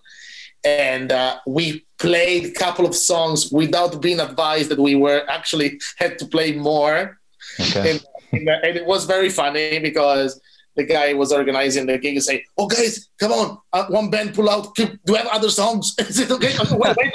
and 0.64 1.12
uh, 1.12 1.40
we 1.46 1.86
played 2.04 2.46
a 2.48 2.52
couple 2.52 2.86
of 2.86 2.94
songs 2.94 3.50
without 3.50 4.02
being 4.02 4.20
advised 4.20 4.70
that 4.70 4.78
we 4.88 4.94
were 4.94 5.22
actually 5.30 5.80
had 5.96 6.20
to 6.20 6.26
play 6.26 6.52
more. 6.52 7.18
Okay. 7.60 7.92
And, 8.34 8.50
and 8.50 8.76
it 8.82 8.86
was 8.86 9.06
very 9.06 9.30
funny 9.30 9.80
because 9.80 10.40
the 10.76 10.84
guy 10.84 11.14
was 11.14 11.32
organizing 11.32 11.86
the 11.86 11.98
gig 11.98 12.16
and 12.16 12.24
say, 12.24 12.44
"Oh 12.58 12.68
guys, 12.68 13.10
come 13.22 13.32
on, 13.32 13.58
uh, 13.72 13.86
one 13.88 14.10
band 14.10 14.34
pull 14.34 14.50
out. 14.50 14.76
Do 14.76 14.84
you 15.08 15.16
have 15.16 15.28
other 15.28 15.50
songs? 15.50 15.96
Is 16.00 16.20
it 16.20 16.32
okay? 16.32 16.54
wait, 16.72 16.98
wait, 16.98 17.14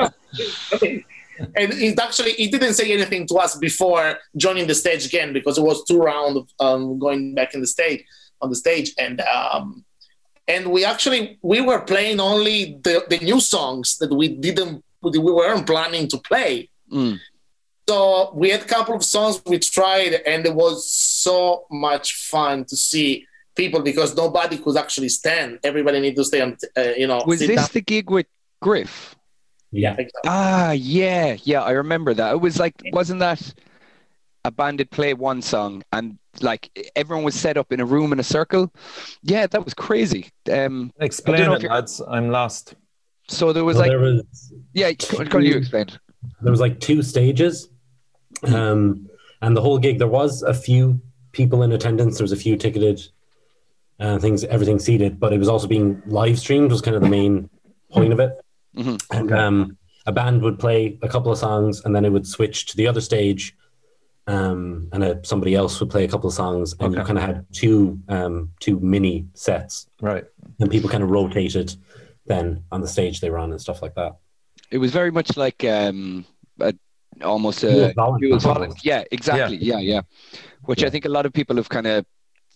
okay. 0.73 1.05
And 1.61 1.73
it 1.87 1.99
actually 2.01 2.33
he 2.33 2.49
didn't 2.49 2.75
say 2.75 2.91
anything 2.93 3.27
to 3.29 3.35
us 3.45 3.57
before 3.57 4.19
joining 4.37 4.67
the 4.67 4.75
stage 4.75 5.05
again 5.07 5.33
because 5.33 5.59
it 5.59 5.65
was 5.71 5.85
two 5.85 5.99
rounds 5.99 6.55
um, 6.61 6.99
going 6.99 7.35
back 7.35 7.55
in 7.55 7.61
the 7.61 7.67
stage 7.77 8.05
on 8.41 8.49
the 8.49 8.57
stage 8.57 8.95
and 8.99 9.21
um, 9.21 9.85
and 10.49 10.73
we 10.73 10.85
actually 10.85 11.39
we 11.43 11.61
were 11.61 11.81
playing 11.81 12.19
only 12.19 12.79
the, 12.83 13.05
the 13.09 13.19
new 13.19 13.39
songs 13.39 13.99
that 13.99 14.13
we 14.13 14.29
didn't 14.29 14.83
we 15.03 15.19
weren't 15.19 15.67
planning 15.67 16.09
to 16.09 16.19
play. 16.19 16.69
Mm. 16.93 17.21
So 17.89 18.33
we 18.35 18.51
had 18.51 18.63
a 18.63 18.65
couple 18.65 18.95
of 18.95 19.05
songs 19.05 19.41
we 19.47 19.59
tried, 19.59 20.15
and 20.27 20.45
it 20.45 20.55
was 20.55 20.91
so 20.91 21.65
much 21.71 22.15
fun 22.17 22.65
to 22.67 22.77
see 22.77 23.27
people 23.55 23.81
because 23.81 24.15
nobody 24.17 24.59
could 24.59 24.77
actually 24.77 25.09
stand. 25.09 25.59
Everybody 25.63 26.01
needed 26.01 26.17
to 26.17 26.25
stay 26.25 26.41
on, 26.41 26.57
uh, 26.77 26.83
you 26.97 27.07
know. 27.07 27.23
Was 27.27 27.41
this 27.41 27.57
down. 27.57 27.69
the 27.73 27.81
gig 27.81 28.11
with 28.11 28.27
Griff? 28.61 29.15
Yeah. 29.71 29.97
Ah, 30.27 30.73
yeah, 30.73 31.37
yeah, 31.45 31.63
I 31.63 31.73
remember 31.73 32.13
that. 32.15 32.33
It 32.33 32.41
was 32.41 32.59
like, 32.59 32.75
wasn't 32.93 33.21
that 33.21 33.55
a 34.49 34.51
band 34.51 34.81
that 34.81 34.91
played 34.91 35.19
one 35.19 35.41
song 35.43 35.83
and 35.93 36.19
like 36.41 36.71
everyone 36.97 37.25
was 37.25 37.35
set 37.35 37.57
up 37.57 37.71
in 37.73 37.81
a 37.81 37.85
room 37.95 38.13
in 38.15 38.19
a 38.19 38.25
circle? 38.25 38.73
Yeah, 39.23 39.47
that 39.47 39.65
was 39.65 39.75
crazy. 39.75 40.23
Um, 40.51 40.93
Explain 41.01 41.51
it, 41.53 41.63
lads. 41.71 42.01
I'm 42.09 42.31
lost. 42.31 42.75
so 43.29 43.53
there 43.53 43.65
was 43.65 43.77
Well, 43.77 43.83
like, 43.85 43.91
there 43.91 43.99
was 44.01 44.53
yeah, 44.73 44.93
can 44.95 45.43
you 45.43 45.57
explain? 45.57 45.87
there 46.43 46.51
was 46.57 46.61
like 46.67 46.81
two 46.81 47.03
stages, 47.03 47.69
um, 48.55 49.09
and 49.43 49.57
the 49.57 49.61
whole 49.61 49.79
gig 49.79 49.99
there 49.99 50.09
was 50.21 50.43
a 50.43 50.55
few 50.55 51.01
people 51.33 51.63
in 51.63 51.71
attendance. 51.73 52.17
There 52.19 52.25
was 52.25 52.33
a 52.33 52.37
few 52.47 52.57
ticketed 52.57 52.99
uh, 54.01 54.19
things, 54.19 54.45
everything 54.45 54.79
seated, 54.79 55.21
but 55.21 55.33
it 55.33 55.39
was 55.39 55.49
also 55.49 55.67
being 55.67 56.03
live 56.07 56.39
streamed. 56.39 56.71
Was 56.71 56.81
kind 56.81 56.97
of 56.97 57.03
the 57.03 57.09
main 57.21 57.51
point 57.91 58.13
of 58.15 58.21
it. 58.21 58.33
Mhm. 58.77 58.97
And 59.11 59.33
um, 59.33 59.77
a 60.07 60.13
band 60.13 60.41
would 60.43 60.59
play 60.59 60.99
a 61.03 61.09
couple 61.09 61.31
of 61.33 61.39
songs, 61.39 61.83
and 61.85 61.95
then 61.95 62.05
it 62.05 62.11
would 62.15 62.27
switch 62.27 62.67
to 62.67 62.77
the 62.77 62.87
other 62.87 63.01
stage. 63.03 63.55
Um, 64.29 64.89
and 64.93 65.03
uh, 65.03 65.15
somebody 65.23 65.55
else 65.55 65.81
would 65.81 65.89
play 65.91 66.05
a 66.05 66.09
couple 66.09 66.29
of 66.29 66.35
songs, 66.35 66.75
and 66.81 66.95
you 66.95 67.03
kind 67.03 67.17
of 67.19 67.25
had 67.25 67.47
two 67.53 67.99
um, 68.09 68.51
two 68.61 68.79
mini 68.81 69.27
sets, 69.33 69.89
Right. 70.03 70.25
and 70.61 70.71
people 70.71 70.91
kind 70.91 71.03
of 71.03 71.11
rotated 71.11 71.75
then 72.27 72.63
on 72.71 72.83
the 72.83 72.89
stage 72.89 73.21
they 73.21 73.31
were 73.31 73.39
on 73.39 73.51
and 73.53 73.61
stuff 73.61 73.81
like 73.81 73.95
that. 73.95 74.17
It 74.71 74.77
was 74.79 74.91
very 74.93 75.11
much 75.11 75.39
like 75.39 75.65
um, 75.65 76.27
a, 76.61 76.75
almost 77.25 77.65
a 77.65 77.95
volunteer 77.95 78.29
dual 78.29 78.39
vol- 78.39 78.75
Yeah, 78.83 79.03
exactly. 79.11 79.57
Yeah, 79.57 79.79
yeah. 79.79 80.03
Which 80.67 80.85
I 80.85 80.91
think 80.91 81.07
a 81.07 81.09
lot 81.09 81.25
of 81.25 81.33
people 81.33 81.57
have 81.57 81.71
kind 81.71 81.87
of 81.87 82.05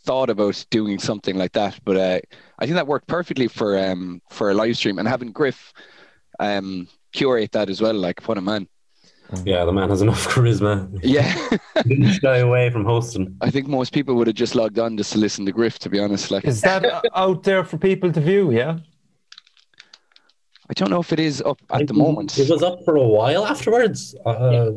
thought 0.04 0.28
about 0.28 0.62
doing 0.70 0.98
something 0.98 1.36
like 1.36 1.52
that, 1.52 1.80
but 1.84 1.96
uh, 1.96 2.20
I 2.58 2.66
think 2.66 2.74
that 2.74 2.86
worked 2.86 3.06
perfectly 3.08 3.48
for 3.48 3.78
um, 3.78 4.20
for 4.28 4.50
a 4.50 4.54
live 4.54 4.76
stream 4.76 4.98
and 4.98 5.08
having 5.08 5.32
Griff 5.32 5.72
um, 6.38 6.86
curate 7.14 7.52
that 7.52 7.70
as 7.70 7.80
well. 7.80 7.94
Like, 7.94 8.20
what 8.28 8.36
a 8.36 8.42
man! 8.42 8.68
Yeah, 9.44 9.64
the 9.64 9.72
man 9.72 9.88
has 9.90 10.02
enough 10.02 10.26
charisma. 10.32 10.88
Yeah, 11.02 11.32
He 11.84 11.94
didn't 11.96 12.12
shy 12.14 12.38
away 12.38 12.70
from 12.70 12.84
hosting. 12.84 13.36
I 13.40 13.50
think 13.50 13.66
most 13.66 13.92
people 13.92 14.14
would 14.16 14.26
have 14.26 14.36
just 14.36 14.54
logged 14.54 14.78
on 14.78 14.96
just 14.96 15.12
to 15.12 15.18
listen 15.18 15.46
to 15.46 15.52
Griff. 15.52 15.78
To 15.80 15.88
be 15.90 15.98
honest, 15.98 16.30
like 16.30 16.44
Is 16.44 16.60
that 16.62 17.04
out 17.14 17.42
there 17.42 17.64
for 17.64 17.78
people 17.78 18.12
to 18.12 18.20
view? 18.20 18.50
Yeah. 18.52 18.78
I 20.70 20.74
don't 20.74 20.90
know 20.90 21.00
if 21.00 21.12
it 21.12 21.20
is 21.20 21.42
up 21.42 21.60
at 21.70 21.86
the 21.86 21.92
moment. 21.94 22.38
It 22.38 22.48
was 22.48 22.62
up 22.62 22.82
for 22.84 22.96
a 22.96 23.06
while 23.06 23.44
afterwards. 23.44 24.14
Uh, 24.24 24.70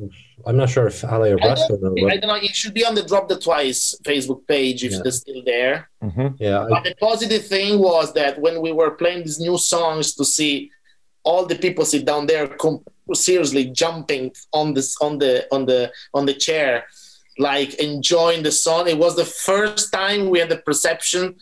I'm 0.45 0.57
not 0.57 0.69
sure 0.69 0.87
if 0.87 1.05
Ali 1.05 1.31
or 1.31 1.37
I 1.41 1.47
Brasko 1.47 1.69
know, 1.81 1.93
don't, 1.95 2.11
I 2.11 2.17
don't 2.17 2.27
know. 2.27 2.35
It 2.35 2.53
should 2.55 2.73
be 2.73 2.85
on 2.85 2.95
the 2.95 3.03
Drop 3.03 3.29
the 3.29 3.39
Twice 3.39 3.95
Facebook 4.03 4.45
page 4.47 4.83
if 4.83 4.91
Yeah. 4.91 4.99
they're 5.03 5.11
still 5.11 5.41
there. 5.45 5.89
hmm 6.01 6.27
yeah, 6.37 6.65
I, 6.65 6.81
the 6.81 6.95
positive 6.99 7.45
thing 7.47 7.79
was 7.79 8.11
that 8.13 8.39
when 8.41 8.61
we 8.61 8.71
were 8.73 8.91
playing 8.91 9.19
these 9.23 9.39
new 9.39 9.57
songs, 9.57 10.15
to 10.15 10.25
see 10.25 10.69
all 11.23 11.45
the 11.45 11.55
people 11.55 11.85
sit 11.85 12.03
down 12.03 12.25
there, 12.25 12.47
com- 12.47 12.83
seriously 13.13 13.65
jumping 13.65 14.31
on 14.53 14.73
this 14.73 14.95
on 15.01 15.19
the 15.19 15.47
on 15.51 15.65
the 15.65 15.91
on 16.13 16.25
the 16.25 16.33
chair, 16.33 16.85
like 17.37 17.75
enjoying 17.75 18.43
the 18.43 18.51
song. 18.51 18.87
It 18.87 18.97
was 18.97 19.15
the 19.15 19.25
first 19.25 19.91
time 19.91 20.29
we 20.29 20.39
had 20.39 20.49
the 20.49 20.57
perception 20.57 21.35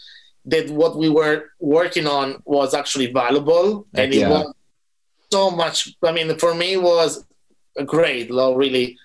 that 0.46 0.70
what 0.70 0.98
we 0.98 1.10
were 1.10 1.52
working 1.60 2.08
on 2.08 2.42
was 2.46 2.74
actually 2.74 3.12
valuable, 3.12 3.88
and 3.94 4.14
it 4.14 4.28
was 4.28 4.54
so 5.32 5.50
much. 5.52 5.96
I 6.04 6.12
mean, 6.12 6.38
for 6.38 6.54
me, 6.54 6.74
it 6.74 6.82
was 6.82 7.26
great, 7.86 8.30
lo- 8.30 8.56
really. 8.56 8.98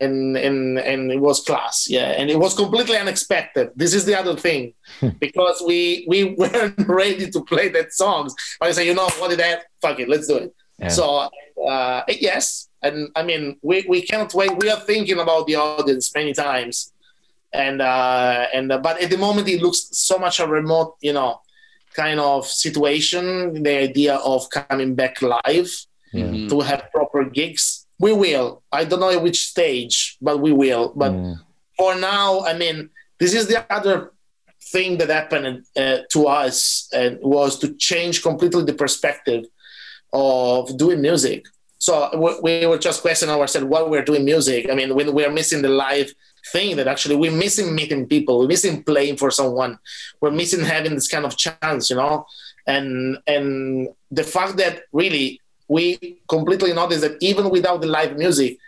And, 0.00 0.36
and 0.36 0.76
and 0.80 1.12
it 1.12 1.20
was 1.20 1.44
class, 1.44 1.88
yeah, 1.88 2.08
and 2.18 2.28
it 2.28 2.36
was 2.36 2.52
completely 2.54 2.96
unexpected. 2.96 3.70
This 3.76 3.94
is 3.94 4.04
the 4.04 4.18
other 4.18 4.34
thing, 4.34 4.74
because 5.20 5.62
we 5.64 6.04
we 6.08 6.24
weren't 6.38 6.88
ready 6.88 7.30
to 7.30 7.40
play 7.44 7.68
that 7.68 7.92
songs. 7.92 8.34
I 8.60 8.72
say, 8.72 8.88
you 8.88 8.94
know, 8.94 9.08
what 9.18 9.30
did 9.30 9.38
that? 9.38 9.66
Fuck 9.80 10.00
it, 10.00 10.08
let's 10.08 10.26
do 10.26 10.38
it. 10.38 10.54
Yeah. 10.78 10.88
So 10.88 11.28
uh, 11.68 12.02
yes, 12.08 12.68
and 12.82 13.08
I 13.16 13.22
mean, 13.22 13.56
we, 13.62 13.84
we 13.88 14.02
cannot 14.02 14.34
wait. 14.34 14.56
We 14.58 14.68
are 14.70 14.80
thinking 14.80 15.18
about 15.18 15.46
the 15.46 15.56
audience 15.56 16.12
many 16.14 16.32
times, 16.32 16.92
and 17.52 17.80
uh, 17.80 18.46
and 18.52 18.72
uh, 18.72 18.78
but 18.78 19.00
at 19.00 19.10
the 19.10 19.18
moment 19.18 19.48
it 19.48 19.62
looks 19.62 19.88
so 19.92 20.18
much 20.18 20.40
a 20.40 20.46
remote, 20.46 20.96
you 21.00 21.12
know, 21.12 21.40
kind 21.94 22.18
of 22.18 22.46
situation. 22.46 23.62
The 23.62 23.76
idea 23.78 24.16
of 24.16 24.48
coming 24.50 24.94
back 24.94 25.22
live 25.22 25.70
Yeah. 26.12 26.26
Mhm. 26.30 26.48
to 26.50 26.60
have 26.60 26.82
proper 26.92 27.24
gigs, 27.24 27.86
we 27.98 28.12
will. 28.12 28.62
I 28.70 28.84
don't 28.84 29.00
know 29.00 29.10
at 29.10 29.22
which 29.22 29.40
stage, 29.52 30.16
but 30.20 30.36
we 30.40 30.52
will. 30.52 30.92
But 30.94 31.12
Mm. 31.12 31.34
for 31.78 31.94
now, 31.96 32.40
I 32.50 32.52
mean, 32.62 32.90
this 33.18 33.32
is 33.34 33.46
the 33.48 33.60
other 33.72 34.12
thing 34.72 34.98
that 34.98 35.08
happened 35.10 35.64
uh, 35.76 35.98
to 36.14 36.20
us 36.42 36.88
and 36.92 37.18
was 37.20 37.58
to 37.62 37.66
change 37.88 38.22
completely 38.22 38.62
the 38.64 38.74
perspective 38.84 39.42
of 40.14 40.76
doing 40.78 41.02
music. 41.02 41.44
So 41.78 42.08
we, 42.16 42.60
we 42.60 42.66
were 42.66 42.78
just 42.78 43.02
questioning 43.02 43.34
ourselves 43.34 43.66
while 43.66 43.90
we're 43.90 44.04
doing 44.04 44.24
music. 44.24 44.70
I 44.70 44.74
mean, 44.74 44.94
when 44.94 45.12
we're 45.12 45.30
missing 45.30 45.60
the 45.60 45.68
live 45.68 46.10
thing, 46.52 46.76
that 46.76 46.86
actually 46.86 47.16
we're 47.16 47.32
missing 47.32 47.74
meeting 47.74 48.06
people, 48.06 48.38
we're 48.38 48.46
missing 48.46 48.82
playing 48.82 49.16
for 49.16 49.30
someone, 49.30 49.78
we're 50.20 50.30
missing 50.30 50.64
having 50.64 50.94
this 50.94 51.08
kind 51.08 51.26
of 51.26 51.36
chance, 51.36 51.90
you 51.90 51.96
know. 51.96 52.26
And 52.66 53.18
and 53.26 53.88
the 54.10 54.24
fact 54.24 54.56
that 54.56 54.84
really 54.92 55.40
we 55.68 56.20
completely 56.28 56.72
noticed 56.72 57.02
that 57.02 57.16
even 57.20 57.50
without 57.50 57.80
the 57.80 57.86
live 57.86 58.16
music, 58.16 58.58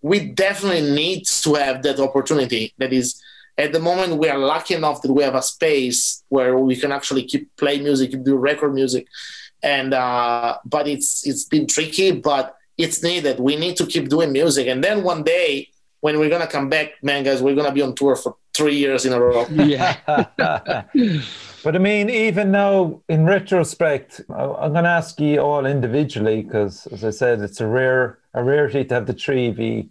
we 0.00 0.28
definitely 0.28 0.82
need 0.94 1.26
to 1.26 1.54
have 1.54 1.82
that 1.82 2.00
opportunity. 2.00 2.72
That 2.78 2.92
is, 2.92 3.22
at 3.58 3.72
the 3.72 3.80
moment, 3.80 4.18
we 4.18 4.28
are 4.28 4.38
lucky 4.38 4.74
enough 4.74 5.02
that 5.02 5.12
we 5.12 5.22
have 5.22 5.34
a 5.34 5.42
space 5.42 6.22
where 6.28 6.58
we 6.58 6.76
can 6.76 6.92
actually 6.92 7.24
keep 7.24 7.54
play 7.56 7.80
music, 7.80 8.22
do 8.24 8.36
record 8.36 8.74
music, 8.74 9.06
and 9.62 9.94
uh, 9.94 10.58
but 10.64 10.88
it's 10.88 11.26
it's 11.26 11.44
been 11.44 11.66
tricky, 11.66 12.12
but 12.12 12.56
it's 12.78 13.02
needed. 13.02 13.38
We 13.40 13.56
need 13.56 13.76
to 13.76 13.86
keep 13.86 14.08
doing 14.08 14.32
music, 14.32 14.66
and 14.68 14.82
then 14.82 15.02
one 15.02 15.22
day 15.22 15.68
when 16.00 16.18
we're 16.18 16.30
gonna 16.30 16.46
come 16.46 16.68
back, 16.68 16.92
man, 17.02 17.22
guys, 17.24 17.42
we're 17.42 17.54
gonna 17.54 17.72
be 17.72 17.82
on 17.82 17.94
tour 17.94 18.16
for 18.16 18.36
three 18.54 18.76
years 18.76 19.04
in 19.06 19.12
a 19.12 19.20
row. 19.20 19.46
Yeah, 19.50 19.96
but 21.64 21.76
I 21.76 21.78
mean, 21.78 22.10
even 22.10 22.50
now, 22.50 23.00
in 23.08 23.24
retrospect, 23.24 24.20
I- 24.30 24.34
I'm 24.62 24.72
going 24.72 24.84
to 24.84 24.90
ask 24.90 25.18
you 25.20 25.38
all 25.40 25.64
individually 25.64 26.42
because, 26.42 26.86
as 26.88 27.04
I 27.04 27.10
said, 27.10 27.40
it's 27.40 27.60
a 27.60 27.66
rare 27.66 28.18
a 28.34 28.42
rarity 28.42 28.84
to 28.84 28.94
have 28.94 29.06
the 29.06 29.12
three 29.12 29.48
of 29.48 29.58
you 29.58 29.88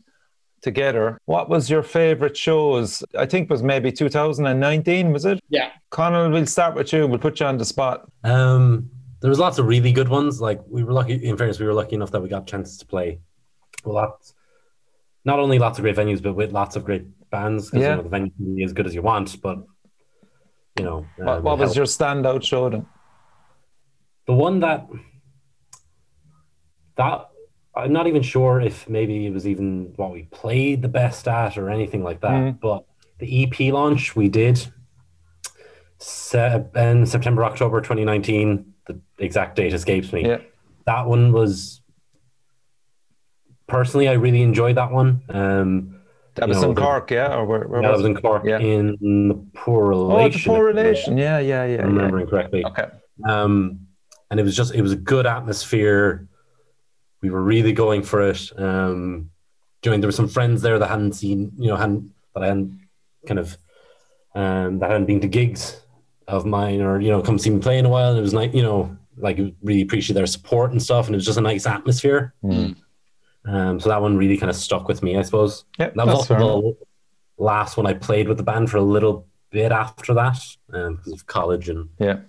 together. 0.62 1.18
What 1.26 1.50
was 1.50 1.70
your 1.70 1.84
favorite 1.84 2.36
shows? 2.38 3.04
I 3.18 3.26
think 3.26 3.46
it 3.46 3.50
was 3.52 3.64
maybe 3.64 3.92
2019, 3.92 5.12
was 5.14 5.26
it? 5.26 5.40
Yeah. 5.50 5.70
Conal, 5.92 6.30
we'll 6.32 6.46
start 6.46 6.76
with 6.76 6.92
you. 6.94 7.08
We'll 7.08 7.20
put 7.20 7.40
you 7.40 7.46
on 7.48 7.58
the 7.58 7.66
spot. 7.66 8.08
um, 8.24 8.90
there 9.22 9.30
was 9.30 9.40
lots 9.40 9.58
of 9.60 9.66
really 9.68 9.92
good 9.92 10.10
ones. 10.10 10.42
Like 10.42 10.62
we 10.68 10.84
were 10.84 10.94
lucky. 10.94 11.14
In 11.14 11.38
fairness, 11.38 11.60
we 11.60 11.66
were 11.66 11.74
lucky 11.74 11.96
enough 11.96 12.12
that 12.12 12.22
we 12.22 12.30
got 12.30 12.48
chances 12.48 12.78
to 12.80 12.86
play 12.86 13.20
lots. 13.86 14.34
Not 15.24 15.40
only 15.40 15.60
lots 15.60 15.78
of 15.78 15.84
great 15.84 15.96
venues, 15.96 16.22
but 16.22 16.34
with 16.34 16.52
lots 16.52 16.76
of 16.76 16.84
great 16.84 17.06
bands. 17.30 17.70
Because 17.70 17.82
Yeah. 17.84 17.90
you 17.92 17.96
know, 17.98 18.04
the 18.04 18.10
venue 18.10 18.32
can 18.32 18.56
be 18.56 18.64
as 18.64 18.74
good 18.74 18.88
as 18.88 18.96
you 18.96 19.02
want, 19.02 19.42
but 19.42 19.60
you 20.78 20.86
know. 20.86 21.06
What, 21.18 21.28
um, 21.38 21.44
what 21.44 21.58
was 21.60 21.70
help- 21.70 21.76
your 21.78 21.86
standout 21.86 22.44
show 22.44 22.70
then? 22.70 22.86
the 24.28 24.34
one 24.34 24.60
that 24.62 24.88
that 26.96 27.28
I'm 27.76 27.94
not 27.94 28.08
even 28.08 28.22
sure 28.22 28.60
if 28.62 28.88
maybe 28.90 29.26
it 29.26 29.34
was 29.34 29.48
even 29.48 29.94
what 29.96 30.12
we 30.12 30.24
played 30.24 30.82
the 30.82 30.88
best 30.88 31.28
at 31.28 31.58
or 31.58 31.70
anything 31.70 32.04
like 32.04 32.22
that. 32.22 32.32
Mm. 32.32 32.60
But 32.60 32.86
the 33.20 33.44
EP 33.44 33.72
launch 33.72 34.16
we 34.16 34.30
did 34.30 34.60
in 36.34 37.06
September, 37.06 37.46
October 37.46 37.82
2019. 37.82 38.71
The 38.88 39.00
exact 39.20 39.56
date 39.56 39.74
escapes 39.74 40.12
me. 40.12 40.26
Yeah. 40.28 40.40
That 40.86 41.06
one 41.08 41.32
was 41.32 41.82
personally, 43.68 44.08
I 44.08 44.14
really 44.14 44.42
enjoyed 44.42 44.78
that 44.78 44.92
one. 44.92 45.22
Um, 45.30 46.02
That 46.36 46.50
was 46.50 46.62
know, 46.62 46.70
in 46.70 46.76
the- 46.76 46.82
Cork, 46.82 47.12
yeah? 47.12 47.36
Or 47.36 47.46
where, 47.46 47.68
where 47.68 47.82
that 47.82 47.92
was 47.92 48.06
in 48.06 48.16
Cork 48.16 48.44
Yeah. 48.46 48.60
in 48.60 48.98
the 49.28 49.36
poor 49.54 49.88
relation. 49.90 50.20
Oh, 50.22 50.30
the 50.30 50.44
poor 50.58 50.66
relation. 50.66 51.18
Yeah, 51.18 51.40
yeah, 51.40 51.66
yeah. 51.66 51.82
I'm 51.84 51.90
yeah. 51.90 51.96
remembering 51.96 52.28
correctly. 52.28 52.66
Okay. 52.66 52.88
Um, 53.28 53.88
and 54.30 54.40
it 54.40 54.44
was 54.44 54.56
just 54.56 54.74
it 54.74 54.82
was 54.82 54.94
a 54.94 54.98
good 54.98 55.26
atmosphere. 55.26 56.28
We 57.22 57.30
were 57.30 57.42
really 57.44 57.74
going 57.74 58.02
for 58.02 58.22
it. 58.30 58.52
Um, 58.58 59.30
doing 59.82 60.00
there 60.00 60.08
were 60.08 60.14
some 60.14 60.28
friends 60.30 60.62
there 60.62 60.80
that 60.80 60.88
hadn't 60.88 61.14
seen, 61.14 61.52
you 61.58 61.68
know, 61.68 61.76
hadn't 61.76 62.12
that 62.34 62.44
I 62.44 62.48
hadn't 62.48 62.80
kind 63.28 63.40
of 63.40 63.58
um, 64.34 64.80
that 64.80 64.90
hadn't 64.90 65.06
been 65.06 65.20
to 65.22 65.28
gigs 65.28 65.82
of 66.32 66.46
mine 66.46 66.82
or 66.82 67.00
you 67.02 67.10
know 67.10 67.22
come 67.22 67.38
see 67.40 67.50
me 67.50 67.60
play 67.60 67.78
in 67.78 67.86
a 67.86 67.90
while. 67.90 68.10
And 68.10 68.18
it 68.18 68.22
was 68.22 68.34
like 68.34 68.54
you 68.54 68.64
know 68.64 68.96
like 69.18 69.38
really 69.62 69.82
appreciate 69.82 70.16
their 70.16 70.26
support 70.26 70.72
and 70.72 70.82
stuff, 70.82 71.06
and 71.08 71.16
it 71.16 71.18
was 71.18 71.26
just 71.26 71.38
a 71.38 71.42
nice 71.42 71.66
atmosphere. 71.66 72.34
Mm. 72.44 72.76
Um, 73.46 73.80
so 73.80 73.90
that 73.90 74.02
one 74.02 74.18
really 74.18 74.38
kind 74.38 74.50
of 74.50 74.56
stuck 74.56 74.88
with 74.88 75.02
me, 75.04 75.18
I 75.18 75.24
suppose. 75.24 75.66
Yeah, 75.80 75.90
That 75.96 76.06
was 76.06 76.16
also 76.16 76.36
the 76.38 76.78
last 77.44 77.76
one 77.76 77.88
I 77.88 77.94
played 77.94 78.28
with 78.28 78.38
the 78.38 78.44
band 78.44 78.70
for 78.70 78.78
a 78.78 78.82
little 78.84 79.26
bit 79.50 79.72
after 79.72 80.14
that, 80.14 80.38
um, 80.74 80.96
because 80.98 81.14
of 81.14 81.26
college 81.26 81.68
and 81.68 81.90
Yeah. 82.00 82.20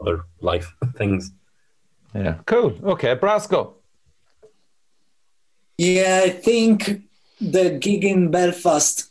other 0.00 0.24
life 0.40 0.74
things. 0.96 1.32
Yeah. 2.14 2.36
Cool. 2.46 2.78
Okay. 2.82 3.14
Brasko. 3.14 3.74
Yeah, 5.78 6.22
I 6.24 6.30
think 6.30 7.02
the 7.40 7.78
gig 7.80 8.04
in 8.04 8.30
Belfast 8.30 9.10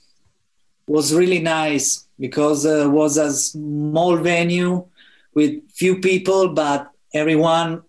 was 0.87 1.13
really 1.13 1.39
nice 1.39 2.02
because 2.19 2.65
uh, 2.65 2.85
it 2.85 2.91
was 2.91 3.17
a 3.17 3.31
small 3.31 4.17
venue 4.17 4.85
with 5.33 5.69
few 5.71 5.99
people, 5.99 6.49
but 6.49 6.91
everyone 7.13 7.83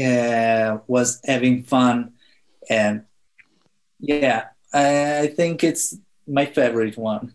uh, 0.00 0.78
was 0.86 1.20
having 1.24 1.62
fun, 1.62 2.12
and 2.68 3.04
yeah, 4.00 4.44
I, 4.72 5.20
I 5.20 5.26
think 5.28 5.64
it's 5.64 5.96
my 6.26 6.46
favorite 6.46 6.96
one. 6.96 7.34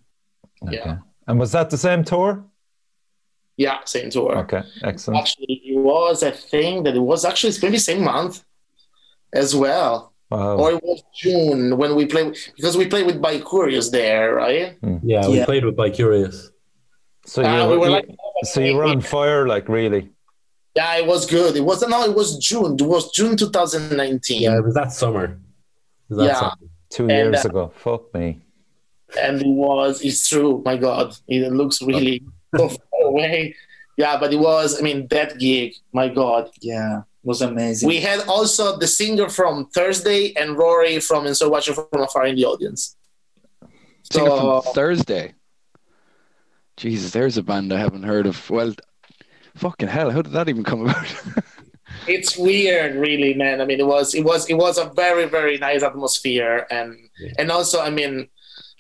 Okay. 0.64 0.76
Yeah. 0.76 0.98
And 1.28 1.40
was 1.40 1.52
that 1.54 1.70
the 1.70 1.78
same 1.78 2.04
tour? 2.04 2.44
Yeah, 3.58 3.80
same 3.86 4.10
tour. 4.10 4.38
Okay. 4.40 4.64
Excellent. 4.84 5.20
Actually, 5.20 5.62
it 5.66 5.78
was, 5.78 6.24
a 6.24 6.32
thing 6.32 6.84
that 6.84 6.96
it 6.96 7.00
was 7.00 7.24
actually 7.26 7.54
maybe 7.62 7.78
same 7.78 8.04
month 8.04 8.44
as 9.32 9.56
well. 9.56 10.13
Wow. 10.34 10.58
Or 10.58 10.72
it 10.76 10.84
was 10.84 11.04
June 11.22 11.78
when 11.78 11.92
we 11.96 12.06
played, 12.14 12.36
because 12.58 12.76
we 12.82 12.86
played 12.94 13.06
with 13.06 13.22
Bicurious 13.22 13.88
there, 13.92 14.34
right? 14.44 14.76
Yeah, 15.04 15.28
we 15.28 15.38
Yeah. 15.38 15.46
played 15.46 15.64
with 15.68 15.76
Bicurious. 15.84 16.36
So 17.26 17.42
you, 17.42 17.48
Uh, 17.48 17.70
we 17.72 17.78
were 17.78 17.86
you- 17.86 17.92
like, 17.98 18.08
so 18.54 18.60
you 18.68 18.76
were 18.76 18.86
on 18.94 19.02
fire, 19.16 19.48
like 19.48 19.66
really. 19.70 20.04
yeah, 20.76 20.96
it 21.02 21.06
was 21.14 21.22
good. 21.38 21.56
It 21.56 21.66
was, 21.70 21.78
no, 21.88 22.00
it 22.04 22.16
was 22.22 22.30
June. 22.38 22.74
It 22.84 22.88
was 22.96 23.12
June 23.12 23.36
2019. 23.38 24.42
Yeah, 24.42 24.58
it 24.58 24.64
was 24.64 24.74
that 24.74 24.92
summer. 24.92 25.26
Was 26.10 26.18
that 26.18 26.26
Yeah. 26.26 26.40
summer. 26.40 26.56
Two 26.90 27.04
And, 27.10 27.12
years 27.34 27.46
uh, 27.46 27.50
ago. 27.50 27.72
Fuck 27.76 28.04
me. 28.16 28.28
and 29.28 29.36
it 29.44 29.48
was 29.66 30.02
it's 30.02 30.28
true 30.28 30.54
my 30.66 30.76
god 30.76 31.08
it 31.28 31.52
looks 31.54 31.78
really 31.84 32.16
so 32.58 32.64
far 32.78 33.02
away 33.12 33.54
yeah 33.96 34.18
but 34.22 34.30
it 34.34 34.40
was 34.50 34.68
i 34.80 34.82
mean 34.88 35.00
that 35.16 35.30
gig 35.38 35.70
my 36.00 36.08
god 36.10 36.44
Yeah, 36.62 36.94
it 37.02 37.04
was 37.24 37.42
amazing. 37.42 37.88
we 37.88 38.00
had 38.00 38.20
also 38.28 38.78
the 38.78 38.88
singer 38.88 39.30
from 39.30 39.66
thursday 39.68 40.34
and 40.36 40.58
rory 40.58 41.00
from 41.00 41.26
and 41.26 41.36
so 41.38 41.50
watching 41.50 41.74
from 41.74 42.02
afar 42.02 42.26
in 42.28 42.36
the 42.36 42.46
audience 42.46 42.96
Singer 44.12 44.30
so 44.30 44.62
from 44.62 44.74
Thursday. 44.74 45.34
Jesus, 46.76 47.12
there's 47.12 47.38
a 47.38 47.44
band 47.44 47.72
I 47.72 47.78
haven't 47.80 48.04
heard 48.04 48.26
of. 48.28 48.50
Well, 48.50 48.74
fucking 49.56 49.88
hell, 49.88 50.12
how 50.12 50.22
did 50.22 50.34
that 50.34 50.50
even 50.50 50.64
come 50.64 50.82
about? 50.82 51.08
it's 52.08 52.36
weird 52.38 52.96
really 52.96 53.34
man 53.36 53.62
i 53.62 53.66
mean 53.66 53.80
it 53.80 53.86
was 53.86 54.14
it 54.16 54.26
was 54.26 54.50
it 54.50 54.56
was 54.56 54.78
a 54.80 54.86
very 54.96 55.26
very 55.26 55.58
nice 55.60 55.84
atmosphere 55.84 56.66
and 56.72 56.98
Yeah. 57.20 57.32
and 57.40 57.52
also 57.52 57.80
i 57.82 57.90
mean 57.90 58.28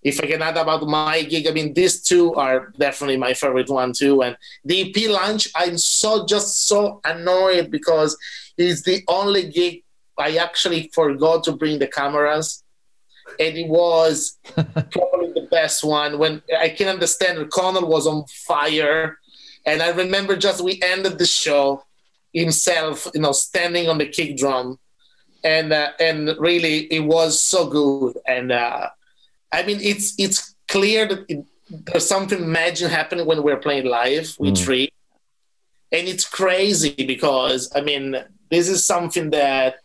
if 0.04 0.22
i 0.22 0.28
can 0.28 0.42
add 0.42 0.58
about 0.58 0.86
my 0.88 1.22
gig 1.24 1.48
i 1.48 1.52
mean 1.52 1.74
these 1.74 2.02
two 2.02 2.34
are 2.36 2.74
definitely 2.78 3.18
my 3.18 3.34
favorite 3.34 3.70
one 3.70 3.94
too. 3.94 4.22
And 4.22 4.38
the 4.66 4.82
ep 4.82 5.10
launch 5.10 5.50
i'm 5.56 5.78
so 5.78 6.26
just 6.26 6.68
so 6.68 7.02
annoyed 7.04 7.72
because 7.72 8.18
it's 8.58 8.84
the 8.84 9.04
only 9.08 9.50
gig 9.50 9.84
i 10.18 10.38
actually 10.38 10.90
forgot 10.94 11.44
to 11.46 11.54
bring 11.54 11.80
the 11.80 11.88
cameras. 11.88 12.64
And 13.40 13.58
it 13.58 13.70
was 13.70 14.38
probably 14.54 15.32
the 15.34 15.48
best 15.50 15.84
one. 15.84 16.20
When 16.20 16.42
i 16.60 16.70
can 16.70 16.88
understand 16.88 17.50
Conal 17.52 17.88
was 17.88 18.06
on 18.08 18.26
fire. 18.28 19.18
And 19.66 19.82
i 19.82 19.90
remember 19.90 20.36
just 20.36 20.64
we 20.64 20.82
ended 20.84 21.18
the 21.18 21.26
show 21.26 21.84
himself, 22.34 23.08
you 23.14 23.22
know, 23.22 23.32
standing 23.32 23.88
on 23.88 24.00
the 24.00 24.08
kick 24.08 24.36
drum, 24.38 24.80
and 25.44 25.72
uh, 25.72 25.92
and 26.00 26.36
really 26.40 26.92
it 26.92 27.02
was 27.02 27.40
so 27.40 27.70
good. 27.70 28.18
And 28.28 28.52
uh, 28.52 28.90
I 29.54 29.64
mean, 29.64 29.80
it's 29.82 30.16
it's 30.18 30.56
clear 30.68 31.06
that 31.08 31.26
it, 31.30 31.46
there's 31.86 32.08
something 32.08 32.52
magic 32.52 32.90
happening 32.90 33.26
when 33.26 33.44
we're 33.44 33.64
playing 33.68 33.86
live 33.86 34.36
with 34.40 34.56
Mm. 34.56 34.64
Tree, 34.66 34.90
and 35.92 36.08
it's 36.08 36.28
crazy 36.28 36.96
because 37.14 37.72
I 37.76 37.82
mean, 37.82 38.06
this 38.52 38.68
is 38.68 38.86
something 38.86 39.30
that 39.30 39.76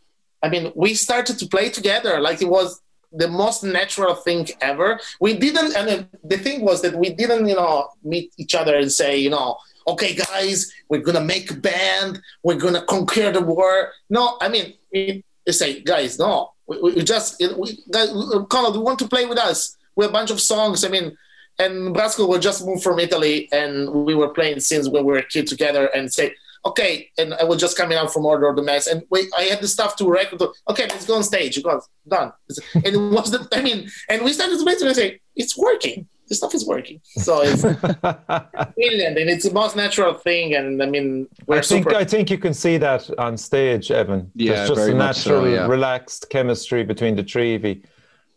I 0.42 0.48
mean, 0.48 0.72
we 0.74 0.94
started 0.94 1.38
to 1.40 1.46
play 1.46 1.68
together 1.68 2.20
like 2.20 2.40
it 2.42 2.48
was 2.48 2.80
the 3.12 3.28
most 3.28 3.64
natural 3.64 4.14
thing 4.14 4.46
ever. 4.60 5.00
We 5.20 5.34
didn't, 5.34 5.74
and 5.76 6.06
the 6.22 6.38
thing 6.38 6.58
was 6.68 6.82
that 6.82 6.94
we 6.94 7.08
didn't, 7.10 7.48
you 7.48 7.56
know, 7.56 7.88
meet 8.04 8.32
each 8.36 8.54
other 8.54 8.76
and 8.76 8.90
say, 8.92 9.16
you 9.18 9.30
know, 9.30 9.56
okay, 9.86 10.14
guys, 10.14 10.70
we're 10.88 11.00
gonna 11.00 11.22
make 11.34 11.50
a 11.50 11.54
band, 11.54 12.20
we're 12.42 12.62
gonna 12.64 12.82
conquer 12.82 13.32
the 13.32 13.40
world. 13.40 13.88
No, 14.10 14.36
I 14.40 14.48
mean, 14.48 14.74
we 14.92 15.24
say, 15.48 15.80
guys, 15.80 16.18
no, 16.18 16.52
we, 16.68 16.80
we 16.80 17.02
just, 17.02 17.40
we, 17.40 17.82
guys, 17.90 18.10
Conal, 18.48 18.72
we 18.72 18.78
uh, 18.78 18.82
want 18.82 18.98
to 19.00 19.08
play 19.08 19.26
with 19.26 19.38
us. 19.38 19.76
We 19.96 20.04
have 20.04 20.10
a 20.10 20.12
bunch 20.12 20.30
of 20.30 20.40
songs. 20.40 20.84
I 20.84 20.88
mean, 20.88 21.16
and 21.58 21.94
Brasko 21.94 22.28
will 22.28 22.38
just 22.38 22.64
moved 22.64 22.82
from 22.82 22.98
Italy, 22.98 23.48
and 23.50 23.90
we 24.04 24.14
were 24.14 24.28
playing 24.28 24.60
since 24.60 24.88
when 24.88 25.04
we 25.04 25.12
were 25.12 25.18
a 25.18 25.26
kid 25.26 25.46
together, 25.48 25.86
and 25.86 26.12
say, 26.12 26.34
okay, 26.64 27.10
and 27.18 27.34
I 27.34 27.44
was 27.44 27.60
just 27.60 27.76
coming 27.76 27.98
out 27.98 28.12
from 28.12 28.26
Order 28.26 28.48
of 28.48 28.56
the 28.56 28.62
Mass, 28.62 28.86
and 28.86 29.02
I 29.36 29.42
had 29.42 29.60
the 29.60 29.68
stuff 29.68 29.96
to 29.96 30.08
record. 30.08 30.40
Okay, 30.68 30.86
let's 30.88 31.06
go 31.06 31.16
on 31.16 31.24
stage. 31.24 31.58
It 31.58 31.64
goes 31.64 31.88
done, 32.06 32.32
and 32.74 32.86
it 32.86 32.96
was 33.12 33.30
the, 33.30 33.48
I 33.52 33.62
mean, 33.62 33.90
and 34.08 34.24
we 34.24 34.32
started 34.32 34.58
to 34.58 34.88
I 34.88 34.92
say, 34.92 35.20
it's 35.34 35.56
working. 35.56 36.06
This 36.28 36.38
stuff 36.38 36.54
is 36.54 36.66
working. 36.66 37.00
So 37.04 37.40
it's 37.42 37.62
brilliant, 38.74 39.18
and 39.18 39.30
it's 39.30 39.44
the 39.48 39.52
most 39.52 39.76
natural 39.76 40.14
thing. 40.14 40.54
And 40.54 40.82
I 40.82 40.86
mean, 40.86 41.28
we're 41.46 41.58
I 41.58 41.62
think 41.62 41.84
super. 41.84 41.96
I 41.96 42.04
think 42.04 42.30
you 42.30 42.38
can 42.38 42.54
see 42.54 42.76
that 42.78 43.08
on 43.18 43.36
stage, 43.36 43.90
Evan. 43.90 44.30
Yeah, 44.34 44.54
There's 44.54 44.68
just 44.68 44.88
a 44.88 44.94
much 44.94 45.16
so, 45.16 45.30
natural, 45.30 45.52
yeah. 45.52 45.66
relaxed 45.66 46.28
chemistry 46.30 46.84
between 46.84 47.16
the 47.16 47.22
three 47.24 47.54
of 47.54 47.64
you. 47.64 47.82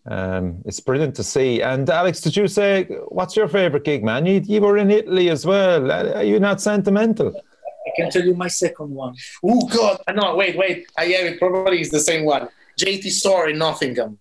Um, 0.06 0.62
it's 0.66 0.80
brilliant 0.80 1.16
to 1.16 1.24
see. 1.24 1.62
And 1.62 1.90
Alex, 1.90 2.22
did 2.22 2.36
you 2.36 2.48
say 2.48 2.86
what's 3.10 3.36
your 3.36 3.48
favorite 3.48 3.84
gig, 3.84 4.04
man? 4.04 4.26
You, 4.26 4.42
you 4.44 4.62
were 4.62 4.78
in 4.78 4.90
Italy 4.90 5.30
as 5.30 5.46
well. 5.46 5.92
Uh, 5.92 6.14
are 6.14 6.24
you 6.24 6.40
not 6.40 6.62
sentimental? 6.62 7.36
I 7.36 7.92
can 7.96 8.10
tell 8.10 8.24
you 8.24 8.36
my 8.36 8.48
second 8.48 8.92
one. 8.92 9.16
oh 9.44 9.68
God! 9.68 10.02
Uh, 10.08 10.14
no, 10.14 10.36
wait, 10.36 10.58
wait. 10.58 10.88
Uh, 10.98 11.02
I 11.02 11.06
have 11.06 11.26
it. 11.26 11.40
Probably 11.40 11.82
is 11.82 11.90
the 11.90 12.00
same 12.00 12.26
one. 12.26 12.48
JT 12.80 13.10
Soar 13.12 13.50
in 13.50 13.58
Nottingham. 13.58 14.18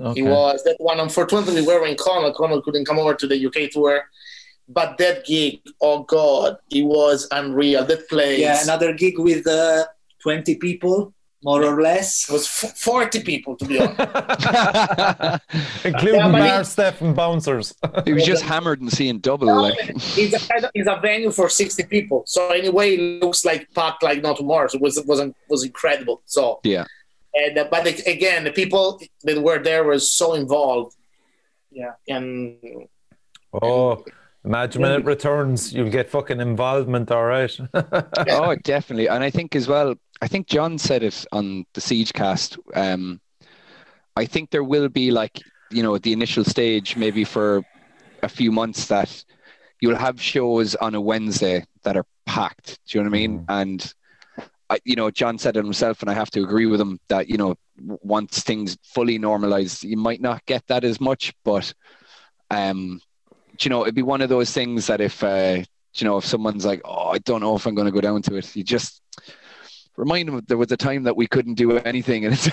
Okay. 0.00 0.20
It 0.20 0.24
was 0.24 0.62
that 0.64 0.76
one. 0.78 0.98
Unfortunately, 1.00 1.60
we 1.60 1.66
were 1.66 1.86
in 1.86 1.96
Conal. 1.96 2.32
Conal 2.32 2.62
couldn't 2.62 2.86
come 2.86 2.98
over 2.98 3.14
to 3.14 3.26
the 3.26 3.46
UK 3.46 3.70
tour. 3.70 4.04
But 4.68 4.98
that 4.98 5.24
gig, 5.26 5.60
oh 5.80 6.04
God, 6.04 6.56
it 6.70 6.82
was 6.82 7.26
unreal. 7.32 7.84
That 7.84 8.08
place. 8.08 8.38
Yeah, 8.38 8.62
another 8.62 8.92
gig 8.92 9.18
with 9.18 9.44
uh, 9.46 9.84
20 10.22 10.54
people, 10.56 11.12
more 11.42 11.64
or 11.64 11.82
less. 11.82 12.28
it 12.28 12.32
less. 12.32 12.50
was 12.50 12.64
f- 12.70 12.78
40 12.78 13.22
people, 13.24 13.56
to 13.56 13.64
be 13.64 13.80
honest. 13.80 13.98
Including 15.84 16.20
Yeah, 16.20 16.30
but 16.30 16.38
bar 16.38 16.58
he- 16.58 16.64
Steph 16.64 17.00
and 17.00 17.16
bouncers. 17.16 17.74
he 18.04 18.12
was 18.12 18.24
just 18.24 18.44
hammered 18.44 18.80
and 18.80 18.92
seeing 18.92 19.18
double. 19.18 19.46
No, 19.48 19.62
Like, 19.62 19.76
it's 20.16 20.34
a 20.50 20.70
it's 20.74 20.88
a 20.88 21.00
venue 21.00 21.30
for 21.32 21.48
60 21.48 21.82
people. 21.84 22.22
So 22.26 22.50
anyway, 22.50 22.94
it 22.96 23.22
looks 23.22 23.44
like 23.44 23.66
packed 23.74 24.02
like 24.02 24.22
no 24.22 24.34
tomorrow. 24.36 24.68
So 24.68 24.76
it 24.76 24.82
was 24.82 25.02
was 25.06 25.20
was 25.48 25.64
incredible. 25.64 26.22
So 26.26 26.60
yeah, 26.62 26.84
and 27.34 27.58
uh, 27.58 27.68
but 27.70 27.86
it- 27.86 28.06
again, 28.06 28.44
the 28.44 28.52
people 28.52 29.00
that 29.24 29.42
were 29.42 29.58
there 29.62 29.84
were 29.84 29.98
so 29.98 30.34
involved. 30.34 30.96
Yeah, 31.70 31.92
and 32.08 32.56
oh, 33.52 34.04
imagine 34.44 34.82
when 34.82 34.92
it 34.92 35.04
returns, 35.04 35.72
you'll 35.72 35.90
get 35.90 36.10
fucking 36.10 36.40
involvement, 36.40 37.10
all 37.12 37.24
right? 37.24 37.56
oh, 37.74 38.56
definitely. 38.56 39.08
And 39.08 39.22
I 39.22 39.30
think 39.30 39.54
as 39.54 39.68
well, 39.68 39.94
I 40.20 40.26
think 40.26 40.48
John 40.48 40.78
said 40.78 41.02
it 41.02 41.24
on 41.30 41.64
the 41.74 41.80
Siege 41.80 42.12
cast. 42.12 42.58
Um, 42.74 43.20
I 44.16 44.26
think 44.26 44.50
there 44.50 44.64
will 44.64 44.88
be 44.88 45.12
like, 45.12 45.40
you 45.70 45.82
know, 45.82 45.96
the 45.96 46.12
initial 46.12 46.44
stage, 46.44 46.96
maybe 46.96 47.22
for 47.24 47.62
a 48.22 48.28
few 48.28 48.50
months 48.50 48.86
that 48.86 49.24
you'll 49.80 49.96
have 49.96 50.20
shows 50.20 50.74
on 50.74 50.94
a 50.94 51.00
Wednesday 51.00 51.64
that 51.84 51.96
are 51.96 52.04
packed. 52.26 52.80
Do 52.86 52.98
you 52.98 53.04
know 53.04 53.10
what 53.10 53.16
I 53.16 53.20
mean? 53.20 53.44
And 53.48 53.94
I, 54.70 54.78
you 54.84 54.94
know, 54.96 55.10
John 55.10 55.36
said 55.36 55.56
it 55.56 55.64
himself, 55.64 56.00
and 56.00 56.10
I 56.10 56.14
have 56.14 56.30
to 56.30 56.42
agree 56.42 56.66
with 56.66 56.80
him 56.80 56.98
that 57.08 57.28
you 57.28 57.36
know, 57.36 57.56
once 58.02 58.42
things 58.42 58.78
fully 58.84 59.18
normalize, 59.18 59.82
you 59.82 59.96
might 59.96 60.20
not 60.20 60.46
get 60.46 60.64
that 60.68 60.84
as 60.84 61.00
much, 61.00 61.34
but 61.44 61.74
um, 62.50 63.00
you 63.60 63.68
know, 63.68 63.82
it'd 63.82 63.94
be 63.94 64.02
one 64.02 64.22
of 64.22 64.28
those 64.28 64.52
things 64.52 64.86
that 64.86 65.00
if 65.00 65.22
uh, 65.24 65.62
you 65.94 66.04
know, 66.04 66.18
if 66.18 66.24
someone's 66.24 66.64
like, 66.64 66.80
"Oh, 66.84 67.08
I 67.08 67.18
don't 67.18 67.40
know 67.40 67.56
if 67.56 67.66
I'm 67.66 67.74
going 67.74 67.86
to 67.86 67.92
go 67.92 68.00
down 68.00 68.22
to 68.22 68.36
it," 68.36 68.54
you 68.54 68.62
just 68.62 69.02
remind 69.96 70.28
them 70.28 70.40
there 70.46 70.56
was 70.56 70.72
a 70.72 70.76
time 70.76 71.02
that 71.02 71.16
we 71.16 71.26
couldn't 71.26 71.54
do 71.54 71.76
anything, 71.78 72.24
and 72.24 72.34
it's 72.34 72.48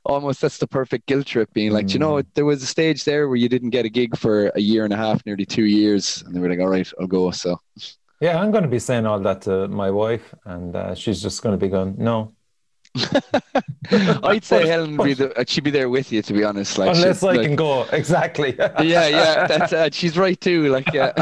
almost 0.04 0.40
that's 0.40 0.58
the 0.58 0.66
perfect 0.66 1.06
guilt 1.06 1.26
trip. 1.26 1.48
Being 1.52 1.70
like, 1.70 1.92
you 1.94 2.00
know, 2.00 2.14
Mm. 2.14 2.26
there 2.34 2.44
was 2.44 2.62
a 2.62 2.66
stage 2.66 3.04
there 3.04 3.28
where 3.28 3.36
you 3.36 3.48
didn't 3.48 3.70
get 3.70 3.84
a 3.84 3.88
gig 3.88 4.16
for 4.16 4.48
a 4.54 4.60
year 4.60 4.84
and 4.84 4.92
a 4.92 4.96
half, 4.96 5.24
nearly 5.24 5.46
two 5.46 5.64
years, 5.64 6.22
and 6.26 6.34
they 6.34 6.40
were 6.40 6.48
like, 6.48 6.60
"All 6.60 6.68
right, 6.68 6.90
I'll 7.00 7.06
go." 7.06 7.30
So 7.30 7.60
Yeah, 8.20 8.40
I'm 8.40 8.50
going 8.50 8.62
to 8.62 8.68
be 8.70 8.78
saying 8.78 9.06
all 9.06 9.18
that 9.20 9.42
to 9.42 9.68
my 9.68 9.90
wife, 9.90 10.34
and 10.44 10.74
uh, 10.74 10.94
she's 10.94 11.20
just 11.20 11.42
going 11.42 11.58
to 11.58 11.58
be 11.58 11.68
going, 11.68 11.96
no. 11.98 12.32
I'd 13.90 14.44
say 14.44 14.66
Helen 14.68 14.96
would 14.96 15.04
be 15.04 15.14
the, 15.14 15.36
uh, 15.38 15.44
she'd 15.46 15.64
be 15.64 15.70
there 15.70 15.88
with 15.90 16.12
you, 16.12 16.22
to 16.22 16.32
be 16.32 16.44
honest. 16.44 16.78
Like, 16.78 16.94
Unless 16.94 17.22
I 17.24 17.32
like- 17.32 17.42
can 17.46 17.56
go. 17.56 17.82
Exactly. 17.92 18.54
yeah, 18.58 18.72
yeah, 19.08 19.46
that's 19.48 19.72
uh, 19.72 19.88
she's 19.92 20.16
right 20.16 20.40
too. 20.40 20.68
Like, 20.68 20.86
yeah. 20.92 21.12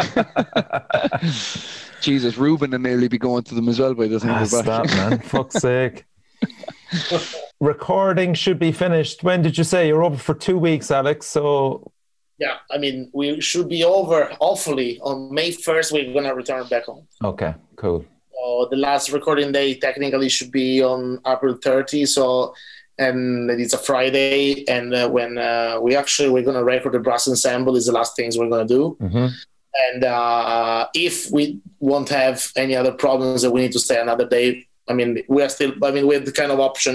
Jesus, 2.02 2.36
Ruben 2.36 2.72
will 2.72 2.78
nearly 2.78 3.08
be 3.08 3.18
going 3.18 3.42
to 3.44 3.54
them 3.54 3.68
as 3.68 3.78
well 3.80 3.94
by 3.94 4.06
the 4.08 4.20
time 4.20 4.30
Ah, 4.30 4.44
they're 4.44 4.62
back. 4.62 4.88
stop, 4.88 5.10
man. 5.10 5.18
Fuck's 5.20 5.54
sake. 5.60 6.04
Recording 7.60 8.34
should 8.34 8.58
be 8.58 8.72
finished. 8.72 9.22
When 9.22 9.40
did 9.40 9.56
you 9.56 9.64
say 9.64 9.86
you're 9.88 10.02
over 10.02 10.16
for 10.18 10.34
two 10.34 10.58
weeks, 10.58 10.90
Alex? 10.90 11.26
So 11.26 11.90
Yeah, 12.44 12.56
I 12.74 12.76
mean, 12.84 12.96
we 13.20 13.26
should 13.48 13.68
be 13.76 13.82
over. 13.98 14.18
Hopefully, 14.46 14.90
on 15.08 15.32
May 15.38 15.50
first, 15.68 15.92
we're 15.92 16.12
gonna 16.16 16.34
return 16.42 16.62
back 16.74 16.84
home. 16.90 17.04
okay, 17.30 17.52
cool. 17.82 18.00
So 18.34 18.66
the 18.72 18.80
last 18.88 19.06
recording 19.18 19.50
day 19.58 19.68
technically 19.86 20.28
should 20.36 20.50
be 20.62 20.82
on 20.92 21.00
April 21.32 21.54
30. 21.54 22.06
So, 22.16 22.24
and 22.98 23.48
it's 23.64 23.74
a 23.80 23.82
Friday, 23.88 24.64
and 24.76 24.88
uh, 25.00 25.08
when 25.16 25.38
uh, 25.38 25.78
we 25.84 25.90
actually 26.02 26.30
we're 26.34 26.42
gonna 26.50 26.64
record 26.74 26.92
the 26.96 26.98
brass 27.06 27.24
ensemble 27.28 27.74
is 27.76 27.86
the 27.86 27.92
last 28.00 28.12
things 28.16 28.32
we're 28.36 28.52
gonna 28.54 28.74
do. 28.78 28.82
hmm 29.00 29.28
And 29.88 30.02
uh, 30.04 30.80
if 30.94 31.14
we 31.36 31.42
won't 31.90 32.10
have 32.22 32.38
any 32.64 32.74
other 32.80 32.92
problems 33.04 33.40
that 33.42 33.52
we 33.54 33.60
need 33.64 33.72
to 33.78 33.82
stay 33.86 33.98
another 34.06 34.26
day, 34.38 34.48
I 34.90 34.92
mean, 34.98 35.10
we 35.34 35.38
are 35.44 35.48
still. 35.56 35.72
I 35.88 35.90
mean, 35.94 36.04
we 36.08 36.14
have 36.16 36.26
the 36.30 36.36
kind 36.40 36.52
of 36.54 36.58
option 36.70 36.94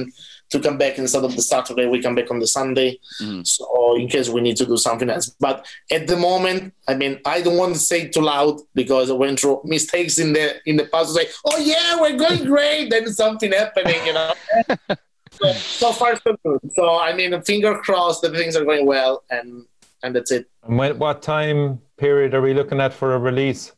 to 0.50 0.60
come 0.60 0.78
back 0.78 0.98
instead 0.98 1.24
of 1.24 1.36
the 1.36 1.42
Saturday. 1.42 1.86
We 1.88 2.02
come 2.02 2.16
back 2.16 2.32
on 2.32 2.40
the 2.40 2.48
Sunday. 2.48 3.00
Mm. 3.22 3.46
So 3.46 3.96
in 3.98 4.08
case 4.08 4.30
we 4.30 4.42
need 4.42 4.58
to 4.58 4.66
do 4.66 4.78
something 4.78 5.10
else. 5.10 5.30
But 5.40 5.66
at 5.92 6.08
the 6.08 6.18
moment, 6.18 6.74
I 6.88 6.96
mean, 6.96 7.20
I 7.26 7.42
don't 7.42 7.58
want 7.58 7.74
to 7.74 7.80
say 7.80 8.04
it 8.04 8.14
too 8.14 8.22
loud 8.22 8.62
because 8.74 9.10
I 9.10 9.14
went 9.14 9.40
through 9.40 9.62
mistakes 9.66 10.20
in 10.20 10.34
the 10.34 10.56
in 10.66 10.78
the 10.78 10.86
past. 10.86 11.16
To 11.16 11.22
say, 11.22 11.30
oh 11.46 11.58
yeah, 11.58 12.00
we're 12.00 12.18
going 12.18 12.46
great. 12.46 12.90
then 12.90 13.08
something 13.08 13.52
happening, 13.52 14.06
you 14.06 14.14
know. 14.14 14.34
so, 15.32 15.54
so 15.54 15.92
far 15.92 16.16
so 16.16 16.36
good. 16.44 16.60
So 16.76 16.98
I 16.98 17.14
mean, 17.14 17.40
finger 17.42 17.78
crossed 17.80 18.22
that 18.22 18.34
things 18.34 18.56
are 18.56 18.66
going 18.66 18.86
well, 18.86 19.24
and 19.30 19.66
and 20.04 20.16
that's 20.16 20.32
it. 20.32 20.50
And 20.64 20.78
when, 20.78 20.98
what 20.98 21.22
time 21.22 21.82
period 21.98 22.34
are 22.34 22.42
we 22.42 22.54
looking 22.54 22.80
at 22.80 22.94
for 22.94 23.14
a 23.14 23.20
release? 23.20 23.74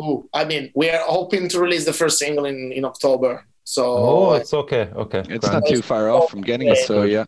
Ooh, 0.00 0.28
I 0.32 0.44
mean, 0.44 0.70
we 0.74 0.90
are 0.90 1.02
hoping 1.04 1.48
to 1.48 1.60
release 1.60 1.84
the 1.84 1.92
first 1.92 2.18
single 2.18 2.44
in, 2.44 2.70
in 2.72 2.84
October. 2.84 3.46
So 3.68 3.84
Oh, 3.84 4.32
it's 4.32 4.54
okay. 4.54 4.88
Okay. 4.96 5.22
It's 5.28 5.46
grand. 5.46 5.62
not 5.62 5.68
too 5.68 5.82
far 5.82 6.08
off 6.08 6.30
from 6.30 6.40
getting 6.40 6.68
it, 6.68 6.78
so 6.78 7.02
yeah. 7.02 7.26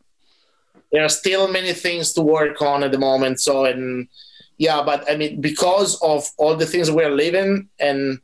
there 0.91 1.05
are 1.05 1.11
still 1.11 1.53
many 1.53 1.75
things 1.75 2.15
to 2.15 2.23
work 2.23 2.63
on 2.63 2.83
at 2.83 2.93
the 2.93 2.99
moment. 2.99 3.41
So 3.41 3.67
and 3.67 4.09
yeah, 4.57 4.83
but 4.83 5.05
I 5.11 5.17
mean, 5.17 5.43
because 5.43 6.01
of 6.01 6.27
all 6.39 6.57
the 6.57 6.65
things 6.65 6.91
we're 6.91 7.15
living 7.15 7.69
and 7.79 8.21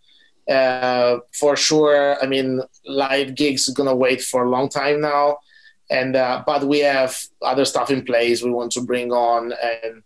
uh, 0.49 1.19
for 1.39 1.57
sure, 1.57 2.17
I 2.23 2.27
mean, 2.27 2.63
live 2.87 3.35
gigs 3.35 3.69
are 3.69 3.75
gonna 3.75 3.95
wait 3.95 4.23
for 4.23 4.45
a 4.45 4.51
long 4.51 4.71
time 4.71 5.03
now. 5.03 5.37
And 5.91 6.17
uh, 6.17 6.43
but 6.47 6.65
we 6.65 6.79
have 6.79 7.15
other 7.43 7.67
stuff 7.67 7.91
in 7.91 8.03
place 8.03 8.43
we 8.43 8.51
want 8.51 8.73
to 8.73 8.81
bring 8.81 9.13
on 9.13 9.53
and 9.63 10.03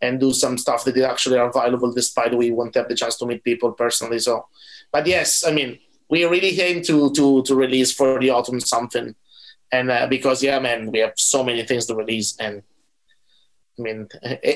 and 0.00 0.18
do 0.18 0.32
some 0.32 0.56
stuff 0.56 0.84
that 0.84 0.96
actually 0.96 1.36
are 1.36 1.52
valuable 1.52 1.92
despite 1.92 2.34
we 2.34 2.52
won't 2.52 2.74
have 2.74 2.88
the 2.88 2.94
chance 2.94 3.18
to 3.18 3.26
meet 3.26 3.44
people 3.44 3.72
personally. 3.72 4.18
So, 4.18 4.46
but 4.90 5.06
yes, 5.06 5.44
I 5.46 5.52
mean, 5.52 5.78
we 6.10 6.24
really 6.24 6.60
aim 6.60 6.82
to 6.82 7.10
to 7.12 7.42
to 7.44 7.54
release 7.54 7.92
for 7.92 8.18
the 8.20 8.30
autumn 8.30 8.60
something 8.60 9.14
and 9.72 9.90
uh, 9.90 10.06
because 10.08 10.42
yeah 10.42 10.58
man 10.58 10.90
we 10.90 10.98
have 10.98 11.14
so 11.16 11.42
many 11.42 11.64
things 11.64 11.86
to 11.86 11.94
release 11.94 12.36
and 12.38 12.62
i 13.78 13.82
mean 13.82 14.08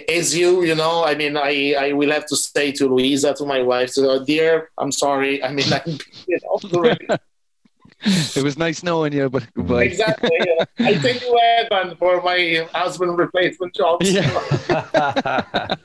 as 0.09 0.36
you 0.36 0.62
you 0.64 0.74
know 0.74 1.05
i 1.05 1.14
mean 1.14 1.36
i 1.36 1.74
i 1.78 1.92
will 1.92 2.11
have 2.11 2.26
to 2.26 2.36
say 2.36 2.72
to 2.72 2.88
louisa 2.88 3.32
to 3.32 3.46
my 3.46 3.62
wife 3.62 3.92
oh, 3.98 4.24
dear 4.24 4.70
i'm 4.78 4.92
sorry 4.92 5.42
i 5.42 5.52
mean 5.52 5.72
i'm 5.72 5.98
you 6.26 6.38
know, 6.42 6.59
to. 6.59 7.18
It 8.05 8.42
was 8.42 8.59
nice 8.59 8.82
knowing 8.82 9.12
you, 9.12 9.30
but 9.30 9.46
goodbye. 9.55 9.84
exactly 9.84 10.30
yeah. 10.46 10.64
i 10.78 10.98
thank 10.98 11.22
you 11.22 11.38
evan 11.59 11.96
for 11.96 12.22
my 12.22 12.66
husband 12.74 13.18
replacement 13.18 13.74
job 13.74 14.02
Yeah. 14.02 15.74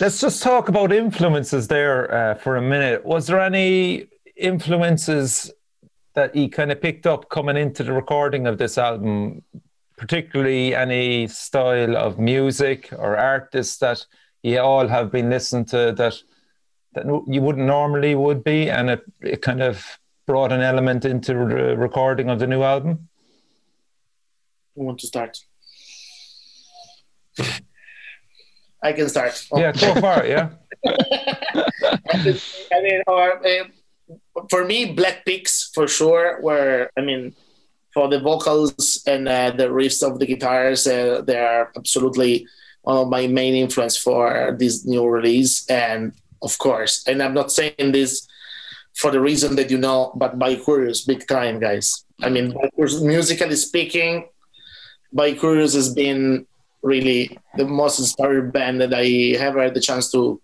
Let's 0.00 0.20
just 0.20 0.42
talk 0.42 0.68
about 0.68 0.92
influences 0.92 1.68
there 1.68 2.12
uh, 2.12 2.34
for 2.36 2.56
a 2.56 2.62
minute. 2.62 3.04
Was 3.04 3.26
there 3.26 3.40
any 3.40 4.06
influences 4.36 5.52
that 6.14 6.34
he 6.34 6.48
kind 6.48 6.72
of 6.72 6.80
picked 6.80 7.06
up 7.06 7.28
coming 7.28 7.56
into 7.56 7.84
the 7.84 7.92
recording 7.92 8.46
of 8.46 8.58
this 8.58 8.78
album, 8.78 9.42
particularly 9.96 10.74
any 10.74 11.26
style 11.28 11.96
of 11.96 12.18
music 12.18 12.88
or 12.92 13.16
artists 13.16 13.78
that 13.78 14.04
you 14.42 14.58
all 14.58 14.88
have 14.88 15.10
been 15.10 15.30
listening 15.30 15.64
to 15.66 15.92
that 15.96 16.14
that 16.94 17.06
you 17.26 17.40
wouldn't 17.40 17.66
normally 17.66 18.14
would 18.14 18.44
be, 18.44 18.68
and 18.68 18.90
it, 18.90 19.02
it 19.22 19.40
kind 19.40 19.62
of 19.62 19.98
brought 20.26 20.52
an 20.52 20.60
element 20.60 21.04
into 21.04 21.32
the 21.34 21.76
recording 21.76 22.30
of 22.30 22.38
the 22.38 22.46
new 22.46 22.62
album? 22.62 23.08
Who 24.74 24.84
want 24.84 25.00
to 25.00 25.06
start 25.06 25.38
i 28.82 28.92
can 28.92 29.08
start 29.08 29.46
Yeah, 29.54 29.72
for 30.00 30.22
it. 30.22 30.28
Yeah. 30.28 30.50
I 32.74 32.80
mean, 32.82 33.02
or 33.06 33.46
uh, 33.46 33.64
for 34.50 34.64
me, 34.64 34.92
Black 34.92 35.24
Peaks 35.24 35.70
for 35.72 35.86
sure. 35.86 36.40
were, 36.42 36.90
I 36.96 37.00
mean, 37.00 37.34
for 37.94 38.08
the 38.08 38.18
vocals 38.18 39.02
and 39.06 39.28
uh, 39.28 39.52
the 39.52 39.68
riffs 39.68 40.02
of 40.02 40.18
the 40.18 40.26
guitars, 40.26 40.86
uh, 40.86 41.22
they 41.24 41.38
are 41.38 41.70
absolutely 41.76 42.46
one 42.82 42.96
of 42.96 43.08
my 43.08 43.26
main 43.28 43.54
influence 43.54 43.96
for 43.96 44.56
this 44.58 44.84
new 44.84 45.06
release. 45.06 45.64
And 45.70 46.12
of 46.42 46.58
course, 46.58 47.04
and 47.06 47.22
I'm 47.22 47.34
not 47.34 47.52
saying 47.52 47.92
this 47.92 48.26
for 48.94 49.10
the 49.10 49.20
reason 49.20 49.56
that 49.56 49.70
you 49.70 49.78
know, 49.78 50.12
but 50.16 50.38
Bicurious, 50.38 51.06
big 51.06 51.26
time, 51.26 51.58
guys. 51.58 52.04
I 52.22 52.28
mean, 52.28 52.54
musically 52.76 53.56
speaking, 53.56 54.28
Bicurious 55.14 55.74
has 55.74 55.92
been 55.92 56.46
really 56.82 57.38
the 57.56 57.64
most 57.64 57.98
inspired 57.98 58.52
band 58.52 58.80
that 58.80 58.92
I 58.92 59.36
ever 59.38 59.62
had 59.62 59.74
the 59.74 59.80
chance 59.80 60.10
to 60.12 60.40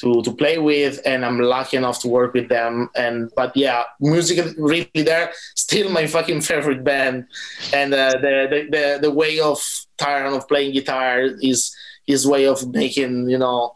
to 0.00 0.22
to 0.22 0.32
play 0.32 0.58
with, 0.58 1.00
and 1.04 1.24
I'm 1.24 1.38
lucky 1.38 1.76
enough 1.76 2.00
to 2.00 2.08
work 2.08 2.34
with 2.34 2.48
them. 2.48 2.88
And 2.96 3.30
but 3.36 3.56
yeah, 3.56 3.84
music 4.00 4.54
really 4.56 4.88
there 4.94 5.32
still 5.54 5.90
my 5.90 6.06
fucking 6.06 6.40
favorite 6.50 6.82
band, 6.82 7.26
and 7.72 7.92
uh, 7.92 8.12
the, 8.20 8.68
the 8.70 8.98
the 9.02 9.10
way 9.10 9.38
of 9.38 9.58
Taran 9.98 10.36
of 10.36 10.48
playing 10.48 10.72
guitar 10.72 11.20
is 11.40 11.74
his 12.06 12.26
way 12.26 12.46
of 12.46 12.66
making 12.72 13.28
you 13.28 13.38
know 13.38 13.74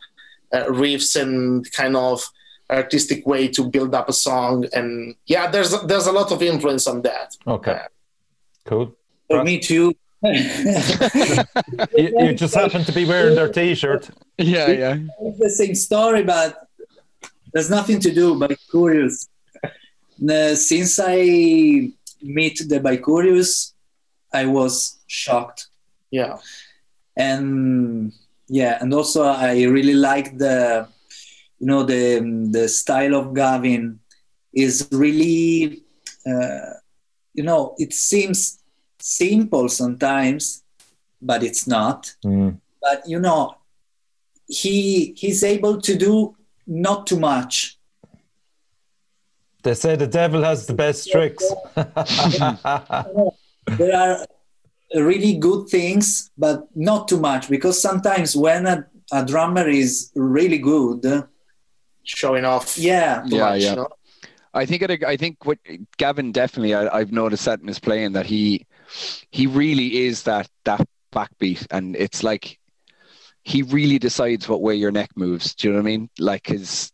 uh, 0.53 0.65
riffs 0.65 1.21
and 1.21 1.71
kind 1.73 1.97
of 1.97 2.29
artistic 2.71 3.27
way 3.27 3.49
to 3.49 3.65
build 3.65 3.95
up 3.95 4.09
a 4.09 4.13
song. 4.13 4.67
And 4.73 5.15
yeah, 5.27 5.51
there's 5.51 5.71
there's 5.83 6.07
a 6.07 6.13
lot 6.13 6.33
of 6.33 6.43
influence 6.43 6.87
on 6.87 7.03
that. 7.03 7.37
Okay. 7.47 7.81
Cool. 8.65 8.95
For 9.29 9.45
me 9.45 9.59
too. 9.59 9.95
You, 11.97 12.13
you 12.19 12.35
just 12.35 12.55
happen 12.55 12.85
to 12.85 12.93
be 12.93 13.05
wearing 13.05 13.35
their 13.35 13.53
T-shirt. 13.53 14.09
Yeah, 14.39 14.69
yeah. 14.69 14.97
it's 15.21 15.39
the 15.39 15.51
same 15.51 15.75
story, 15.75 16.23
but 16.25 16.69
there's 17.53 17.71
nothing 17.71 18.01
to 18.01 18.13
do. 18.13 18.39
By 18.39 18.57
Curious, 18.71 19.29
Uh, 19.65 20.55
since 20.55 20.99
I 20.99 21.93
meet 22.23 22.57
the 22.69 22.81
Bicurious, 22.81 23.73
I 24.33 24.47
was 24.47 24.99
shocked, 25.07 25.69
Yeah, 26.11 26.39
and 27.17 28.13
yeah, 28.49 28.79
and 28.81 28.93
also 28.95 29.23
I 29.25 29.65
really 29.65 29.95
like 29.95 30.39
the, 30.39 30.89
you 31.59 31.67
know, 31.67 31.83
the 31.83 32.21
the 32.51 32.69
style 32.69 33.15
of 33.15 33.35
Gavin 33.35 34.01
is 34.53 34.89
really, 34.91 35.83
uh, 36.27 36.75
you 37.35 37.43
know, 37.43 37.75
it 37.79 37.93
seems 37.93 38.59
simple 38.99 39.69
sometimes, 39.69 40.63
but 41.21 41.43
it's 41.43 41.67
not. 41.67 42.15
Mm. 42.25 42.61
but 42.87 43.03
you 43.07 43.19
know 43.19 43.55
he 44.49 45.13
he's 45.17 45.43
able 45.43 45.81
to 45.81 45.97
do 45.97 46.37
not 46.67 47.07
too 47.07 47.19
much 47.19 47.79
They 49.63 49.75
say 49.75 49.97
the 49.97 50.07
devil 50.07 50.43
has 50.45 50.67
the 50.67 50.75
best 50.75 51.11
tricks. 51.11 51.45
there 53.81 53.97
are 54.03 54.15
really 54.95 55.35
good 55.47 55.69
things 55.69 56.31
but 56.39 56.59
not 56.91 57.09
too 57.09 57.21
much 57.31 57.49
because 57.49 57.77
sometimes 57.89 58.37
when 58.37 58.67
a, 58.75 58.77
a 59.11 59.25
drummer 59.31 59.67
is 59.69 60.13
really 60.15 60.59
good 60.59 61.01
showing 62.09 62.45
off. 62.45 62.79
yeah 62.79 63.23
too 63.23 63.37
Yeah, 63.37 63.51
much, 63.51 63.63
yeah. 63.63 63.71
you 63.71 63.77
know? 63.77 63.89
I 64.55 64.65
think 64.65 64.83
it, 64.83 65.05
I 65.05 65.17
think 65.17 65.45
what 65.45 65.59
Gavin 65.99 66.33
definitely 66.33 66.75
I, 66.75 66.89
I've 66.97 67.13
noticed 67.13 67.45
that 67.45 67.61
in 67.61 67.69
his 67.69 67.79
playing 67.79 68.13
that 68.13 68.27
he 68.27 68.67
he 69.31 69.47
really 69.47 70.07
is 70.07 70.23
that 70.23 70.49
that 70.65 70.87
backbeat 71.13 71.67
and 71.71 71.95
it's 71.97 72.23
like 72.23 72.59
he 73.43 73.63
really 73.63 73.99
decides 73.99 74.49
what 74.49 74.61
way 74.61 74.75
your 74.75 74.91
neck 74.91 75.11
moves. 75.15 75.55
Do 75.55 75.69
you 75.69 75.73
know 75.73 75.79
what 75.81 75.87
I 75.87 75.91
mean? 75.91 76.11
Like 76.19 76.49
his 76.49 76.91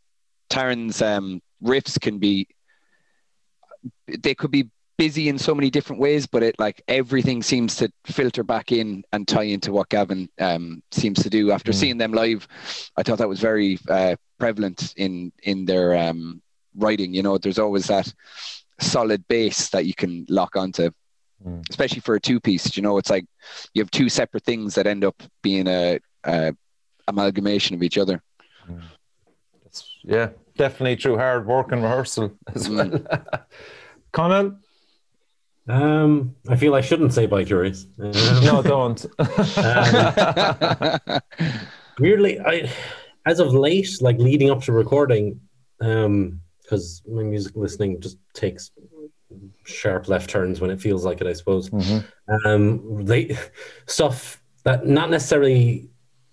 Taran's 0.51 1.01
um, 1.01 1.41
riffs 1.65 1.99
can 1.99 2.19
be 2.19 2.47
they 4.07 4.35
could 4.35 4.51
be 4.51 4.69
busy 4.99 5.29
in 5.31 5.39
so 5.39 5.55
many 5.55 5.71
different 5.71 6.01
ways, 6.01 6.27
but 6.27 6.43
it 6.43 6.55
like 6.59 6.83
everything 6.89 7.43
seems 7.43 7.77
to 7.77 7.91
filter 8.05 8.43
back 8.43 8.71
in 8.71 9.03
and 9.13 9.27
tie 9.27 9.45
into 9.45 9.73
what 9.73 9.89
Gavin 9.89 10.29
um, 10.39 10.83
seems 10.91 11.23
to 11.23 11.31
do. 11.31 11.51
After 11.51 11.73
mm. 11.73 11.75
seeing 11.75 11.99
them 11.99 12.13
live, 12.13 12.47
I 12.97 13.03
thought 13.03 13.19
that 13.19 13.29
was 13.29 13.41
very 13.41 13.79
uh, 13.89 14.17
prevalent 14.43 14.93
in 14.97 15.31
in 15.45 15.67
their 15.67 15.97
um, 15.97 16.43
writing. 16.75 17.15
You 17.15 17.23
know, 17.23 17.39
there's 17.39 17.61
always 17.61 17.87
that 17.87 18.13
solid 18.81 19.23
base 19.29 19.69
that 19.69 19.87
you 19.87 19.95
can 19.95 20.27
lock 20.29 20.57
onto, 20.57 20.91
mm. 21.47 21.63
especially 21.71 22.01
for 22.01 22.17
a 22.17 22.21
two 22.21 22.41
piece. 22.41 22.77
You 22.77 22.83
know, 22.83 22.99
it's 22.99 23.09
like 23.09 23.25
you 23.73 23.81
have 23.81 23.93
two 23.93 24.09
separate 24.09 24.43
things 24.43 24.75
that 24.75 24.89
end 24.89 25.05
up 25.05 25.23
being 25.43 25.69
a, 25.69 26.01
a 26.25 26.57
amalgamation 27.07 27.77
of 27.77 27.85
each 27.85 27.99
other. 27.99 28.21
Mm. 28.69 28.83
Yeah, 30.03 30.31
definitely 30.57 30.97
through 30.97 31.19
hard 31.19 31.47
work 31.47 31.71
and 31.71 31.81
rehearsal 31.81 32.33
as 32.55 32.69
well. 32.69 32.91
Mm. 32.91 33.45
Conal? 34.13 34.57
Um, 35.69 36.35
I 36.49 36.57
feel 36.57 36.75
I 36.75 36.81
shouldn't 36.81 37.15
say 37.15 37.29
Bicurious. 37.29 37.87
Um, 38.01 38.45
no, 38.45 38.61
don't. 38.61 39.07
um, 41.09 41.21
weirdly, 42.01 42.41
I, 42.41 42.69
as 43.27 43.41
of 43.41 43.55
late, 43.55 43.89
like 44.01 44.19
leading 44.19 44.51
up 44.51 44.63
to 44.63 44.73
recording, 44.73 45.41
because 45.79 47.03
um, 47.07 47.15
my 47.15 47.23
music 47.23 47.53
listening 47.55 48.01
just 48.01 48.19
takes 48.35 48.71
sharp 49.65 50.09
left 50.09 50.29
turns 50.29 50.61
when 50.61 50.71
it 50.71 50.81
feels 50.81 51.05
like 51.05 51.21
it. 51.21 51.27
I 51.27 51.33
suppose. 51.33 51.71
Mm-hmm. 51.71 52.47
Um, 52.47 53.05
they 53.05 53.37
stuff 53.87 54.43
that 54.65 54.87
not 54.87 55.11
necessarily 55.11 55.89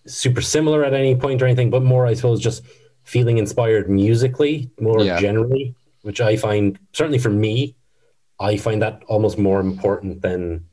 super 0.05 0.41
similar 0.41 0.83
at 0.83 0.93
any 0.93 1.15
point 1.15 1.41
or 1.41 1.45
anything, 1.45 1.69
but 1.69 1.83
more, 1.83 2.05
I 2.05 2.13
suppose, 2.13 2.39
just 2.39 2.63
feeling 3.03 3.37
inspired 3.37 3.89
musically 3.89 4.69
more 4.79 5.01
yeah. 5.01 5.19
generally, 5.19 5.75
which 6.03 6.21
I 6.21 6.35
find 6.35 6.77
certainly 6.93 7.19
for 7.19 7.29
me 7.29 7.75
I 8.39 8.57
find 8.57 8.81
that 8.81 9.03
almost 9.07 9.37
more 9.37 9.59
important 9.59 10.21
than 10.21 10.65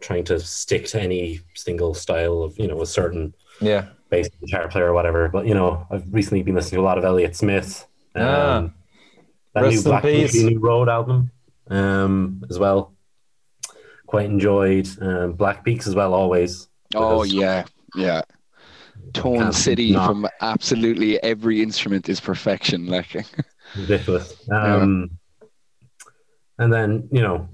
trying 0.00 0.24
to 0.24 0.38
stick 0.40 0.86
to 0.86 1.00
any 1.00 1.40
single 1.54 1.94
style 1.94 2.42
of 2.42 2.58
you 2.58 2.66
know 2.68 2.80
a 2.80 2.86
certain 2.86 3.34
yeah 3.60 3.86
bass 4.12 4.28
guitar 4.40 4.68
player 4.68 4.86
or 4.86 4.94
whatever. 4.94 5.28
But 5.28 5.46
you 5.46 5.54
know, 5.54 5.86
I've 5.90 6.04
recently 6.12 6.42
been 6.42 6.54
listening 6.54 6.78
to 6.78 6.82
a 6.82 6.86
lot 6.86 6.98
of 6.98 7.04
Elliott 7.04 7.34
Smith. 7.34 7.86
Um, 8.14 8.24
ah, 8.24 8.70
that 9.54 9.70
new 9.70 9.82
Black 9.82 10.04
New 10.04 10.58
Road 10.60 10.88
album 10.88 11.30
um, 11.68 12.44
as 12.48 12.58
well. 12.58 12.94
Quite 14.06 14.26
enjoyed 14.26 14.88
um, 15.00 15.32
Black 15.32 15.64
Peaks 15.64 15.86
as 15.86 15.94
well. 15.94 16.14
Always. 16.14 16.68
Oh 16.94 17.24
yeah, 17.24 17.64
yeah. 17.96 18.22
Tone 19.14 19.52
City 19.52 19.94
from 19.94 20.28
absolutely 20.40 21.20
every 21.22 21.60
instrument 21.60 22.08
is 22.08 22.20
perfection. 22.20 22.86
Like 22.86 23.16
ridiculous. 23.76 24.36
Um, 24.50 25.10
yeah 25.10 25.16
and 26.62 26.72
then, 26.72 27.08
you 27.10 27.22
know, 27.22 27.48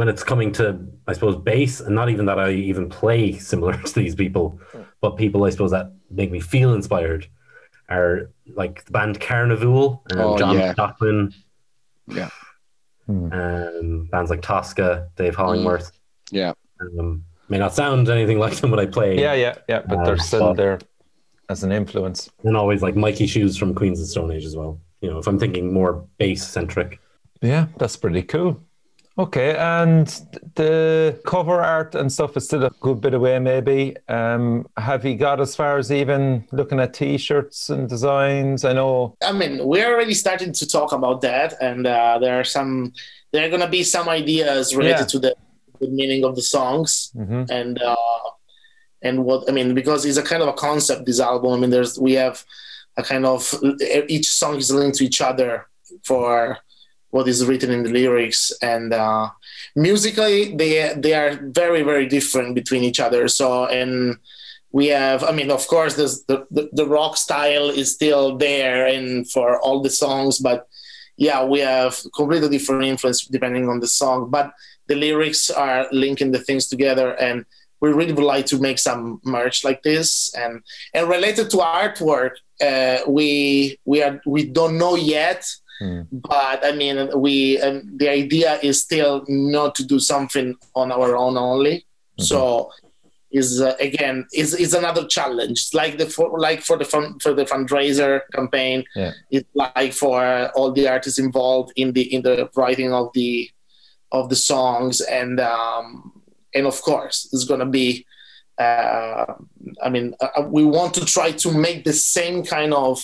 when 0.00 0.08
it's 0.08 0.24
coming 0.24 0.50
to, 0.50 0.80
I 1.06 1.12
suppose, 1.12 1.36
bass, 1.36 1.80
and 1.80 1.94
not 1.94 2.08
even 2.08 2.24
that 2.24 2.38
I 2.38 2.52
even 2.52 2.88
play 2.88 3.36
similar 3.36 3.74
to 3.84 3.94
these 3.94 4.14
people, 4.14 4.58
but 5.02 5.18
people, 5.18 5.44
I 5.44 5.50
suppose, 5.50 5.72
that 5.72 5.92
make 6.10 6.30
me 6.30 6.40
feel 6.40 6.72
inspired 6.72 7.28
are 7.90 8.30
like 8.54 8.82
the 8.86 8.92
band 8.92 9.20
Karnivool 9.20 10.00
and 10.10 10.20
oh, 10.22 10.38
Jon 10.38 10.56
yeah. 10.56 10.72
Stockman. 10.72 11.34
Yeah. 12.06 12.30
Um, 13.08 14.08
bands 14.10 14.30
like 14.30 14.40
Toska, 14.40 15.08
Dave 15.16 15.36
Hollingworth. 15.36 15.90
Mm. 15.90 15.98
Yeah. 16.30 16.52
Um, 16.80 17.26
may 17.50 17.58
not 17.58 17.74
sound 17.74 18.08
anything 18.08 18.38
like 18.38 18.54
them 18.54 18.70
when 18.70 18.80
I 18.80 18.86
play. 18.86 19.20
Yeah, 19.20 19.34
yeah, 19.34 19.56
yeah, 19.68 19.82
but 19.86 20.02
they're 20.04 20.14
um, 20.14 20.18
still 20.18 20.40
but, 20.40 20.56
there 20.56 20.78
as 21.50 21.62
an 21.62 21.72
influence. 21.72 22.30
And 22.42 22.56
always 22.56 22.80
like 22.80 22.96
Mikey 22.96 23.26
Shoes 23.26 23.58
from 23.58 23.74
Queens 23.74 24.00
of 24.00 24.06
Stone 24.06 24.32
Age 24.32 24.46
as 24.46 24.56
well. 24.56 24.80
You 25.02 25.10
know, 25.10 25.18
if 25.18 25.26
I'm 25.26 25.38
thinking 25.38 25.74
more 25.74 26.06
bass 26.16 26.48
centric. 26.48 27.00
Yeah, 27.42 27.66
that's 27.76 27.98
pretty 27.98 28.22
cool. 28.22 28.62
Okay, 29.20 29.54
and 29.54 30.06
the 30.54 31.20
cover 31.26 31.60
art 31.60 31.94
and 31.94 32.10
stuff 32.10 32.38
is 32.38 32.46
still 32.46 32.64
a 32.64 32.70
good 32.80 33.02
bit 33.02 33.12
away, 33.12 33.38
maybe. 33.38 33.94
Um, 34.08 34.66
have 34.78 35.04
you 35.04 35.14
got 35.14 35.42
as 35.42 35.54
far 35.54 35.76
as 35.76 35.92
even 35.92 36.46
looking 36.52 36.80
at 36.80 36.94
T-shirts 36.94 37.68
and 37.68 37.86
designs? 37.86 38.64
I 38.64 38.72
know. 38.72 39.14
I 39.22 39.32
mean, 39.32 39.66
we're 39.66 39.92
already 39.92 40.14
starting 40.14 40.52
to 40.54 40.66
talk 40.66 40.92
about 40.92 41.20
that, 41.20 41.52
and 41.60 41.86
uh, 41.86 42.18
there 42.18 42.40
are 42.40 42.44
some. 42.44 42.94
There 43.30 43.44
are 43.44 43.50
going 43.50 43.60
to 43.60 43.68
be 43.68 43.82
some 43.82 44.08
ideas 44.08 44.74
related 44.74 45.00
yeah. 45.00 45.06
to 45.06 45.18
the, 45.18 45.36
the, 45.80 45.88
meaning 45.88 46.24
of 46.24 46.34
the 46.34 46.42
songs, 46.42 47.12
mm-hmm. 47.14 47.44
and 47.50 47.80
uh, 47.82 47.96
and 49.02 49.26
what 49.26 49.46
I 49.50 49.52
mean 49.52 49.74
because 49.74 50.06
it's 50.06 50.16
a 50.16 50.22
kind 50.22 50.42
of 50.42 50.48
a 50.48 50.54
concept. 50.54 51.04
This 51.04 51.20
album. 51.20 51.52
I 51.52 51.56
mean, 51.58 51.68
there's 51.68 51.98
we 51.98 52.14
have 52.14 52.42
a 52.96 53.02
kind 53.02 53.26
of 53.26 53.54
each 54.08 54.30
song 54.30 54.56
is 54.56 54.70
linked 54.70 54.96
to 54.96 55.04
each 55.04 55.20
other 55.20 55.68
for 56.04 56.58
what 57.10 57.28
is 57.28 57.44
written 57.44 57.70
in 57.70 57.82
the 57.82 57.90
lyrics 57.90 58.52
and 58.62 58.92
uh, 58.92 59.28
musically 59.74 60.54
they 60.56 60.94
they 60.96 61.14
are 61.14 61.38
very 61.42 61.82
very 61.82 62.06
different 62.06 62.54
between 62.54 62.82
each 62.82 63.00
other. 63.00 63.28
So 63.28 63.66
and 63.66 64.16
we 64.72 64.86
have 64.86 65.24
i 65.24 65.32
mean 65.32 65.50
of 65.50 65.66
course 65.66 65.94
the, 65.94 66.46
the, 66.50 66.68
the 66.72 66.86
rock 66.86 67.16
style 67.16 67.68
is 67.70 67.92
still 67.92 68.36
there 68.36 68.86
and 68.86 69.28
for 69.28 69.60
all 69.62 69.82
the 69.82 69.90
songs 69.90 70.38
but 70.38 70.68
yeah 71.16 71.44
we 71.44 71.58
have 71.58 72.00
completely 72.14 72.48
different 72.48 72.84
influence 72.84 73.26
depending 73.26 73.68
on 73.68 73.80
the 73.80 73.86
song. 73.86 74.30
But 74.30 74.52
the 74.88 74.96
lyrics 74.96 75.50
are 75.50 75.86
linking 75.92 76.32
the 76.32 76.40
things 76.40 76.66
together 76.66 77.12
and 77.12 77.44
we 77.80 77.90
really 77.90 78.12
would 78.12 78.24
like 78.24 78.46
to 78.46 78.58
make 78.58 78.78
some 78.78 79.20
merch 79.24 79.64
like 79.64 79.82
this. 79.82 80.32
And 80.34 80.62
and 80.94 81.08
related 81.08 81.50
to 81.50 81.58
artwork 81.58 82.32
uh, 82.60 82.98
we 83.06 83.78
we 83.84 84.02
are 84.02 84.20
we 84.26 84.44
don't 84.44 84.78
know 84.78 84.96
yet 84.96 85.46
Mm. 85.80 86.06
But 86.12 86.64
I 86.64 86.72
mean, 86.72 87.08
we 87.18 87.60
um, 87.60 87.96
the 87.96 88.08
idea 88.08 88.58
is 88.62 88.80
still 88.80 89.24
not 89.28 89.74
to 89.76 89.84
do 89.84 89.98
something 89.98 90.56
on 90.74 90.92
our 90.92 91.16
own 91.16 91.36
only. 91.36 91.86
Mm-hmm. 92.18 92.24
So 92.24 92.70
is 93.30 93.60
uh, 93.60 93.76
again 93.80 94.26
is 94.34 94.54
is 94.54 94.74
another 94.74 95.06
challenge. 95.06 95.52
It's 95.52 95.74
like 95.74 95.98
the 95.98 96.06
for, 96.06 96.38
like 96.38 96.62
for 96.62 96.76
the 96.76 96.84
fun, 96.84 97.18
for 97.20 97.32
the 97.32 97.44
fundraiser 97.44 98.22
campaign. 98.34 98.84
Yeah. 98.94 99.12
It's 99.30 99.48
like 99.54 99.92
for 99.92 100.50
all 100.54 100.72
the 100.72 100.88
artists 100.88 101.18
involved 101.18 101.72
in 101.76 101.92
the 101.92 102.12
in 102.12 102.22
the 102.22 102.50
writing 102.56 102.92
of 102.92 103.10
the 103.14 103.48
of 104.12 104.28
the 104.28 104.36
songs 104.36 105.00
and 105.00 105.38
um, 105.40 106.20
and 106.54 106.66
of 106.66 106.80
course 106.82 107.28
it's 107.32 107.44
gonna 107.44 107.66
be. 107.66 108.06
Uh, 108.58 109.24
I 109.82 109.88
mean, 109.88 110.14
uh, 110.20 110.42
we 110.46 110.66
want 110.66 110.92
to 110.94 111.04
try 111.06 111.32
to 111.32 111.50
make 111.50 111.84
the 111.84 111.94
same 111.94 112.44
kind 112.44 112.74
of 112.74 113.02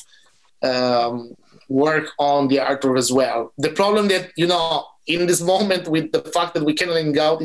um, 0.63 1.35
work 1.69 2.11
on 2.19 2.49
the 2.49 2.57
artwork 2.57 2.99
as 2.99 3.13
well. 3.13 3.53
The 3.59 3.71
problem 3.71 4.09
that 4.09 4.33
you 4.37 4.47
know 4.47 4.87
in 5.07 5.27
this 5.27 5.41
moment 5.41 5.89
with 5.89 6.13
the 6.13 6.23
fact 6.23 6.55
that 6.55 6.65
we 6.65 6.75
can 6.75 6.89
hang 6.89 7.19
out 7.19 7.43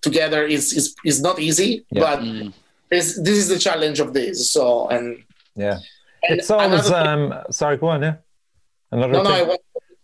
together 0.00 0.46
is 0.46 0.72
is, 0.72 0.94
is 1.04 1.20
not 1.20 1.38
easy, 1.38 1.84
yeah. 1.90 2.00
but 2.00 2.20
mm. 2.20 2.52
this 2.90 3.16
is 3.18 3.48
the 3.48 3.58
challenge 3.58 4.00
of 4.00 4.12
this. 4.14 4.50
So 4.50 4.88
and 4.88 5.22
yeah, 5.56 5.78
and 6.28 6.38
it's 6.38 6.50
always 6.50 6.90
um. 6.90 7.34
Sorry, 7.50 7.76
go 7.76 7.88
on. 7.88 8.02
Yeah, 8.02 8.16
another 8.90 9.12
no, 9.12 9.22
no, 9.22 9.30
I, 9.30 9.56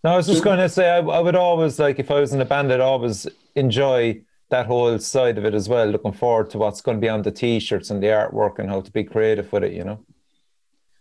no, 0.04 0.12
I 0.12 0.16
was 0.16 0.26
just 0.26 0.44
going 0.44 0.58
to 0.58 0.68
say 0.68 0.88
I, 0.90 0.98
I 0.98 1.20
would 1.20 1.36
always 1.36 1.78
like 1.78 1.98
if 1.98 2.10
I 2.10 2.20
was 2.20 2.32
in 2.32 2.40
a 2.40 2.44
band, 2.44 2.72
I'd 2.72 2.80
always 2.80 3.26
enjoy 3.54 4.20
that 4.48 4.66
whole 4.66 4.98
side 4.98 5.38
of 5.38 5.44
it 5.44 5.54
as 5.54 5.68
well. 5.68 5.86
Looking 5.86 6.12
forward 6.12 6.50
to 6.50 6.58
what's 6.58 6.80
going 6.80 6.98
to 6.98 7.00
be 7.00 7.08
on 7.08 7.22
the 7.22 7.32
t-shirts 7.32 7.90
and 7.90 8.02
the 8.02 8.08
artwork 8.08 8.58
and 8.58 8.68
how 8.70 8.80
to 8.80 8.90
be 8.92 9.04
creative 9.04 9.52
with 9.52 9.64
it. 9.64 9.72
You 9.72 9.84
know. 9.84 10.04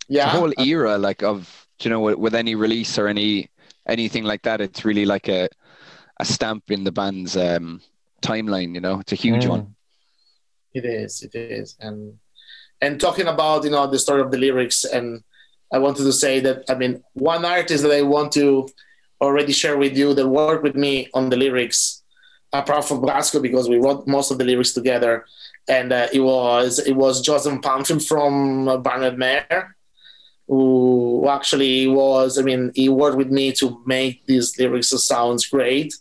Yeah, 0.08 0.32
the 0.32 0.40
whole 0.40 0.54
era 0.60 0.98
like 0.98 1.24
of 1.24 1.65
you 1.82 1.90
know, 1.90 2.00
with, 2.00 2.16
with 2.16 2.36
any 2.36 2.56
release 2.56 2.98
or 2.98 3.08
any 3.08 3.50
anything 3.88 4.24
like 4.24 4.44
that, 4.44 4.62
it's 4.62 4.86
really 4.86 5.06
like 5.06 5.28
a 5.28 5.50
a 6.20 6.26
stamp 6.26 6.72
in 6.72 6.84
the 6.84 6.92
band's 6.92 7.36
um, 7.36 7.82
timeline. 8.22 8.74
You 8.74 8.82
know, 8.82 9.00
it's 9.00 9.12
a 9.12 9.16
huge 9.16 9.46
mm. 9.46 9.50
one. 9.50 9.76
It 10.74 10.86
is. 10.86 11.24
It 11.24 11.36
is. 11.36 11.76
And 11.80 12.18
and 12.82 13.00
talking 13.00 13.28
about 13.28 13.64
you 13.64 13.72
know 13.72 13.88
the 13.88 14.00
story 14.00 14.22
of 14.22 14.32
the 14.32 14.38
lyrics, 14.38 14.84
and 14.84 15.24
I 15.72 15.80
wanted 15.80 16.04
to 16.04 16.14
say 16.14 16.40
that 16.42 16.64
I 16.70 16.76
mean 16.76 17.04
one 17.14 17.46
artist 17.46 17.84
that 17.84 17.92
I 17.92 18.02
want 18.02 18.32
to 18.34 18.68
already 19.22 19.54
share 19.54 19.78
with 19.78 19.98
you 19.98 20.14
that 20.14 20.28
worked 20.28 20.64
with 20.64 20.76
me 20.76 21.10
on 21.14 21.30
the 21.30 21.38
lyrics, 21.38 22.04
apart 22.52 22.86
from 22.86 23.02
Brasko, 23.02 23.42
because 23.42 23.70
we 23.70 23.78
wrote 23.78 24.08
most 24.08 24.32
of 24.32 24.38
the 24.38 24.44
lyrics 24.44 24.74
together, 24.74 25.26
and 25.68 25.92
uh, 25.92 26.08
it 26.14 26.20
was 26.20 26.80
it 26.80 26.94
was 26.94 27.22
Joseph 27.22 27.62
Pamphil 27.62 28.06
from 28.06 28.68
uh, 28.68 28.78
Barnett 28.78 29.18
Mare 29.18 29.75
who 30.48 31.28
actually 31.30 31.88
was, 31.88 32.38
I 32.38 32.44
mean, 32.44 32.72
he 32.76 32.90
worked 32.90 33.18
with 33.18 33.32
me 33.32 33.52
to 33.54 33.82
make 33.86 34.26
these 34.26 34.58
lyrics 34.60 34.90
sounds 34.90 35.48
great. 35.48 35.94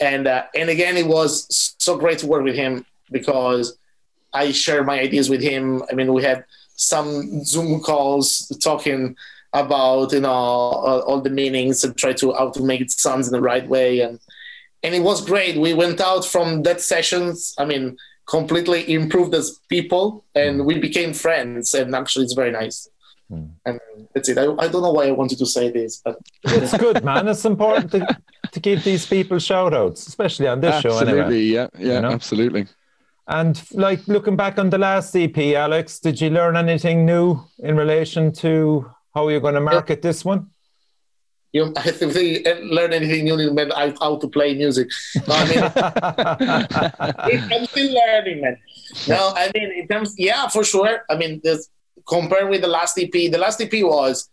And 0.00 0.26
uh, 0.26 0.44
and 0.54 0.70
again, 0.70 0.96
it 0.96 1.06
was 1.06 1.74
so 1.78 1.96
great 1.96 2.18
to 2.18 2.26
work 2.26 2.42
with 2.42 2.56
him 2.56 2.84
because 3.10 3.76
I 4.32 4.50
shared 4.52 4.86
my 4.86 4.98
ideas 4.98 5.30
with 5.30 5.40
him. 5.40 5.82
I 5.90 5.94
mean, 5.94 6.12
we 6.12 6.22
had 6.22 6.44
some 6.76 7.44
Zoom 7.44 7.80
calls 7.80 8.48
talking 8.62 9.16
about 9.52 10.12
you 10.12 10.20
know 10.20 10.30
all, 10.30 11.02
all 11.02 11.20
the 11.20 11.30
meanings 11.30 11.84
and 11.84 11.96
try 11.96 12.12
to 12.14 12.32
how 12.34 12.50
to 12.50 12.62
make 12.62 12.80
it 12.80 12.90
sounds 12.90 13.28
in 13.28 13.32
the 13.32 13.40
right 13.40 13.68
way 13.68 14.00
and 14.00 14.18
and 14.84 14.94
it 14.94 15.02
was 15.02 15.24
great. 15.24 15.56
We 15.56 15.72
went 15.72 16.00
out 16.00 16.26
from 16.26 16.62
that 16.64 16.80
sessions. 16.82 17.54
I 17.56 17.64
mean, 17.64 17.96
completely 18.26 18.92
improved 18.92 19.34
as 19.34 19.58
people, 19.70 20.24
and 20.34 20.66
we 20.66 20.78
became 20.78 21.14
friends. 21.14 21.72
And 21.72 21.94
actually, 21.94 22.26
it's 22.26 22.34
very 22.34 22.52
nice. 22.52 22.86
Mm. 23.34 23.50
And 23.66 23.80
that's 24.14 24.28
it. 24.28 24.38
I, 24.38 24.44
I 24.44 24.68
don't 24.68 24.82
know 24.82 24.92
why 24.92 25.06
I 25.06 25.10
wanted 25.10 25.38
to 25.38 25.46
say 25.46 25.70
this, 25.70 26.00
but 26.04 26.18
it's 26.44 26.76
good, 26.76 27.04
man. 27.04 27.28
It's 27.28 27.44
important 27.44 27.90
to, 27.92 28.18
to 28.52 28.60
give 28.60 28.84
these 28.84 29.06
people 29.06 29.38
shout 29.38 29.74
outs, 29.74 30.06
especially 30.06 30.46
on 30.46 30.60
this 30.60 30.74
absolutely, 30.74 31.12
show. 31.12 31.20
Anyway. 31.20 31.40
Yeah, 31.40 31.66
yeah, 31.78 31.94
you 31.94 32.00
know? 32.00 32.10
absolutely. 32.10 32.66
And 33.26 33.62
like 33.72 34.06
looking 34.06 34.36
back 34.36 34.58
on 34.58 34.70
the 34.70 34.78
last 34.78 35.16
EP, 35.16 35.36
Alex, 35.38 35.98
did 35.98 36.20
you 36.20 36.30
learn 36.30 36.56
anything 36.56 37.06
new 37.06 37.42
in 37.58 37.76
relation 37.76 38.32
to 38.34 38.90
how 39.14 39.28
you're 39.28 39.40
going 39.40 39.54
to 39.54 39.60
market 39.60 40.00
yeah. 40.00 40.08
this 40.08 40.24
one? 40.24 40.50
You, 41.52 41.72
if 41.76 42.00
they 42.00 42.42
learn 42.64 42.92
anything 42.92 43.24
new, 43.24 43.50
man, 43.52 43.70
how 43.70 44.16
to 44.16 44.28
play 44.28 44.54
music. 44.54 44.88
No, 45.26 45.34
I 45.34 45.44
mean, 45.48 45.62
I'm 47.52 47.66
still 47.66 47.94
learning, 47.94 48.40
man. 48.42 48.58
No, 49.08 49.32
I 49.36 49.50
mean, 49.54 49.72
in 49.72 49.88
terms, 49.88 50.14
yeah, 50.18 50.48
for 50.48 50.64
sure. 50.64 51.04
I 51.08 51.16
mean, 51.16 51.40
this, 51.44 51.68
compared 52.06 52.48
with 52.50 52.62
the 52.62 52.68
last 52.68 52.98
EP, 52.98 53.12
the 53.12 53.38
last 53.38 53.60
EP 53.60 53.72
was 53.82 54.28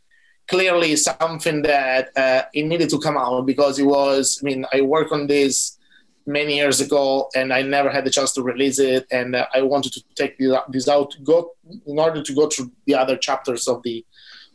clearly 0.48 0.96
something 0.96 1.62
that 1.62 2.10
uh, 2.18 2.44
it 2.54 2.64
needed 2.64 2.90
to 2.90 3.00
come 3.00 3.18
out 3.18 3.46
because 3.46 3.80
it 3.80 3.86
was. 3.86 4.40
I 4.42 4.46
mean, 4.46 4.66
I 4.74 4.82
worked 4.82 5.12
on 5.12 5.28
this 5.28 5.78
many 6.26 6.56
years 6.56 6.82
ago, 6.82 7.30
and 7.36 7.52
I 7.52 7.62
never 7.62 7.90
had 7.90 8.06
the 8.06 8.10
chance 8.10 8.34
to 8.34 8.44
release 8.44 8.80
it, 8.80 9.08
and 9.12 9.36
uh, 9.36 9.48
I 9.54 9.62
wanted 9.62 9.94
to 9.94 10.04
take 10.16 10.38
this 10.70 10.88
out, 10.88 11.16
go 11.24 11.54
in 11.86 12.00
order 12.00 12.22
to 12.22 12.34
go 12.34 12.48
through 12.48 12.72
the 12.86 12.96
other 12.96 13.18
chapters 13.18 13.68
of 13.68 13.82
the 13.84 14.06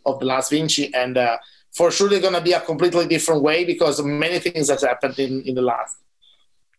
of 0.04 0.20
the 0.20 0.26
Last 0.26 0.50
Vinci, 0.50 0.92
and. 0.94 1.16
Uh, 1.18 1.38
for 1.76 1.90
sure 1.90 2.08
they're 2.08 2.20
going 2.20 2.32
to 2.32 2.40
be 2.40 2.54
a 2.54 2.60
completely 2.60 3.06
different 3.06 3.42
way 3.42 3.62
because 3.64 4.02
many 4.02 4.38
things 4.38 4.68
that 4.68 4.80
happened 4.80 5.18
in, 5.18 5.42
in 5.42 5.54
the 5.54 5.60
last 5.60 5.98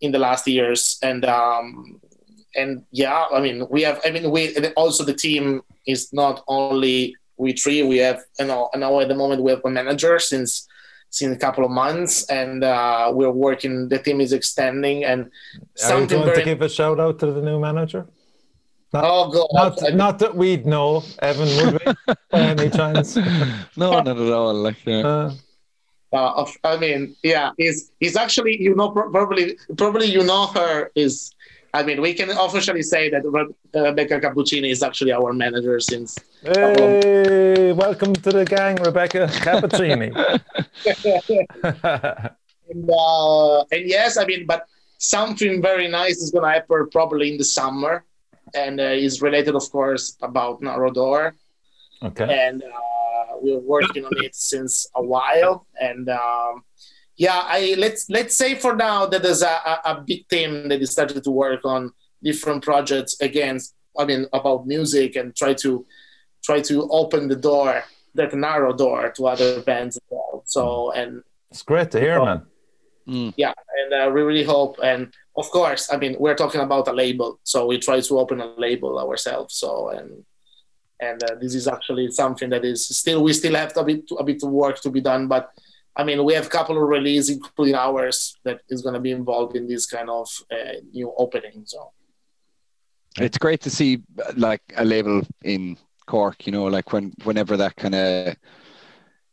in 0.01 0.11
the 0.11 0.17
last 0.17 0.47
years 0.47 0.97
and 1.03 1.23
um, 1.25 2.01
and 2.57 2.83
yeah 2.91 3.25
i 3.31 3.39
mean 3.39 3.65
we 3.69 3.81
have 3.81 4.01
i 4.05 4.09
mean 4.09 4.29
we 4.31 4.55
also 4.75 5.03
the 5.03 5.13
team 5.13 5.61
is 5.85 6.11
not 6.11 6.43
only 6.47 7.15
we 7.37 7.53
three 7.53 7.83
we 7.83 7.97
have 7.97 8.19
you 8.39 8.45
know 8.45 8.69
now 8.75 8.99
at 8.99 9.07
the 9.07 9.15
moment 9.15 9.41
we 9.41 9.51
have 9.51 9.61
a 9.63 9.69
manager 9.69 10.19
since 10.19 10.67
since 11.09 11.33
a 11.35 11.39
couple 11.39 11.63
of 11.63 11.71
months 11.71 12.25
and 12.29 12.65
uh, 12.65 13.09
we're 13.13 13.31
working 13.31 13.87
the 13.87 13.97
team 13.97 14.19
is 14.19 14.33
extending 14.33 15.05
and 15.05 15.31
are 15.85 16.01
you 16.01 16.07
going 16.07 16.25
very... 16.25 16.37
to 16.37 16.43
give 16.43 16.61
a 16.61 16.67
shout 16.67 16.99
out 16.99 17.17
to 17.17 17.31
the 17.31 17.41
new 17.41 17.59
manager 17.59 18.05
not, 18.93 19.03
oh 19.05 19.29
God! 19.29 19.81
Not, 19.81 19.93
not 19.93 20.19
that 20.19 20.33
we'd 20.33 20.65
know, 20.65 21.03
Evan, 21.19 21.47
would 21.57 21.73
we? 21.73 22.15
by 22.31 22.39
any 22.39 22.69
chance? 22.69 23.17
no, 23.75 23.91
not 23.91 24.07
at 24.07 24.17
all. 24.17 24.53
Like, 24.53 24.77
yeah. 24.85 25.31
Uh, 26.13 26.13
uh, 26.13 26.45
I 26.63 26.77
mean, 26.77 27.15
yeah, 27.21 27.51
he's 27.57 27.91
he's 27.99 28.15
actually 28.15 28.61
you 28.61 28.75
know 28.75 28.89
probably 28.91 29.57
probably 29.77 30.05
you 30.05 30.23
know 30.23 30.47
her 30.47 30.89
is. 30.95 31.33
I 31.77 31.83
mean, 31.83 32.01
we 32.01 32.15
can 32.15 32.31
officially 32.31 32.81
say 32.81 33.11
that 33.11 33.23
Rebecca 33.23 34.19
Cappuccini 34.19 34.71
is 34.71 34.81
actually 34.81 35.11
our 35.11 35.31
manager 35.31 35.79
since. 35.79 36.17
Hey, 36.41 37.71
welcome 37.71 38.13
to 38.13 38.31
the 38.31 38.45
gang, 38.45 38.77
Rebecca 38.77 39.27
Cappuccini. 39.45 40.09
and, 42.71 42.89
uh, 42.89 43.63
and 43.71 43.87
yes, 43.87 44.17
I 44.17 44.25
mean, 44.25 44.47
but 44.47 44.65
something 44.97 45.61
very 45.61 45.87
nice 45.87 46.17
is 46.17 46.31
going 46.31 46.45
to 46.45 46.49
happen 46.49 46.89
probably 46.91 47.33
in 47.33 47.37
the 47.37 47.45
summer 47.45 48.03
and 48.55 48.79
uh, 48.79 48.85
is 48.85 49.21
related, 49.21 49.53
of 49.53 49.69
course, 49.69 50.17
about 50.23 50.61
Narodor. 50.61 51.33
Okay. 52.01 52.47
And 52.47 52.63
uh, 52.63 53.37
we're 53.39 53.59
working 53.59 54.03
on 54.03 54.13
it 54.25 54.33
since 54.33 54.89
a 54.95 55.03
while, 55.03 55.67
and 55.79 56.09
um, 56.09 56.63
yeah, 57.17 57.41
I 57.45 57.75
let's 57.77 58.09
let's 58.09 58.37
say 58.37 58.53
for 58.55 58.75
now 58.75 59.07
that 59.07 59.23
there's 59.23 59.41
a, 59.41 59.79
a 59.85 60.03
big 60.05 60.27
team 60.27 60.69
that 60.69 60.81
is 60.81 60.91
started 60.91 61.23
to 61.23 61.31
work 61.31 61.65
on 61.65 61.91
different 62.23 62.63
projects 62.63 63.19
against. 63.19 63.73
I 63.97 64.05
mean, 64.05 64.27
about 64.31 64.67
music 64.67 65.15
and 65.15 65.35
try 65.35 65.55
to 65.55 65.85
try 66.43 66.61
to 66.61 66.87
open 66.91 67.27
the 67.27 67.35
door, 67.35 67.83
that 68.13 68.33
narrow 68.35 68.71
door 68.71 69.11
to 69.17 69.27
other 69.27 69.61
bands 69.61 69.97
as 69.97 70.03
well. 70.11 70.43
So 70.45 70.91
and 70.91 71.23
it's 71.49 71.63
great 71.63 71.89
to 71.91 71.99
hear, 71.99 72.23
man. 72.23 72.43
Mm. 73.07 73.33
Yeah, 73.35 73.53
and 73.79 73.93
uh, 73.93 74.11
we 74.13 74.21
really 74.21 74.43
hope. 74.43 74.77
And 74.83 75.11
of 75.35 75.49
course, 75.49 75.91
I 75.91 75.97
mean, 75.97 76.17
we're 76.19 76.35
talking 76.35 76.61
about 76.61 76.87
a 76.87 76.93
label, 76.93 77.39
so 77.43 77.65
we 77.65 77.79
try 77.79 77.99
to 77.99 78.19
open 78.19 78.41
a 78.41 78.53
label 78.57 78.99
ourselves. 78.99 79.55
So 79.55 79.89
and 79.89 80.23
and 80.99 81.23
uh, 81.23 81.35
this 81.41 81.55
is 81.55 81.67
actually 81.67 82.11
something 82.11 82.51
that 82.51 82.63
is 82.63 82.87
still 82.87 83.23
we 83.23 83.33
still 83.33 83.55
have 83.55 83.75
a 83.75 83.83
bit 83.83 84.03
a 84.19 84.23
bit 84.23 84.43
of 84.43 84.51
work 84.51 84.79
to 84.81 84.91
be 84.91 85.01
done, 85.01 85.27
but. 85.27 85.51
I 85.97 86.03
mean, 86.03 86.23
we 86.23 86.33
have 86.35 86.45
a 86.45 86.49
couple 86.49 86.81
of 86.81 86.87
releases, 86.87 87.29
including 87.29 87.75
ours, 87.75 88.37
that 88.43 88.61
is 88.69 88.83
going 88.83 88.93
to 88.93 88.99
be 88.99 89.11
involved 89.11 89.55
in 89.55 89.67
this 89.67 89.87
kind 89.87 90.09
of 90.09 90.29
uh, 90.51 90.79
new 90.93 91.11
opening. 91.17 91.63
So 91.65 91.91
it's 93.19 93.39
great 93.39 93.61
to 93.61 93.71
see 93.71 94.03
like 94.35 94.61
a 94.75 94.85
label 94.85 95.23
in 95.43 95.75
Cork. 96.05 96.45
You 96.45 96.51
know, 96.51 96.65
like 96.65 96.93
when 96.93 97.13
whenever 97.23 97.57
that 97.57 97.75
kind 97.75 97.95
of, 97.95 98.35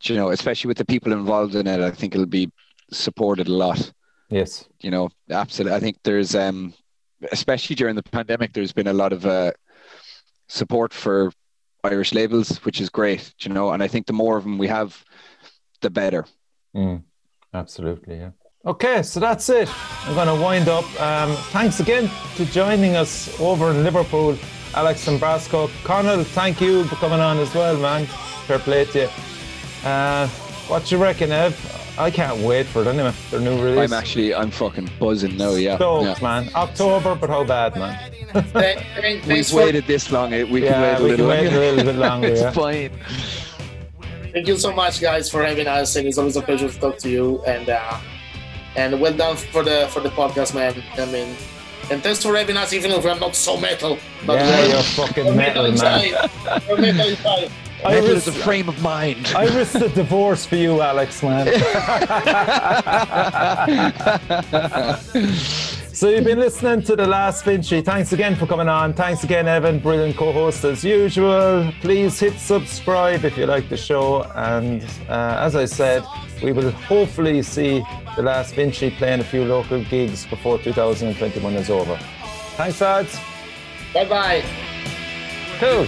you 0.02 0.16
know, 0.16 0.30
especially 0.30 0.68
with 0.68 0.78
the 0.78 0.86
people 0.86 1.12
involved 1.12 1.54
in 1.54 1.66
it, 1.66 1.80
I 1.80 1.90
think 1.90 2.14
it'll 2.14 2.26
be 2.26 2.50
supported 2.90 3.48
a 3.48 3.52
lot. 3.52 3.92
Yes. 4.30 4.66
You 4.80 4.90
know, 4.90 5.10
absolutely. 5.30 5.76
I 5.76 5.80
think 5.80 5.98
there's, 6.02 6.34
um, 6.34 6.72
especially 7.30 7.76
during 7.76 7.94
the 7.94 8.02
pandemic, 8.02 8.52
there's 8.52 8.72
been 8.72 8.86
a 8.86 8.92
lot 8.92 9.12
of 9.12 9.26
uh, 9.26 9.52
support 10.48 10.94
for 10.94 11.30
Irish 11.84 12.14
labels, 12.14 12.56
which 12.64 12.80
is 12.80 12.88
great, 12.88 13.34
you 13.40 13.52
know, 13.52 13.70
and 13.72 13.82
I 13.82 13.88
think 13.88 14.06
the 14.06 14.12
more 14.14 14.38
of 14.38 14.44
them 14.44 14.56
we 14.56 14.68
have, 14.68 15.04
the 15.82 15.90
better. 15.90 16.24
Mm, 16.74 17.02
absolutely, 17.52 18.16
yeah. 18.16 18.30
Okay, 18.66 19.02
so 19.02 19.20
that's 19.20 19.48
it. 19.50 19.68
I'm 20.06 20.14
going 20.14 20.26
to 20.26 20.42
wind 20.42 20.68
up. 20.68 20.84
Um, 21.00 21.36
thanks 21.52 21.80
again 21.80 22.10
to 22.36 22.46
joining 22.46 22.96
us 22.96 23.38
over 23.38 23.70
in 23.70 23.82
Liverpool, 23.84 24.38
Alex 24.74 25.06
and 25.06 25.20
Brasko. 25.20 25.68
Conal, 25.84 26.24
thank 26.24 26.60
you 26.60 26.84
for 26.84 26.96
coming 26.96 27.20
on 27.20 27.38
as 27.38 27.54
well, 27.54 27.76
man. 27.76 28.06
Fair 28.46 28.58
play 28.58 28.86
to 28.86 29.00
you. 29.02 29.88
Uh, 29.88 30.26
what 30.68 30.90
you 30.90 30.96
reckon, 30.96 31.30
Ev? 31.30 31.54
I 31.98 32.10
can't 32.10 32.40
wait 32.40 32.66
for 32.66 32.82
it 32.82 32.88
anyway. 32.88 33.12
Their 33.30 33.40
new 33.40 33.62
release. 33.62 33.92
I'm 33.92 33.98
actually, 33.98 34.34
I'm 34.34 34.50
fucking 34.50 34.90
buzzing 34.98 35.36
now. 35.36 35.52
Yeah, 35.52 35.76
stoked, 35.76 36.22
yeah. 36.22 36.22
man. 36.22 36.50
October, 36.54 37.14
but 37.14 37.30
how 37.30 37.44
bad, 37.44 37.76
man? 37.76 38.12
We've 39.28 39.52
waited 39.52 39.86
this 39.86 40.10
long. 40.10 40.32
Eh? 40.32 40.42
We 40.42 40.62
can 40.62 40.80
wait 40.80 40.94
a 40.94 40.98
little. 41.00 41.28
Wait 41.28 41.52
a 41.52 41.58
little 41.58 41.84
bit 41.84 41.96
longer. 41.96 42.28
it's 42.32 42.40
yeah. 42.40 42.50
fine. 42.50 42.90
Thank 44.34 44.48
you 44.48 44.58
so 44.58 44.74
much, 44.74 45.00
guys, 45.00 45.30
for 45.30 45.44
having 45.44 45.68
us, 45.68 45.94
and 45.94 46.08
it's 46.08 46.18
always 46.18 46.34
a 46.34 46.42
pleasure 46.42 46.68
to 46.68 46.80
talk 46.80 46.98
to 46.98 47.08
you. 47.08 47.40
And 47.46 47.68
uh, 47.68 48.00
and 48.74 49.00
well 49.00 49.16
done 49.16 49.36
for 49.36 49.62
the 49.62 49.86
for 49.92 50.00
the 50.00 50.08
podcast, 50.08 50.56
man. 50.56 50.74
I 50.98 51.06
mean, 51.06 51.36
and 51.88 52.02
thanks 52.02 52.20
for 52.20 52.36
having 52.36 52.56
us, 52.56 52.72
even 52.72 52.90
if 52.90 53.04
we're 53.04 53.16
not 53.16 53.36
so 53.36 53.56
metal. 53.56 53.96
But 54.26 54.40
yeah, 54.40 54.66
you're 54.66 54.82
fucking 54.82 55.36
metal, 55.36 55.70
man. 55.70 55.74
metal 55.74 56.26
inside. 57.14 57.50
I 57.84 57.90
Metal 57.90 58.10
is 58.10 58.26
a 58.26 58.32
frame 58.32 58.68
of 58.68 58.82
mind. 58.82 59.32
I 59.36 59.44
risked 59.56 59.76
a 59.76 59.88
divorce 59.88 60.44
for 60.46 60.56
you, 60.56 60.80
Alex, 60.80 61.22
man. 61.22 61.46
so 66.04 66.10
you've 66.10 66.24
been 66.24 66.38
listening 66.38 66.82
to 66.82 66.94
The 66.94 67.06
Last 67.06 67.46
Vinci. 67.46 67.80
Thanks 67.80 68.12
again 68.12 68.36
for 68.36 68.46
coming 68.46 68.68
on. 68.68 68.92
Thanks 68.92 69.24
again, 69.24 69.48
Evan. 69.48 69.78
Brilliant 69.78 70.18
co-host 70.18 70.62
as 70.64 70.84
usual. 70.84 71.72
Please 71.80 72.20
hit 72.20 72.38
subscribe 72.38 73.24
if 73.24 73.38
you 73.38 73.46
like 73.46 73.70
the 73.70 73.78
show. 73.78 74.24
And 74.34 74.84
uh, 75.08 75.38
as 75.40 75.56
I 75.56 75.64
said, 75.64 76.04
we 76.42 76.52
will 76.52 76.72
hopefully 76.72 77.40
see 77.40 77.82
The 78.16 78.22
Last 78.22 78.54
Vinci 78.54 78.90
playing 78.90 79.20
a 79.20 79.24
few 79.24 79.46
local 79.46 79.82
gigs 79.82 80.26
before 80.26 80.58
2021 80.58 81.54
is 81.54 81.70
over. 81.70 81.96
Thanks, 82.58 82.82
lads. 82.82 83.18
Bye-bye. 83.94 84.44
Cool. 85.58 85.86